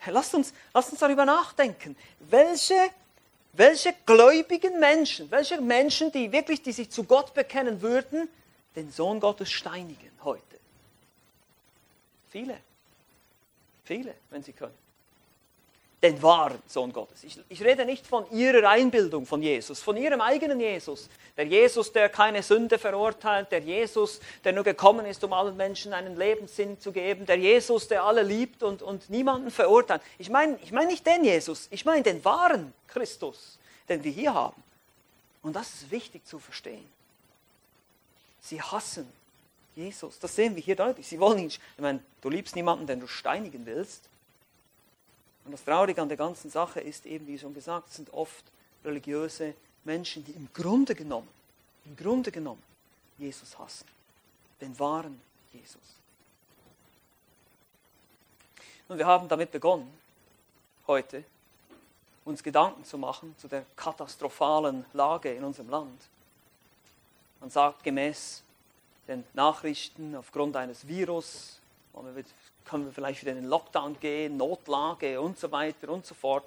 Lasst 0.07 0.33
uns, 0.33 0.51
lasst 0.73 0.91
uns 0.91 0.99
darüber 0.99 1.25
nachdenken. 1.25 1.95
Welche, 2.19 2.89
welche 3.53 3.93
gläubigen 4.07 4.79
Menschen, 4.79 5.29
welche 5.29 5.61
Menschen, 5.61 6.11
die 6.11 6.31
wirklich, 6.31 6.63
die 6.63 6.71
sich 6.71 6.89
zu 6.89 7.03
Gott 7.03 7.35
bekennen 7.35 7.83
würden, 7.83 8.27
den 8.75 8.91
Sohn 8.91 9.19
Gottes 9.19 9.51
steinigen 9.51 10.11
heute? 10.23 10.41
Viele. 12.31 12.57
Viele, 13.83 14.15
wenn 14.31 14.41
sie 14.41 14.53
können 14.53 14.80
den 16.01 16.21
wahren 16.23 16.59
Sohn 16.65 16.91
Gottes. 16.91 17.23
Ich, 17.23 17.39
ich, 17.47 17.63
rede 17.63 17.85
nicht 17.85 18.07
von 18.07 18.29
ihrer 18.31 18.67
Einbildung 18.67 19.27
von 19.27 19.43
Jesus, 19.43 19.81
von 19.81 19.95
ihrem 19.97 20.19
eigenen 20.19 20.59
Jesus. 20.59 21.09
Der 21.37 21.45
Jesus, 21.45 21.91
der 21.91 22.09
keine 22.09 22.41
Sünde 22.41 22.79
verurteilt, 22.79 23.51
der 23.51 23.59
Jesus, 23.59 24.19
der 24.43 24.53
nur 24.53 24.63
gekommen 24.63 25.05
ist, 25.05 25.23
um 25.23 25.31
allen 25.31 25.55
Menschen 25.55 25.93
einen 25.93 26.17
Lebenssinn 26.17 26.79
zu 26.79 26.91
geben, 26.91 27.27
der 27.27 27.37
Jesus, 27.37 27.87
der 27.87 28.03
alle 28.03 28.23
liebt 28.23 28.63
und, 28.63 28.81
und 28.81 29.11
niemanden 29.11 29.51
verurteilt. 29.51 30.01
Ich 30.17 30.29
meine 30.29 30.57
ich 30.63 30.71
mein 30.71 30.87
nicht 30.87 31.05
den 31.05 31.23
Jesus, 31.23 31.67
ich 31.69 31.85
meine 31.85 32.01
den 32.01 32.25
wahren 32.25 32.73
Christus, 32.87 33.59
den 33.87 34.03
wir 34.03 34.11
hier 34.11 34.33
haben. 34.33 34.61
Und 35.43 35.55
das 35.55 35.73
ist 35.73 35.91
wichtig 35.91 36.25
zu 36.25 36.39
verstehen. 36.39 36.87
Sie 38.41 38.59
hassen 38.59 39.07
Jesus, 39.75 40.17
das 40.19 40.35
sehen 40.35 40.55
wir 40.55 40.63
hier 40.63 40.75
deutlich. 40.75 41.07
Sie 41.07 41.19
wollen 41.19 41.39
ihn, 41.39 41.47
ich 41.47 41.59
meine, 41.77 41.99
du 42.21 42.29
liebst 42.29 42.55
niemanden, 42.55 42.87
den 42.87 42.99
du 42.99 43.07
steinigen 43.07 43.65
willst. 43.67 44.09
Und 45.45 45.51
das 45.51 45.63
Traurige 45.63 46.01
an 46.01 46.07
der 46.07 46.17
ganzen 46.17 46.49
Sache 46.49 46.79
ist 46.79 47.05
eben, 47.05 47.27
wie 47.27 47.37
schon 47.37 47.53
gesagt, 47.53 47.89
es 47.89 47.95
sind 47.95 48.13
oft 48.13 48.45
religiöse 48.83 49.53
Menschen, 49.83 50.23
die 50.23 50.31
im 50.31 50.49
Grunde 50.53 50.95
genommen, 50.95 51.27
im 51.85 51.95
Grunde 51.95 52.31
genommen 52.31 52.61
Jesus 53.17 53.57
hassen. 53.57 53.87
Den 54.59 54.77
wahren 54.79 55.19
Jesus. 55.51 55.81
Und 58.87 58.97
wir 58.97 59.05
haben 59.05 59.27
damit 59.27 59.51
begonnen, 59.51 59.91
heute 60.85 61.23
uns 62.25 62.43
Gedanken 62.43 62.83
zu 62.83 62.97
machen 62.97 63.35
zu 63.37 63.47
der 63.47 63.65
katastrophalen 63.75 64.85
Lage 64.93 65.33
in 65.33 65.43
unserem 65.43 65.69
Land. 65.69 66.01
Man 67.39 67.49
sagt 67.49 67.83
gemäß 67.83 68.43
den 69.07 69.23
Nachrichten 69.33 70.15
aufgrund 70.15 70.55
eines 70.55 70.87
Virus, 70.87 71.59
können 72.65 72.85
wir 72.85 72.91
vielleicht 72.91 73.21
wieder 73.21 73.31
in 73.31 73.41
den 73.41 73.49
Lockdown 73.49 73.99
gehen, 73.99 74.37
Notlage 74.37 75.19
und 75.19 75.37
so 75.37 75.51
weiter 75.51 75.89
und 75.89 76.05
so 76.05 76.15
fort. 76.15 76.45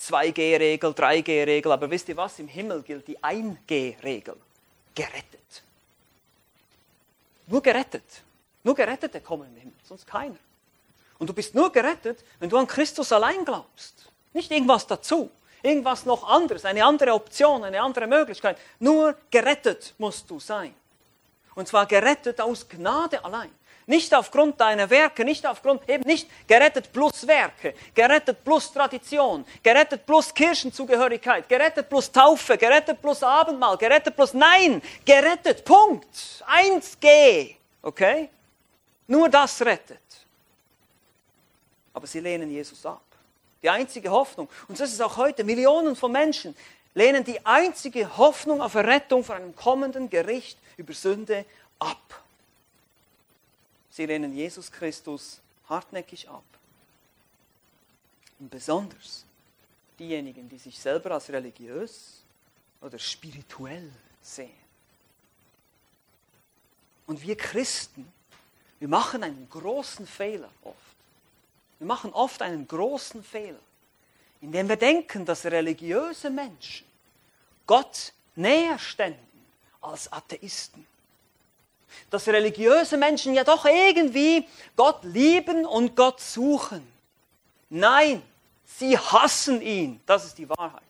2G-Regel, 0.00 0.92
3G-Regel, 0.92 1.72
aber 1.72 1.90
wisst 1.90 2.08
ihr 2.08 2.16
was? 2.16 2.38
Im 2.38 2.48
Himmel 2.48 2.82
gilt 2.82 3.06
die 3.06 3.18
1G-Regel. 3.18 4.36
Gerettet. 4.94 5.62
Nur 7.46 7.62
gerettet. 7.62 8.22
Nur 8.62 8.74
Gerettete 8.74 9.20
kommen 9.20 9.48
im 9.48 9.56
Himmel, 9.56 9.74
sonst 9.82 10.06
keiner. 10.06 10.36
Und 11.18 11.28
du 11.28 11.32
bist 11.32 11.54
nur 11.54 11.70
gerettet, 11.70 12.24
wenn 12.38 12.48
du 12.48 12.56
an 12.56 12.66
Christus 12.66 13.12
allein 13.12 13.44
glaubst. 13.44 14.10
Nicht 14.32 14.50
irgendwas 14.50 14.86
dazu, 14.86 15.30
irgendwas 15.62 16.06
noch 16.06 16.28
anderes, 16.28 16.64
eine 16.64 16.84
andere 16.84 17.12
Option, 17.12 17.64
eine 17.64 17.80
andere 17.80 18.06
Möglichkeit. 18.06 18.58
Nur 18.78 19.16
gerettet 19.30 19.94
musst 19.98 20.30
du 20.30 20.38
sein. 20.38 20.74
Und 21.54 21.68
zwar 21.68 21.86
gerettet 21.86 22.40
aus 22.40 22.68
Gnade 22.68 23.22
allein. 23.24 23.50
Nicht 23.86 24.14
aufgrund 24.14 24.60
deiner 24.60 24.88
Werke, 24.88 25.24
nicht 25.24 25.46
aufgrund, 25.46 25.88
eben 25.88 26.04
nicht 26.04 26.28
gerettet 26.46 26.92
plus 26.92 27.26
Werke, 27.26 27.74
gerettet 27.94 28.44
plus 28.44 28.72
Tradition, 28.72 29.44
gerettet 29.62 30.06
plus 30.06 30.32
Kirchenzugehörigkeit, 30.32 31.48
gerettet 31.48 31.88
plus 31.88 32.10
Taufe, 32.12 32.56
gerettet 32.56 33.00
plus 33.00 33.22
Abendmahl, 33.22 33.76
gerettet 33.76 34.14
plus, 34.14 34.34
nein, 34.34 34.80
gerettet, 35.04 35.64
Punkt. 35.64 36.08
1G, 36.46 37.56
okay? 37.82 38.28
Nur 39.06 39.28
das 39.28 39.60
rettet. 39.62 39.98
Aber 41.92 42.06
sie 42.06 42.20
lehnen 42.20 42.50
Jesus 42.50 42.86
ab. 42.86 43.02
Die 43.62 43.68
einzige 43.68 44.10
Hoffnung, 44.10 44.48
und 44.68 44.78
das 44.78 44.92
ist 44.92 45.02
auch 45.02 45.16
heute, 45.16 45.42
Millionen 45.42 45.96
von 45.96 46.12
Menschen 46.12 46.54
lehnen 46.94 47.24
die 47.24 47.44
einzige 47.44 48.16
Hoffnung 48.16 48.62
auf 48.62 48.74
Errettung 48.74 49.24
vor 49.24 49.34
einem 49.34 49.54
kommenden 49.54 50.08
Gericht 50.10 50.58
über 50.76 50.92
Sünde 50.92 51.44
ab. 51.78 52.22
Sie 54.00 54.06
lehnen 54.06 54.32
Jesus 54.32 54.72
Christus 54.72 55.42
hartnäckig 55.68 56.26
ab. 56.26 56.42
Und 58.38 58.50
besonders 58.50 59.26
diejenigen, 59.98 60.48
die 60.48 60.56
sich 60.56 60.78
selber 60.78 61.10
als 61.10 61.28
religiös 61.28 62.22
oder 62.80 62.98
spirituell 62.98 63.92
sehen. 64.22 64.56
Und 67.06 67.20
wir 67.20 67.36
Christen, 67.36 68.10
wir 68.78 68.88
machen 68.88 69.22
einen 69.22 69.46
großen 69.50 70.06
Fehler 70.06 70.48
oft. 70.62 70.96
Wir 71.78 71.86
machen 71.86 72.10
oft 72.14 72.40
einen 72.40 72.66
großen 72.66 73.22
Fehler, 73.22 73.60
indem 74.40 74.66
wir 74.66 74.76
denken, 74.76 75.26
dass 75.26 75.44
religiöse 75.44 76.30
Menschen 76.30 76.86
Gott 77.66 78.14
näher 78.34 78.78
ständen 78.78 79.44
als 79.82 80.10
Atheisten 80.10 80.86
dass 82.10 82.26
religiöse 82.28 82.96
Menschen 82.96 83.34
ja 83.34 83.44
doch 83.44 83.64
irgendwie 83.64 84.46
Gott 84.76 85.04
lieben 85.04 85.64
und 85.66 85.96
Gott 85.96 86.20
suchen. 86.20 86.86
Nein, 87.68 88.22
sie 88.64 88.98
hassen 88.98 89.62
ihn. 89.62 90.00
Das 90.06 90.24
ist 90.24 90.38
die 90.38 90.48
Wahrheit. 90.48 90.82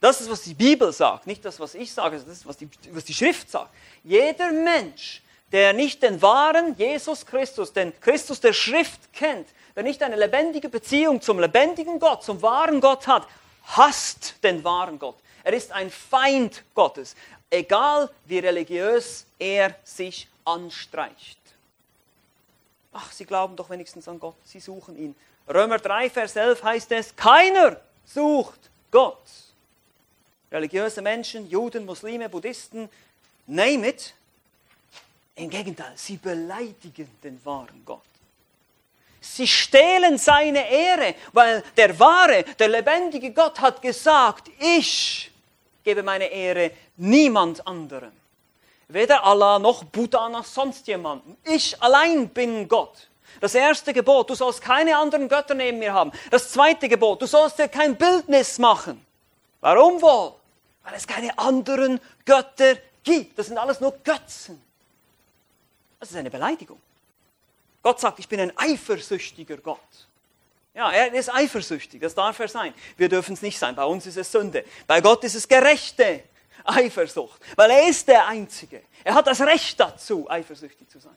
Das 0.00 0.20
ist, 0.20 0.30
was 0.30 0.42
die 0.42 0.54
Bibel 0.54 0.92
sagt, 0.92 1.26
nicht 1.26 1.44
das, 1.44 1.58
was 1.58 1.74
ich 1.74 1.92
sage, 1.92 2.18
das 2.18 2.28
ist, 2.28 2.46
was 2.46 2.56
die, 2.56 2.68
was 2.92 3.04
die 3.04 3.14
Schrift 3.14 3.50
sagt. 3.50 3.70
Jeder 4.04 4.52
Mensch, 4.52 5.22
der 5.50 5.72
nicht 5.72 6.02
den 6.02 6.22
wahren 6.22 6.76
Jesus 6.76 7.26
Christus, 7.26 7.72
den 7.72 7.98
Christus 8.00 8.40
der 8.40 8.52
Schrift 8.52 9.12
kennt, 9.12 9.48
der 9.74 9.82
nicht 9.82 10.02
eine 10.02 10.16
lebendige 10.16 10.68
Beziehung 10.68 11.20
zum 11.20 11.40
lebendigen 11.40 11.98
Gott, 11.98 12.22
zum 12.22 12.40
wahren 12.42 12.80
Gott 12.80 13.06
hat, 13.06 13.26
hasst 13.64 14.36
den 14.42 14.62
wahren 14.62 14.98
Gott. 14.98 15.16
Er 15.42 15.52
ist 15.52 15.72
ein 15.72 15.90
Feind 15.90 16.62
Gottes 16.74 17.16
egal 17.50 18.10
wie 18.26 18.38
religiös 18.38 19.26
er 19.38 19.74
sich 19.84 20.28
anstreicht. 20.44 21.38
Ach, 22.92 23.12
sie 23.12 23.24
glauben 23.24 23.54
doch 23.56 23.70
wenigstens 23.70 24.08
an 24.08 24.18
Gott, 24.18 24.36
sie 24.44 24.60
suchen 24.60 24.98
ihn. 24.98 25.14
Römer 25.48 25.78
3, 25.78 26.10
Vers 26.10 26.36
11 26.36 26.62
heißt 26.62 26.92
es, 26.92 27.16
keiner 27.16 27.80
sucht 28.04 28.60
Gott. 28.90 29.22
Religiöse 30.50 31.02
Menschen, 31.02 31.48
Juden, 31.48 31.84
Muslime, 31.84 32.28
Buddhisten, 32.28 32.88
name 33.46 33.88
it. 33.88 34.14
Im 35.36 35.50
Gegenteil, 35.50 35.92
sie 35.94 36.16
beleidigen 36.16 37.08
den 37.22 37.44
wahren 37.44 37.82
Gott. 37.84 38.00
Sie 39.20 39.46
stehlen 39.46 40.16
seine 40.16 40.68
Ehre, 40.68 41.14
weil 41.32 41.62
der 41.76 41.98
wahre, 41.98 42.44
der 42.58 42.68
lebendige 42.68 43.32
Gott 43.32 43.60
hat 43.60 43.82
gesagt, 43.82 44.50
ich 44.58 45.30
gebe 45.84 46.02
meine 46.02 46.26
Ehre 46.26 46.72
niemand 46.96 47.66
anderem. 47.66 48.12
Weder 48.88 49.24
Allah 49.24 49.58
noch 49.58 49.84
Buddha 49.84 50.28
noch 50.28 50.44
sonst 50.44 50.86
jemanden. 50.86 51.36
Ich 51.44 51.80
allein 51.82 52.28
bin 52.28 52.68
Gott. 52.68 53.08
Das 53.40 53.54
erste 53.54 53.92
Gebot, 53.92 54.30
du 54.30 54.34
sollst 54.34 54.62
keine 54.62 54.96
anderen 54.96 55.28
Götter 55.28 55.54
neben 55.54 55.78
mir 55.78 55.92
haben. 55.92 56.10
Das 56.30 56.50
zweite 56.50 56.88
Gebot, 56.88 57.22
du 57.22 57.26
sollst 57.26 57.58
dir 57.58 57.68
kein 57.68 57.96
Bildnis 57.96 58.58
machen. 58.58 59.04
Warum 59.60 60.00
wohl? 60.00 60.34
Weil 60.82 60.94
es 60.94 61.06
keine 61.06 61.38
anderen 61.38 62.00
Götter 62.24 62.76
gibt. 63.04 63.38
Das 63.38 63.46
sind 63.46 63.58
alles 63.58 63.80
nur 63.80 63.92
Götzen. 64.02 64.60
Das 66.00 66.10
ist 66.10 66.16
eine 66.16 66.30
Beleidigung. 66.30 66.80
Gott 67.82 68.00
sagt, 68.00 68.18
ich 68.18 68.28
bin 68.28 68.40
ein 68.40 68.52
eifersüchtiger 68.56 69.58
Gott. 69.58 70.07
Ja, 70.78 70.92
er 70.92 71.12
ist 71.12 71.28
eifersüchtig, 71.28 72.00
das 72.00 72.14
darf 72.14 72.38
er 72.38 72.46
sein. 72.46 72.72
Wir 72.96 73.08
dürfen 73.08 73.32
es 73.32 73.42
nicht 73.42 73.58
sein, 73.58 73.74
bei 73.74 73.84
uns 73.84 74.06
ist 74.06 74.16
es 74.16 74.30
Sünde. 74.30 74.64
Bei 74.86 75.00
Gott 75.00 75.24
ist 75.24 75.34
es 75.34 75.48
gerechte 75.48 76.22
Eifersucht, 76.62 77.40
weil 77.56 77.72
er 77.72 77.88
ist 77.88 78.06
der 78.06 78.28
Einzige. 78.28 78.82
Er 79.02 79.14
hat 79.14 79.26
das 79.26 79.40
Recht 79.40 79.80
dazu, 79.80 80.30
eifersüchtig 80.30 80.88
zu 80.88 81.00
sein. 81.00 81.16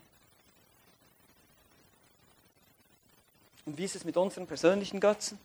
Und 3.67 3.77
wie 3.77 3.85
ist 3.85 3.95
es 3.95 4.03
mit 4.03 4.17
unseren 4.17 4.47
persönlichen 4.47 4.99
Götzen? 4.99 5.37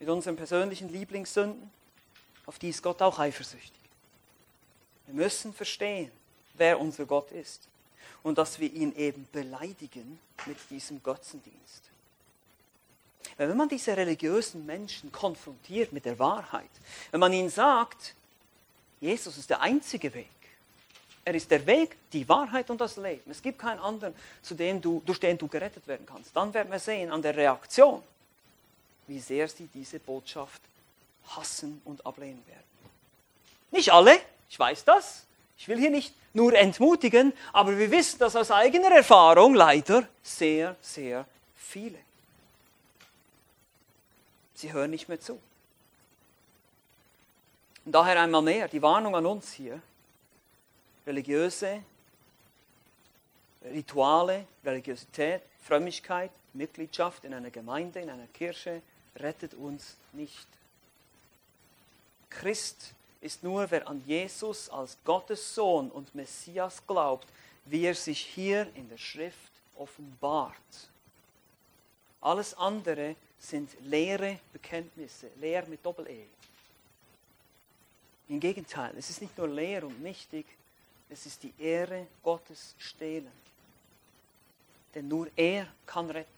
Mit 0.00 0.08
unseren 0.08 0.34
persönlichen 0.34 0.88
Lieblingssünden? 0.88 1.70
Auf 2.46 2.58
die 2.58 2.70
ist 2.70 2.82
Gott 2.82 3.00
auch 3.00 3.20
eifersüchtig. 3.20 3.80
Wir 5.06 5.14
müssen 5.14 5.54
verstehen, 5.54 6.10
wer 6.54 6.80
unser 6.80 7.06
Gott 7.06 7.30
ist 7.30 7.68
und 8.24 8.38
dass 8.38 8.58
wir 8.58 8.72
ihn 8.72 8.92
eben 8.96 9.28
beleidigen 9.30 10.18
mit 10.46 10.58
diesem 10.68 11.00
Götzendienst. 11.00 11.93
Wenn 13.36 13.56
man 13.56 13.68
diese 13.68 13.96
religiösen 13.96 14.64
Menschen 14.64 15.10
konfrontiert 15.10 15.92
mit 15.92 16.04
der 16.04 16.18
Wahrheit, 16.18 16.70
wenn 17.10 17.20
man 17.20 17.32
ihnen 17.32 17.50
sagt, 17.50 18.14
Jesus 19.00 19.36
ist 19.38 19.50
der 19.50 19.60
einzige 19.60 20.12
Weg, 20.14 20.28
er 21.24 21.34
ist 21.34 21.50
der 21.50 21.66
Weg, 21.66 21.96
die 22.12 22.28
Wahrheit 22.28 22.68
und 22.68 22.80
das 22.80 22.96
Leben. 22.96 23.30
Es 23.30 23.40
gibt 23.40 23.58
keinen 23.58 23.80
anderen, 23.80 24.14
zu 24.42 24.54
dem 24.54 24.80
du, 24.80 25.02
durch 25.06 25.18
den 25.18 25.38
du 25.38 25.48
gerettet 25.48 25.86
werden 25.88 26.06
kannst. 26.06 26.36
Dann 26.36 26.52
werden 26.52 26.70
wir 26.70 26.78
sehen 26.78 27.10
an 27.10 27.22
der 27.22 27.34
Reaktion, 27.34 28.02
wie 29.06 29.18
sehr 29.18 29.48
sie 29.48 29.68
diese 29.72 29.98
Botschaft 29.98 30.60
hassen 31.28 31.80
und 31.84 32.04
ablehnen 32.04 32.42
werden. 32.46 32.62
Nicht 33.70 33.90
alle, 33.90 34.20
ich 34.50 34.58
weiß 34.58 34.84
das. 34.84 35.24
Ich 35.56 35.66
will 35.68 35.78
hier 35.78 35.90
nicht 35.90 36.14
nur 36.34 36.52
entmutigen, 36.54 37.32
aber 37.52 37.78
wir 37.78 37.90
wissen 37.90 38.18
das 38.18 38.36
aus 38.36 38.50
eigener 38.50 38.90
Erfahrung 38.90 39.54
leider 39.54 40.06
sehr, 40.22 40.76
sehr 40.82 41.24
viele. 41.56 41.98
Sie 44.54 44.72
hören 44.72 44.90
nicht 44.90 45.08
mehr 45.08 45.20
zu. 45.20 45.40
Und 47.84 47.92
daher 47.92 48.20
einmal 48.20 48.42
mehr 48.42 48.68
die 48.68 48.80
Warnung 48.80 49.14
an 49.14 49.26
uns 49.26 49.52
hier. 49.52 49.80
Religiöse 51.06 51.82
Rituale, 53.64 54.46
Religiosität, 54.64 55.42
Frömmigkeit, 55.62 56.30
Mitgliedschaft 56.52 57.24
in 57.24 57.34
einer 57.34 57.50
Gemeinde, 57.50 58.00
in 58.00 58.10
einer 58.10 58.26
Kirche 58.26 58.82
rettet 59.16 59.54
uns 59.54 59.96
nicht. 60.12 60.46
Christ 62.28 62.94
ist 63.20 63.42
nur, 63.42 63.70
wer 63.70 63.88
an 63.88 64.02
Jesus 64.06 64.68
als 64.68 64.98
Gottes 65.04 65.54
Sohn 65.54 65.90
und 65.90 66.14
Messias 66.14 66.86
glaubt, 66.86 67.26
wie 67.64 67.84
er 67.84 67.94
sich 67.94 68.20
hier 68.20 68.68
in 68.74 68.88
der 68.90 68.98
Schrift 68.98 69.52
offenbart. 69.76 70.52
Alles 72.20 72.54
andere 72.54 73.16
sind 73.44 73.70
leere 73.82 74.40
Bekenntnisse, 74.52 75.30
leer 75.40 75.66
mit 75.66 75.84
Doppel-E. 75.84 76.24
Im 78.28 78.40
Gegenteil, 78.40 78.94
es 78.96 79.10
ist 79.10 79.20
nicht 79.20 79.36
nur 79.36 79.48
leer 79.48 79.84
und 79.84 80.02
nichtig, 80.02 80.46
es 81.10 81.26
ist 81.26 81.42
die 81.42 81.52
Ehre 81.58 82.06
Gottes 82.22 82.74
stehlen. 82.78 83.30
Denn 84.94 85.08
nur 85.08 85.28
er 85.36 85.66
kann 85.84 86.10
retten. 86.10 86.30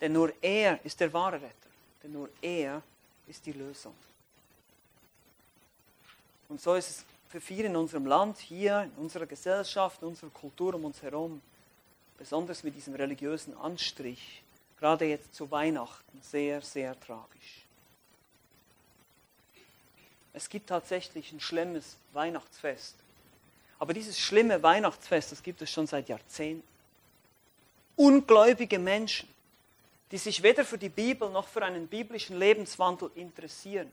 Denn 0.00 0.12
nur 0.12 0.32
er 0.42 0.84
ist 0.84 0.98
der 0.98 1.12
wahre 1.12 1.36
Retter. 1.36 1.70
Denn 2.02 2.12
nur 2.12 2.28
er 2.42 2.82
ist 3.26 3.46
die 3.46 3.52
Lösung. 3.52 3.94
Und 6.48 6.60
so 6.60 6.74
ist 6.74 6.90
es 6.90 7.04
für 7.28 7.40
viele 7.40 7.66
in 7.66 7.76
unserem 7.76 8.06
Land, 8.06 8.38
hier, 8.38 8.82
in 8.82 9.02
unserer 9.02 9.26
Gesellschaft, 9.26 10.02
in 10.02 10.08
unserer 10.08 10.30
Kultur 10.30 10.74
um 10.74 10.86
uns 10.86 11.02
herum, 11.02 11.40
besonders 12.16 12.62
mit 12.62 12.74
diesem 12.74 12.94
religiösen 12.94 13.56
Anstrich, 13.56 14.42
gerade 14.78 15.06
jetzt 15.06 15.34
zu 15.34 15.50
Weihnachten, 15.50 16.20
sehr, 16.22 16.62
sehr 16.62 16.98
tragisch. 17.00 17.64
Es 20.32 20.48
gibt 20.48 20.68
tatsächlich 20.68 21.32
ein 21.32 21.40
schlimmes 21.40 21.96
Weihnachtsfest. 22.12 22.94
Aber 23.78 23.92
dieses 23.92 24.18
schlimme 24.18 24.62
Weihnachtsfest, 24.62 25.32
das 25.32 25.42
gibt 25.42 25.62
es 25.62 25.70
schon 25.70 25.86
seit 25.86 26.08
Jahrzehnten. 26.08 26.66
Ungläubige 27.96 28.78
Menschen, 28.78 29.28
die 30.10 30.18
sich 30.18 30.42
weder 30.42 30.64
für 30.64 30.78
die 30.78 30.88
Bibel 30.88 31.28
noch 31.30 31.48
für 31.48 31.64
einen 31.64 31.88
biblischen 31.88 32.38
Lebenswandel 32.38 33.10
interessieren, 33.14 33.92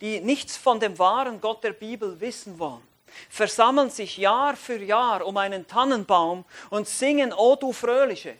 die 0.00 0.20
nichts 0.20 0.56
von 0.56 0.80
dem 0.80 0.98
wahren 0.98 1.40
Gott 1.40 1.62
der 1.62 1.72
Bibel 1.72 2.20
wissen 2.20 2.58
wollen, 2.58 2.82
versammeln 3.30 3.90
sich 3.90 4.16
Jahr 4.16 4.56
für 4.56 4.82
Jahr 4.82 5.24
um 5.24 5.36
einen 5.36 5.66
Tannenbaum 5.66 6.44
und 6.70 6.88
singen 6.88 7.32
O 7.32 7.56
du 7.56 7.72
Fröhliche 7.72 8.36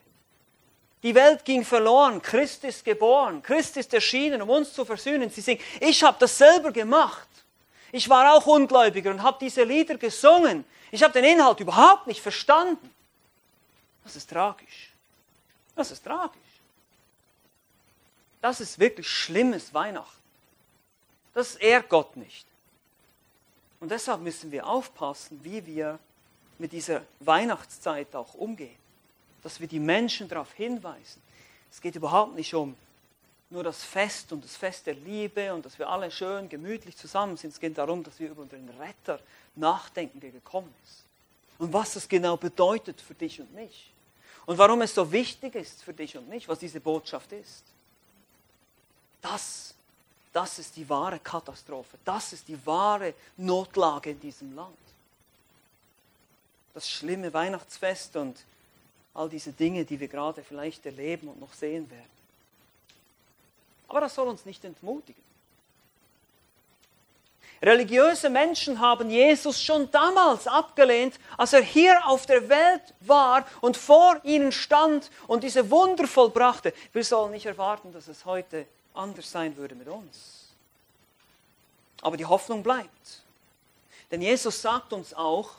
Die 1.02 1.14
Welt 1.14 1.44
ging 1.44 1.64
verloren, 1.64 2.20
Christ 2.22 2.64
ist 2.64 2.84
geboren, 2.84 3.42
Christ 3.42 3.76
ist 3.76 3.92
erschienen, 3.94 4.42
um 4.42 4.50
uns 4.50 4.72
zu 4.72 4.84
versöhnen. 4.84 5.30
Sie 5.30 5.40
singen, 5.40 5.60
ich 5.80 6.02
habe 6.02 6.16
das 6.18 6.36
selber 6.36 6.72
gemacht. 6.72 7.28
Ich 7.92 8.08
war 8.08 8.34
auch 8.34 8.46
Ungläubiger 8.46 9.10
und 9.10 9.22
habe 9.22 9.38
diese 9.40 9.62
Lieder 9.62 9.96
gesungen. 9.96 10.64
Ich 10.90 11.02
habe 11.02 11.12
den 11.12 11.24
Inhalt 11.24 11.60
überhaupt 11.60 12.06
nicht 12.06 12.20
verstanden. 12.20 12.90
Das 14.04 14.16
ist 14.16 14.30
tragisch. 14.30 14.90
Das 15.74 15.90
ist 15.90 16.02
tragisch. 16.04 16.40
Das 18.40 18.60
ist 18.60 18.78
wirklich 18.78 19.08
schlimmes 19.08 19.74
Weihnachten. 19.74 20.22
Das 21.34 21.56
ehrt 21.56 21.88
Gott 21.88 22.16
nicht. 22.16 22.46
Und 23.80 23.90
deshalb 23.90 24.20
müssen 24.20 24.50
wir 24.50 24.66
aufpassen, 24.66 25.38
wie 25.42 25.64
wir 25.66 25.98
mit 26.58 26.72
dieser 26.72 27.02
Weihnachtszeit 27.20 28.14
auch 28.14 28.34
umgehen. 28.34 28.76
Dass 29.46 29.60
wir 29.60 29.68
die 29.68 29.78
Menschen 29.78 30.26
darauf 30.26 30.52
hinweisen. 30.54 31.22
Es 31.70 31.80
geht 31.80 31.94
überhaupt 31.94 32.34
nicht 32.34 32.52
um 32.52 32.74
nur 33.48 33.62
das 33.62 33.80
Fest 33.84 34.32
und 34.32 34.42
das 34.42 34.56
Fest 34.56 34.88
der 34.88 34.94
Liebe 34.94 35.54
und 35.54 35.64
dass 35.64 35.78
wir 35.78 35.88
alle 35.88 36.10
schön 36.10 36.48
gemütlich 36.48 36.96
zusammen 36.96 37.36
sind. 37.36 37.52
Es 37.52 37.60
geht 37.60 37.78
darum, 37.78 38.02
dass 38.02 38.18
wir 38.18 38.30
über 38.30 38.44
den 38.44 38.68
Retter 38.70 39.20
nachdenken, 39.54 40.18
der 40.18 40.30
gekommen 40.30 40.74
ist. 40.84 41.04
Und 41.58 41.72
was 41.72 41.94
das 41.94 42.08
genau 42.08 42.36
bedeutet 42.36 43.00
für 43.00 43.14
dich 43.14 43.40
und 43.40 43.54
mich. 43.54 43.92
Und 44.46 44.58
warum 44.58 44.82
es 44.82 44.92
so 44.92 45.12
wichtig 45.12 45.54
ist 45.54 45.84
für 45.84 45.94
dich 45.94 46.16
und 46.16 46.28
mich, 46.28 46.48
was 46.48 46.58
diese 46.58 46.80
Botschaft 46.80 47.30
ist. 47.30 47.62
Das, 49.22 49.76
das 50.32 50.58
ist 50.58 50.74
die 50.74 50.88
wahre 50.88 51.20
Katastrophe. 51.20 51.98
Das 52.04 52.32
ist 52.32 52.48
die 52.48 52.66
wahre 52.66 53.14
Notlage 53.36 54.10
in 54.10 54.18
diesem 54.18 54.56
Land. 54.56 54.76
Das 56.74 56.90
schlimme 56.90 57.32
Weihnachtsfest 57.32 58.16
und 58.16 58.44
all 59.16 59.28
diese 59.28 59.52
Dinge, 59.52 59.84
die 59.84 59.98
wir 59.98 60.08
gerade 60.08 60.42
vielleicht 60.42 60.84
erleben 60.84 61.28
und 61.28 61.40
noch 61.40 61.52
sehen 61.54 61.90
werden. 61.90 62.16
Aber 63.88 64.00
das 64.00 64.14
soll 64.14 64.28
uns 64.28 64.44
nicht 64.44 64.64
entmutigen. 64.64 65.22
Religiöse 67.62 68.28
Menschen 68.28 68.78
haben 68.80 69.08
Jesus 69.08 69.62
schon 69.62 69.90
damals 69.90 70.46
abgelehnt, 70.46 71.18
als 71.38 71.54
er 71.54 71.62
hier 71.62 72.06
auf 72.06 72.26
der 72.26 72.46
Welt 72.50 72.82
war 73.00 73.46
und 73.62 73.78
vor 73.78 74.20
ihnen 74.24 74.52
stand 74.52 75.10
und 75.26 75.42
diese 75.42 75.70
Wunder 75.70 76.06
vollbrachte. 76.06 76.74
Wir 76.92 77.02
sollen 77.02 77.32
nicht 77.32 77.46
erwarten, 77.46 77.92
dass 77.92 78.08
es 78.08 78.26
heute 78.26 78.66
anders 78.92 79.30
sein 79.30 79.56
würde 79.56 79.74
mit 79.74 79.88
uns. 79.88 80.50
Aber 82.02 82.18
die 82.18 82.26
Hoffnung 82.26 82.62
bleibt. 82.62 83.22
Denn 84.10 84.20
Jesus 84.20 84.60
sagt 84.60 84.92
uns 84.92 85.14
auch, 85.14 85.52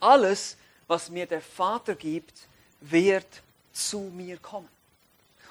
alles, 0.00 0.56
was 0.92 1.08
mir 1.08 1.24
der 1.24 1.40
Vater 1.40 1.94
gibt, 1.94 2.34
wird 2.82 3.26
zu 3.72 3.98
mir 4.14 4.36
kommen. 4.36 4.68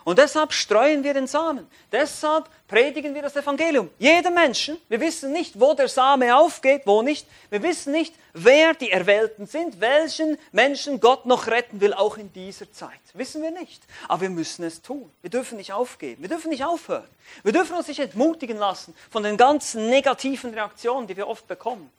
Und 0.03 0.19
deshalb 0.19 0.53
streuen 0.53 1.03
wir 1.03 1.15
den 1.15 1.25
Samen. 1.25 1.67
Deshalb 1.91 2.47
predigen 2.67 3.15
wir 3.15 3.23
das 3.23 3.35
Evangelium. 3.35 3.89
Jedem 3.97 4.35
Menschen. 4.35 4.77
Wir 4.87 4.99
wissen 4.99 5.31
nicht, 5.31 5.59
wo 5.59 5.73
der 5.73 5.87
Same 5.87 6.35
aufgeht, 6.35 6.83
wo 6.85 7.01
nicht. 7.01 7.25
Wir 7.49 7.63
wissen 7.63 7.91
nicht, 7.91 8.13
wer 8.33 8.75
die 8.75 8.91
Erwählten 8.91 9.47
sind, 9.47 9.79
welchen 9.79 10.37
Menschen 10.51 10.99
Gott 10.99 11.25
noch 11.25 11.47
retten 11.47 11.81
will, 11.81 11.95
auch 11.95 12.17
in 12.17 12.31
dieser 12.33 12.71
Zeit. 12.71 12.99
Wissen 13.13 13.41
wir 13.41 13.51
nicht. 13.51 13.81
Aber 14.07 14.21
wir 14.21 14.29
müssen 14.29 14.63
es 14.63 14.83
tun. 14.83 15.11
Wir 15.21 15.31
dürfen 15.31 15.57
nicht 15.57 15.73
aufgeben. 15.73 16.21
Wir 16.21 16.29
dürfen 16.29 16.49
nicht 16.49 16.65
aufhören. 16.65 17.09
Wir 17.41 17.53
dürfen 17.53 17.75
uns 17.75 17.87
nicht 17.87 17.99
entmutigen 17.99 18.57
lassen 18.57 18.95
von 19.09 19.23
den 19.23 19.37
ganzen 19.37 19.89
negativen 19.89 20.53
Reaktionen, 20.53 21.07
die 21.07 21.17
wir 21.17 21.27
oft 21.27 21.47
bekommen. 21.47 21.89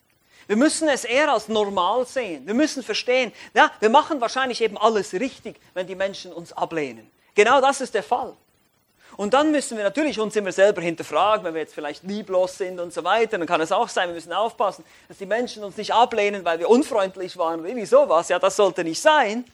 Wir 0.47 0.57
müssen 0.57 0.88
es 0.88 1.05
eher 1.05 1.32
als 1.32 1.49
normal 1.49 2.07
sehen. 2.07 2.47
Wir 2.47 2.55
müssen 2.55 2.82
verstehen, 2.82 3.32
ja, 3.55 3.70
wir 3.80 3.90
machen 3.90 4.20
wahrscheinlich 4.20 4.61
eben 4.61 4.78
alles 4.78 5.12
richtig, 5.12 5.57
wenn 5.74 5.86
die 5.86 5.95
Menschen 5.95 6.32
uns 6.32 6.53
ablehnen. 6.53 7.11
Genau 7.34 7.61
das 7.61 7.80
ist 7.80 7.95
der 7.95 8.03
Fall. 8.03 8.34
Und 9.16 9.34
dann 9.34 9.51
müssen 9.51 9.76
wir 9.76 9.84
natürlich 9.84 10.18
uns 10.18 10.36
immer 10.36 10.53
selber 10.53 10.80
hinterfragen, 10.80 11.45
wenn 11.45 11.55
wir 11.55 11.61
jetzt 11.61 11.74
vielleicht 11.74 12.03
lieblos 12.05 12.57
sind 12.57 12.80
und 12.80 12.93
so 12.93 13.05
weiter, 13.05 13.36
dann 13.36 13.47
kann 13.47 13.61
es 13.61 13.70
auch 13.70 13.88
sein, 13.88 14.09
wir 14.09 14.14
müssen 14.14 14.32
aufpassen, 14.32 14.84
dass 15.09 15.18
die 15.18 15.26
Menschen 15.26 15.62
uns 15.64 15.76
nicht 15.76 15.93
ablehnen, 15.93 16.45
weil 16.45 16.59
wir 16.59 16.68
unfreundlich 16.70 17.36
waren 17.36 17.61
oder 17.61 17.68
irgendwie 17.68 17.86
sowas. 17.86 18.28
Ja, 18.30 18.38
das 18.38 18.57
sollte 18.57 18.84
nicht 18.84 19.01
sein. 19.01 19.45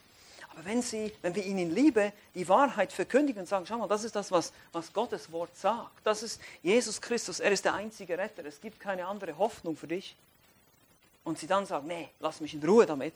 Aber 0.50 0.64
wenn, 0.64 0.82
sie, 0.82 1.12
wenn 1.22 1.34
wir 1.34 1.44
ihnen 1.44 1.58
in 1.58 1.74
Liebe 1.74 2.12
die 2.34 2.48
Wahrheit 2.48 2.92
verkündigen 2.92 3.40
und 3.40 3.46
sagen, 3.46 3.66
schau 3.66 3.78
mal, 3.78 3.88
das 3.88 4.04
ist 4.04 4.14
das, 4.14 4.30
was, 4.30 4.52
was 4.72 4.92
Gottes 4.92 5.30
Wort 5.32 5.56
sagt. 5.56 6.04
Das 6.04 6.22
ist 6.22 6.40
Jesus 6.62 7.00
Christus, 7.00 7.40
er 7.40 7.50
ist 7.50 7.64
der 7.64 7.74
einzige 7.74 8.16
Retter, 8.16 8.44
es 8.44 8.60
gibt 8.60 8.80
keine 8.80 9.06
andere 9.06 9.38
Hoffnung 9.38 9.76
für 9.76 9.86
dich. 9.86 10.16
Und 11.28 11.38
sie 11.38 11.46
dann 11.46 11.66
sagen, 11.66 11.86
nee, 11.86 12.08
lass 12.20 12.40
mich 12.40 12.54
in 12.54 12.64
Ruhe 12.64 12.86
damit. 12.86 13.12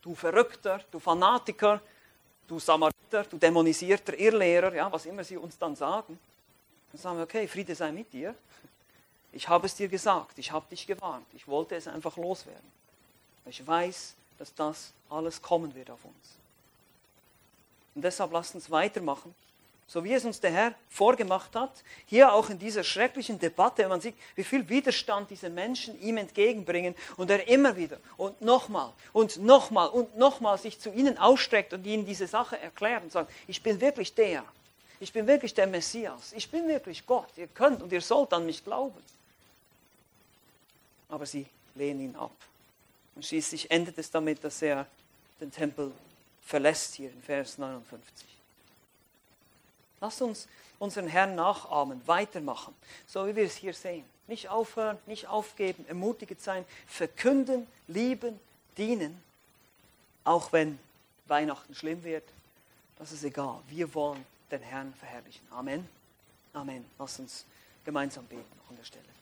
Du 0.00 0.14
Verrückter, 0.14 0.80
du 0.90 0.98
Fanatiker, 0.98 1.78
du 2.48 2.58
Samariter, 2.58 3.24
du 3.24 3.36
dämonisierter 3.36 4.18
Irrlehrer, 4.18 4.74
ja, 4.74 4.90
was 4.90 5.04
immer 5.04 5.22
sie 5.22 5.36
uns 5.36 5.58
dann 5.58 5.76
sagen. 5.76 6.18
Dann 6.90 6.98
sagen 6.98 7.18
wir, 7.18 7.24
okay, 7.24 7.46
Friede 7.46 7.74
sei 7.74 7.92
mit 7.92 8.10
dir. 8.14 8.34
Ich 9.30 9.46
habe 9.46 9.66
es 9.66 9.74
dir 9.74 9.88
gesagt, 9.88 10.38
ich 10.38 10.50
habe 10.50 10.64
dich 10.70 10.86
gewarnt, 10.86 11.26
ich 11.34 11.46
wollte 11.46 11.74
es 11.76 11.86
einfach 11.86 12.16
loswerden. 12.16 12.72
Ich 13.44 13.66
weiß, 13.66 14.14
dass 14.38 14.54
das 14.54 14.94
alles 15.10 15.42
kommen 15.42 15.74
wird 15.74 15.90
auf 15.90 16.02
uns. 16.02 16.38
Und 17.94 18.00
deshalb 18.00 18.32
lasst 18.32 18.54
uns 18.54 18.70
weitermachen 18.70 19.34
so 19.90 20.04
wie 20.04 20.14
es 20.14 20.24
uns 20.24 20.38
der 20.38 20.52
Herr 20.52 20.74
vorgemacht 20.88 21.56
hat, 21.56 21.82
hier 22.06 22.32
auch 22.32 22.48
in 22.48 22.60
dieser 22.60 22.84
schrecklichen 22.84 23.40
Debatte, 23.40 23.88
man 23.88 24.00
sieht, 24.00 24.14
wie 24.36 24.44
viel 24.44 24.68
Widerstand 24.68 25.28
diese 25.30 25.50
Menschen 25.50 26.00
ihm 26.00 26.16
entgegenbringen 26.16 26.94
und 27.16 27.28
er 27.28 27.48
immer 27.48 27.76
wieder 27.76 27.98
und 28.16 28.40
nochmal 28.40 28.92
und 29.12 29.38
nochmal 29.38 29.88
und 29.88 30.16
nochmal 30.16 30.58
sich 30.58 30.78
zu 30.78 30.92
ihnen 30.92 31.18
ausstreckt 31.18 31.72
und 31.72 31.84
ihnen 31.84 32.06
diese 32.06 32.28
Sache 32.28 32.56
erklärt 32.60 33.02
und 33.02 33.10
sagt, 33.10 33.32
ich 33.48 33.60
bin 33.64 33.80
wirklich 33.80 34.14
der, 34.14 34.44
ich 35.00 35.12
bin 35.12 35.26
wirklich 35.26 35.54
der 35.54 35.66
Messias, 35.66 36.34
ich 36.34 36.48
bin 36.48 36.68
wirklich 36.68 37.04
Gott, 37.04 37.30
ihr 37.36 37.48
könnt 37.48 37.82
und 37.82 37.90
ihr 37.90 38.00
sollt 38.00 38.32
an 38.32 38.46
mich 38.46 38.62
glauben. 38.62 39.02
Aber 41.08 41.26
sie 41.26 41.46
lehnen 41.74 42.00
ihn 42.00 42.14
ab. 42.14 42.30
Und 43.16 43.26
schließlich 43.26 43.68
endet 43.72 43.98
es 43.98 44.08
damit, 44.08 44.44
dass 44.44 44.62
er 44.62 44.86
den 45.40 45.50
Tempel 45.50 45.90
verlässt 46.42 46.94
hier 46.94 47.10
in 47.10 47.22
Vers 47.22 47.58
59. 47.58 48.29
Lass 50.00 50.20
uns 50.22 50.48
unseren 50.78 51.06
Herrn 51.06 51.34
nachahmen, 51.34 52.00
weitermachen, 52.06 52.74
so 53.06 53.26
wie 53.26 53.36
wir 53.36 53.44
es 53.44 53.56
hier 53.56 53.74
sehen. 53.74 54.04
Nicht 54.26 54.48
aufhören, 54.48 54.98
nicht 55.06 55.26
aufgeben, 55.26 55.84
ermutigend 55.88 56.40
sein, 56.40 56.64
verkünden, 56.86 57.66
lieben, 57.86 58.38
dienen, 58.78 59.22
auch 60.24 60.52
wenn 60.52 60.78
Weihnachten 61.26 61.74
schlimm 61.74 62.02
wird. 62.04 62.24
Das 62.98 63.12
ist 63.12 63.24
egal. 63.24 63.60
Wir 63.68 63.92
wollen 63.94 64.24
den 64.50 64.62
Herrn 64.62 64.94
verherrlichen. 64.94 65.46
Amen. 65.50 65.88
Amen. 66.52 66.84
Lass 66.98 67.18
uns 67.18 67.44
gemeinsam 67.84 68.24
beten 68.26 68.44
an 68.68 68.76
der 68.76 68.84
Stelle. 68.84 69.19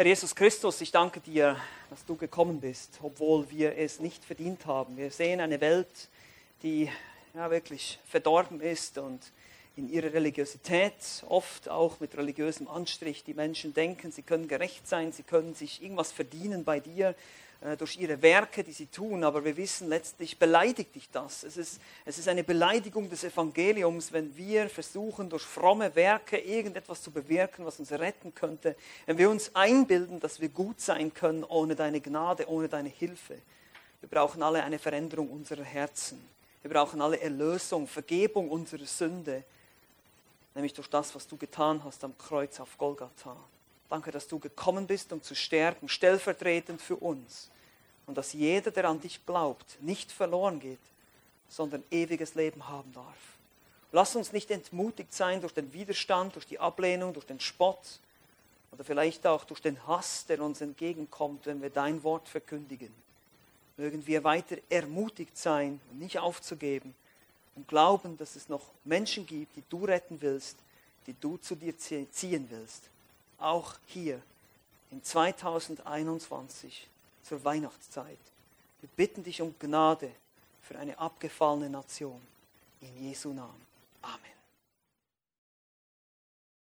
Herr 0.00 0.06
Jesus 0.06 0.34
Christus, 0.34 0.80
ich 0.80 0.92
danke 0.92 1.20
dir, 1.20 1.58
dass 1.90 2.06
du 2.06 2.16
gekommen 2.16 2.58
bist, 2.58 2.98
obwohl 3.02 3.50
wir 3.50 3.76
es 3.76 4.00
nicht 4.00 4.24
verdient 4.24 4.64
haben. 4.64 4.96
Wir 4.96 5.10
sehen 5.10 5.42
eine 5.42 5.60
Welt, 5.60 6.08
die 6.62 6.90
ja, 7.34 7.50
wirklich 7.50 7.98
verdorben 8.06 8.62
ist 8.62 8.96
und 8.96 9.20
in 9.76 9.92
ihrer 9.92 10.14
Religiosität, 10.14 10.94
oft 11.28 11.68
auch 11.68 12.00
mit 12.00 12.16
religiösem 12.16 12.66
Anstrich, 12.66 13.24
die 13.24 13.34
Menschen 13.34 13.74
denken, 13.74 14.10
sie 14.10 14.22
können 14.22 14.48
gerecht 14.48 14.88
sein, 14.88 15.12
sie 15.12 15.22
können 15.22 15.54
sich 15.54 15.82
irgendwas 15.82 16.12
verdienen 16.12 16.64
bei 16.64 16.80
dir 16.80 17.14
durch 17.76 17.98
ihre 17.98 18.22
Werke, 18.22 18.64
die 18.64 18.72
sie 18.72 18.86
tun, 18.86 19.22
aber 19.22 19.44
wir 19.44 19.54
wissen 19.54 19.88
letztlich 19.88 20.38
beleidigt 20.38 20.94
dich 20.94 21.10
das. 21.10 21.42
Es 21.42 21.58
ist, 21.58 21.80
es 22.06 22.18
ist 22.18 22.26
eine 22.26 22.42
Beleidigung 22.42 23.10
des 23.10 23.22
Evangeliums, 23.22 24.12
wenn 24.12 24.34
wir 24.34 24.70
versuchen, 24.70 25.28
durch 25.28 25.42
fromme 25.42 25.94
Werke 25.94 26.38
irgendetwas 26.38 27.02
zu 27.02 27.10
bewirken, 27.10 27.66
was 27.66 27.78
uns 27.78 27.92
retten 27.92 28.34
könnte, 28.34 28.76
wenn 29.04 29.18
wir 29.18 29.28
uns 29.28 29.54
einbilden, 29.54 30.20
dass 30.20 30.40
wir 30.40 30.48
gut 30.48 30.80
sein 30.80 31.12
können 31.12 31.44
ohne 31.44 31.76
deine 31.76 32.00
Gnade, 32.00 32.48
ohne 32.48 32.68
deine 32.68 32.88
Hilfe. 32.88 33.36
Wir 34.00 34.08
brauchen 34.08 34.42
alle 34.42 34.64
eine 34.64 34.78
Veränderung 34.78 35.28
unserer 35.28 35.64
Herzen. 35.64 36.18
Wir 36.62 36.70
brauchen 36.70 37.02
alle 37.02 37.20
Erlösung, 37.20 37.86
Vergebung 37.86 38.50
unserer 38.50 38.86
Sünde, 38.86 39.44
nämlich 40.54 40.72
durch 40.72 40.88
das, 40.88 41.14
was 41.14 41.26
du 41.28 41.36
getan 41.36 41.84
hast 41.84 42.04
am 42.04 42.16
Kreuz 42.16 42.58
auf 42.58 42.78
Golgatha. 42.78 43.36
Danke, 43.90 44.12
dass 44.12 44.28
du 44.28 44.38
gekommen 44.38 44.86
bist, 44.86 45.12
um 45.12 45.20
zu 45.20 45.34
sterben, 45.34 45.88
stellvertretend 45.88 46.80
für 46.80 46.94
uns. 46.94 47.50
Und 48.06 48.16
dass 48.16 48.32
jeder, 48.32 48.70
der 48.70 48.88
an 48.88 49.00
dich 49.00 49.26
glaubt, 49.26 49.82
nicht 49.82 50.12
verloren 50.12 50.60
geht, 50.60 50.78
sondern 51.48 51.82
ewiges 51.90 52.36
Leben 52.36 52.68
haben 52.68 52.92
darf. 52.92 53.18
Lass 53.90 54.14
uns 54.14 54.32
nicht 54.32 54.52
entmutigt 54.52 55.12
sein 55.12 55.40
durch 55.40 55.52
den 55.52 55.72
Widerstand, 55.72 56.36
durch 56.36 56.46
die 56.46 56.60
Ablehnung, 56.60 57.12
durch 57.12 57.26
den 57.26 57.40
Spott 57.40 57.98
oder 58.70 58.84
vielleicht 58.84 59.26
auch 59.26 59.42
durch 59.42 59.60
den 59.60 59.84
Hass, 59.88 60.24
der 60.26 60.40
uns 60.40 60.60
entgegenkommt, 60.60 61.46
wenn 61.46 61.60
wir 61.60 61.70
dein 61.70 62.04
Wort 62.04 62.28
verkündigen. 62.28 62.94
Mögen 63.76 64.06
wir 64.06 64.22
weiter 64.22 64.58
ermutigt 64.68 65.36
sein 65.36 65.80
und 65.90 65.98
nicht 65.98 66.20
aufzugeben 66.20 66.94
und 67.56 67.66
glauben, 67.66 68.16
dass 68.16 68.36
es 68.36 68.48
noch 68.48 68.62
Menschen 68.84 69.26
gibt, 69.26 69.56
die 69.56 69.64
du 69.68 69.84
retten 69.84 70.20
willst, 70.20 70.58
die 71.08 71.16
du 71.20 71.38
zu 71.38 71.56
dir 71.56 71.76
ziehen 71.76 72.46
willst 72.50 72.90
auch 73.40 73.74
hier 73.86 74.20
in 74.90 75.02
2021 75.02 76.88
zur 77.22 77.44
Weihnachtszeit. 77.44 78.18
Wir 78.80 78.88
bitten 78.96 79.22
dich 79.22 79.40
um 79.42 79.54
Gnade 79.58 80.10
für 80.62 80.78
eine 80.78 80.98
abgefallene 80.98 81.70
Nation. 81.70 82.20
In 82.80 83.08
Jesu 83.08 83.32
Namen. 83.32 83.66
Amen. 84.00 84.39